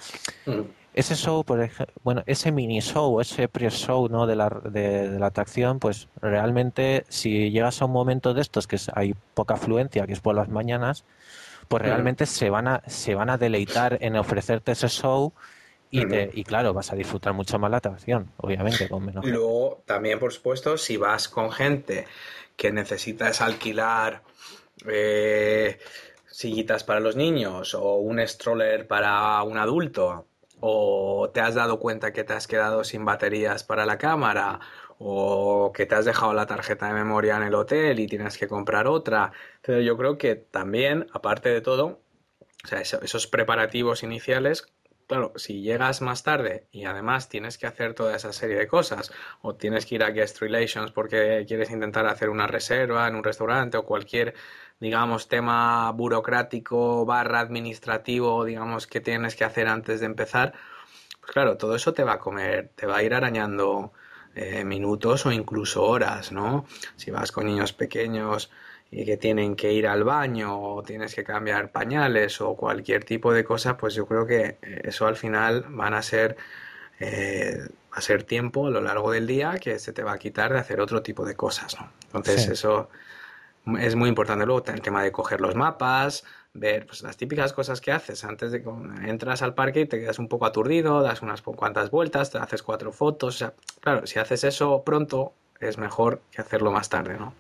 [0.94, 4.26] ese show, por ejemplo, bueno, ese mini show, ese pre-show ¿no?
[4.26, 8.76] de, la, de, la atracción, pues realmente si llegas a un momento de estos que
[8.94, 11.04] hay poca afluencia, que es por las mañanas,
[11.68, 15.32] pues realmente se van a se van a deleitar en ofrecerte ese show
[15.90, 19.24] y, te, y claro, vas a disfrutar mucho más la atracción, obviamente, con menos.
[19.24, 22.06] Luego, también, por supuesto, si vas con gente
[22.56, 24.22] que necesitas alquilar
[24.86, 25.78] eh,
[26.26, 30.26] sillitas para los niños o un stroller para un adulto,
[30.64, 34.60] o te has dado cuenta que te has quedado sin baterías para la cámara
[34.98, 38.46] o que te has dejado la tarjeta de memoria en el hotel y tienes que
[38.46, 39.32] comprar otra.
[39.60, 42.00] Pero yo creo que también, aparte de todo,
[42.64, 44.72] o sea, esos preparativos iniciales,
[45.06, 49.12] claro, si llegas más tarde y además tienes que hacer toda esa serie de cosas,
[49.40, 53.24] o tienes que ir a Guest Relations porque quieres intentar hacer una reserva en un
[53.24, 54.34] restaurante o cualquier
[54.82, 60.54] digamos, tema burocrático barra administrativo, digamos, que tienes que hacer antes de empezar,
[61.20, 63.92] pues claro, todo eso te va a comer, te va a ir arañando
[64.34, 66.66] eh, minutos o incluso horas, ¿no?
[66.96, 68.50] Si vas con niños pequeños
[68.92, 73.32] y que tienen que ir al baño o tienes que cambiar pañales o cualquier tipo
[73.32, 76.36] de cosa, pues yo creo que eso al final van a ser...
[77.00, 77.58] Eh,
[77.92, 80.52] va a ser tiempo a lo largo del día que se te va a quitar
[80.52, 81.90] de hacer otro tipo de cosas, ¿no?
[82.06, 82.88] Entonces eso
[83.78, 86.24] es muy importante luego el tema de coger los mapas,
[86.54, 88.70] ver pues, las típicas cosas que haces antes de que
[89.04, 92.62] entras al parque y te quedas un poco aturdido, das unas cuantas vueltas, te haces
[92.62, 93.34] cuatro fotos.
[93.34, 97.34] O sea, claro, si haces eso pronto es mejor que hacerlo más tarde, ¿no?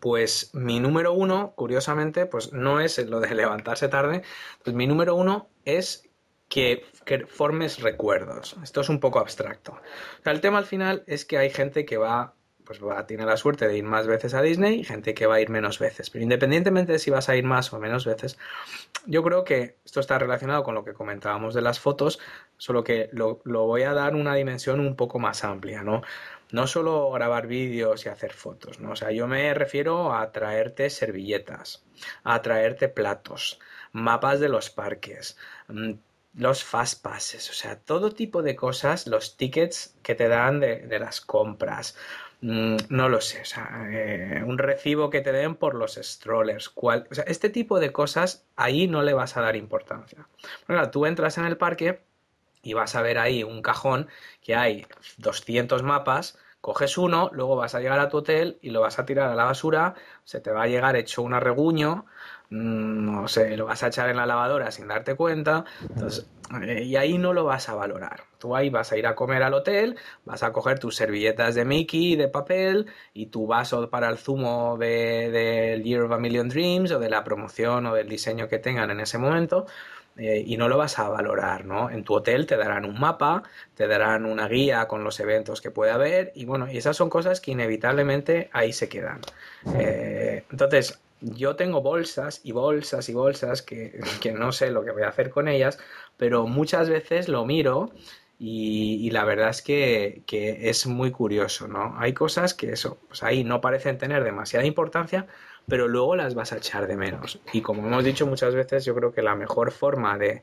[0.00, 4.22] Pues mi número uno, curiosamente, pues no es lo de levantarse tarde,
[4.64, 6.10] pues mi número uno es
[6.48, 6.84] que,
[7.28, 8.56] formes recuerdos.
[8.62, 9.80] Esto es un poco abstracto.
[10.24, 12.34] El tema al final es que hay gente que va
[12.70, 15.34] pues va, tiene la suerte de ir más veces a Disney y gente que va
[15.34, 16.08] a ir menos veces.
[16.08, 18.38] Pero independientemente de si vas a ir más o menos veces,
[19.06, 22.20] yo creo que esto está relacionado con lo que comentábamos de las fotos,
[22.58, 26.02] solo que lo, lo voy a dar una dimensión un poco más amplia, ¿no?
[26.52, 28.92] No solo grabar vídeos y hacer fotos, ¿no?
[28.92, 31.84] O sea, yo me refiero a traerte servilletas,
[32.24, 33.60] a traerte platos,
[33.92, 35.36] mapas de los parques,
[35.68, 35.92] mm,
[36.34, 40.98] los fast passes, o sea, todo tipo de cosas, los tickets que te dan de,
[41.00, 41.96] las compras.
[42.40, 46.70] Mm, no lo sé, o sea, eh, un recibo que te den por los strollers,
[46.70, 50.26] cual, o sea, este tipo de cosas ahí no le vas a dar importancia.
[50.66, 52.00] Bueno, tú entras en el parque
[52.62, 54.08] y vas a ver ahí un cajón
[54.42, 54.86] que hay
[55.18, 59.06] 200 mapas, coges uno, luego vas a llegar a tu hotel y lo vas a
[59.06, 62.04] tirar a la basura, se te va a llegar hecho un arreguño,
[62.50, 65.64] mm, no sé, lo vas a echar en la lavadora sin darte cuenta,
[66.62, 68.24] eh, y ahí no lo vas a valorar.
[68.38, 71.64] Tú ahí vas a ir a comer al hotel, vas a coger tus servilletas de
[71.64, 76.48] Mickey de papel y tu vaso para el zumo del de, Year of a Million
[76.48, 79.66] Dreams o de la promoción o del diseño que tengan en ese momento
[80.20, 81.88] eh, y no lo vas a valorar, ¿no?
[81.88, 83.42] En tu hotel te darán un mapa,
[83.74, 87.08] te darán una guía con los eventos que puede haber y bueno, y esas son
[87.08, 89.22] cosas que inevitablemente ahí se quedan.
[89.74, 94.90] Eh, entonces, yo tengo bolsas y bolsas y bolsas que, que, no sé lo que
[94.90, 95.78] voy a hacer con ellas,
[96.18, 97.90] pero muchas veces lo miro
[98.38, 101.94] y, la verdad es que, que, es muy curioso, ¿no?
[101.98, 105.26] Hay cosas que eso, pues ahí no parecen tener demasiada importancia,
[105.68, 107.40] pero luego las vas a echar de menos.
[107.52, 110.42] Y como hemos dicho muchas veces, yo creo que la mejor forma de,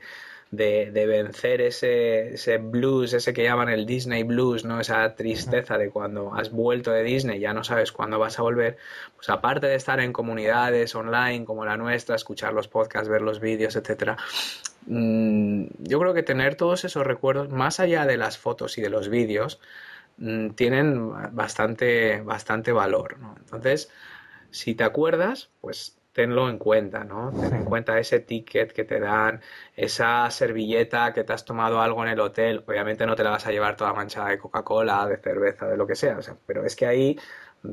[0.50, 4.80] de, vencer ese, ese, blues, ese que llaman el Disney blues, ¿no?
[4.80, 8.78] Esa tristeza de cuando has vuelto de Disney, ya no sabes cuándo vas a volver,
[9.16, 13.40] pues aparte de estar en comunidades online como la nuestra, escuchar los podcasts, ver los
[13.40, 14.16] vídeos, etcétera,
[14.86, 18.90] mm, yo creo que tener todos esos recuerdos, más allá de las fotos y de
[18.90, 19.60] los vídeos,
[20.16, 23.34] mm, tienen bastante, bastante valor, ¿no?
[23.38, 23.90] Entonces,
[24.50, 27.30] si te acuerdas, pues tenlo en cuenta, ¿no?
[27.30, 29.40] Ten en cuenta ese ticket que te dan,
[29.76, 32.64] esa servilleta que te has tomado algo en el hotel.
[32.66, 35.86] Obviamente no te la vas a llevar toda manchada de Coca-Cola, de cerveza, de lo
[35.86, 37.18] que sea, o sea, pero es que ahí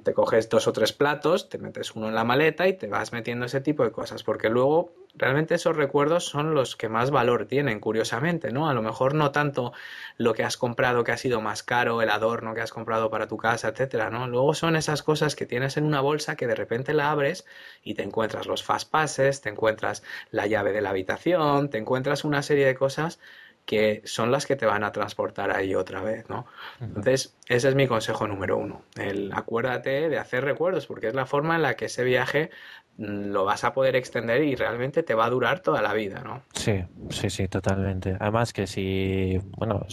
[0.04, 3.14] te coges dos o tres platos, te metes uno en la maleta y te vas
[3.14, 7.46] metiendo ese tipo de cosas, porque luego realmente esos recuerdos son los que más valor
[7.46, 8.70] tienen, curiosamente, ¿no?
[8.70, 9.74] A lo mejor no tanto
[10.18, 13.28] lo que has comprado que ha sido más caro, el adorno que has comprado para
[13.28, 14.28] tu casa, etcétera, ¿no?
[14.28, 17.46] Luego son esas cosas que tienes en una bolsa que de repente la abres
[17.84, 22.24] y te encuentras los fast passes, te encuentras la llave de la habitación, te encuentras
[22.24, 23.20] una serie de cosas
[23.66, 26.46] que son las que te van a transportar ahí otra vez, ¿no?
[26.80, 28.84] Entonces, ese es mi consejo número uno.
[28.96, 32.52] El acuérdate de hacer recuerdos, porque es la forma en la que ese viaje
[32.98, 36.44] lo vas a poder extender y realmente te va a durar toda la vida, ¿no?
[36.54, 38.16] Sí, sí, sí, totalmente.
[38.20, 39.86] Además que si, bueno,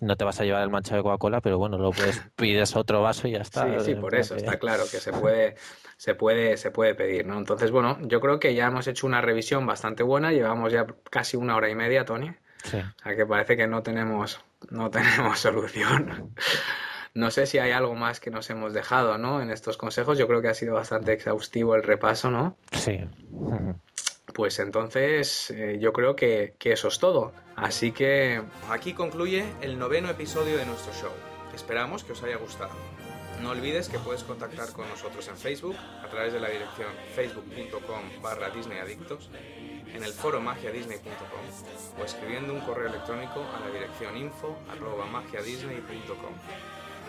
[0.00, 3.02] no te vas a llevar el mancha de Coca-Cola, pero bueno, lo puedes pides otro
[3.02, 3.80] vaso y ya está.
[3.80, 5.56] Sí, sí, por eso, está claro que se puede,
[5.96, 7.38] se puede, se puede pedir, ¿no?
[7.38, 11.36] Entonces, bueno, yo creo que ya hemos hecho una revisión bastante buena, llevamos ya casi
[11.36, 12.32] una hora y media, Tony.
[12.64, 12.78] Sí.
[12.78, 14.40] O sea que parece que no tenemos,
[14.70, 16.34] no tenemos solución.
[17.14, 19.40] No sé si hay algo más que nos hemos dejado, ¿no?
[19.40, 20.18] En estos consejos.
[20.18, 22.56] Yo creo que ha sido bastante exhaustivo el repaso, ¿no?
[22.72, 23.00] Sí.
[24.34, 27.32] Pues entonces eh, yo creo que, que eso es todo.
[27.54, 28.42] Así que...
[28.68, 31.12] Aquí concluye el noveno episodio de nuestro show.
[31.54, 32.72] Esperamos que os haya gustado.
[33.42, 38.22] No olvides que puedes contactar con nosotros en Facebook a través de la dirección facebook.com
[38.22, 39.30] barra disneyadictos
[39.94, 46.34] en el foro magiadisney.com o escribiendo un correo electrónico a la dirección info arroba magiadisney.com.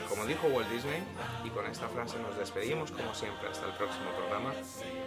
[0.09, 1.03] Como dijo Walt Disney,
[1.43, 4.53] y con esta frase nos despedimos como siempre hasta el próximo programa,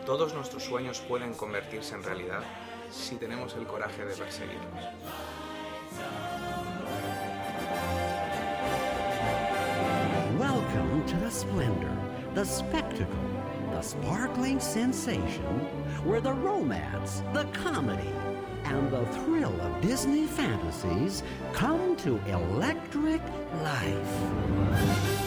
[0.05, 2.43] todos nuestros sueños pueden convertirse en realidad
[2.91, 4.85] si tenemos el coraje de perseguirlos.
[10.39, 11.91] Welcome to the splendor,
[12.35, 13.29] the spectacle
[13.79, 15.61] the sparkling sensation
[16.05, 18.11] where the romance, the comedy,
[18.65, 21.23] and the thrill of Disney fantasies
[21.53, 23.23] come to electric
[23.63, 25.18] life.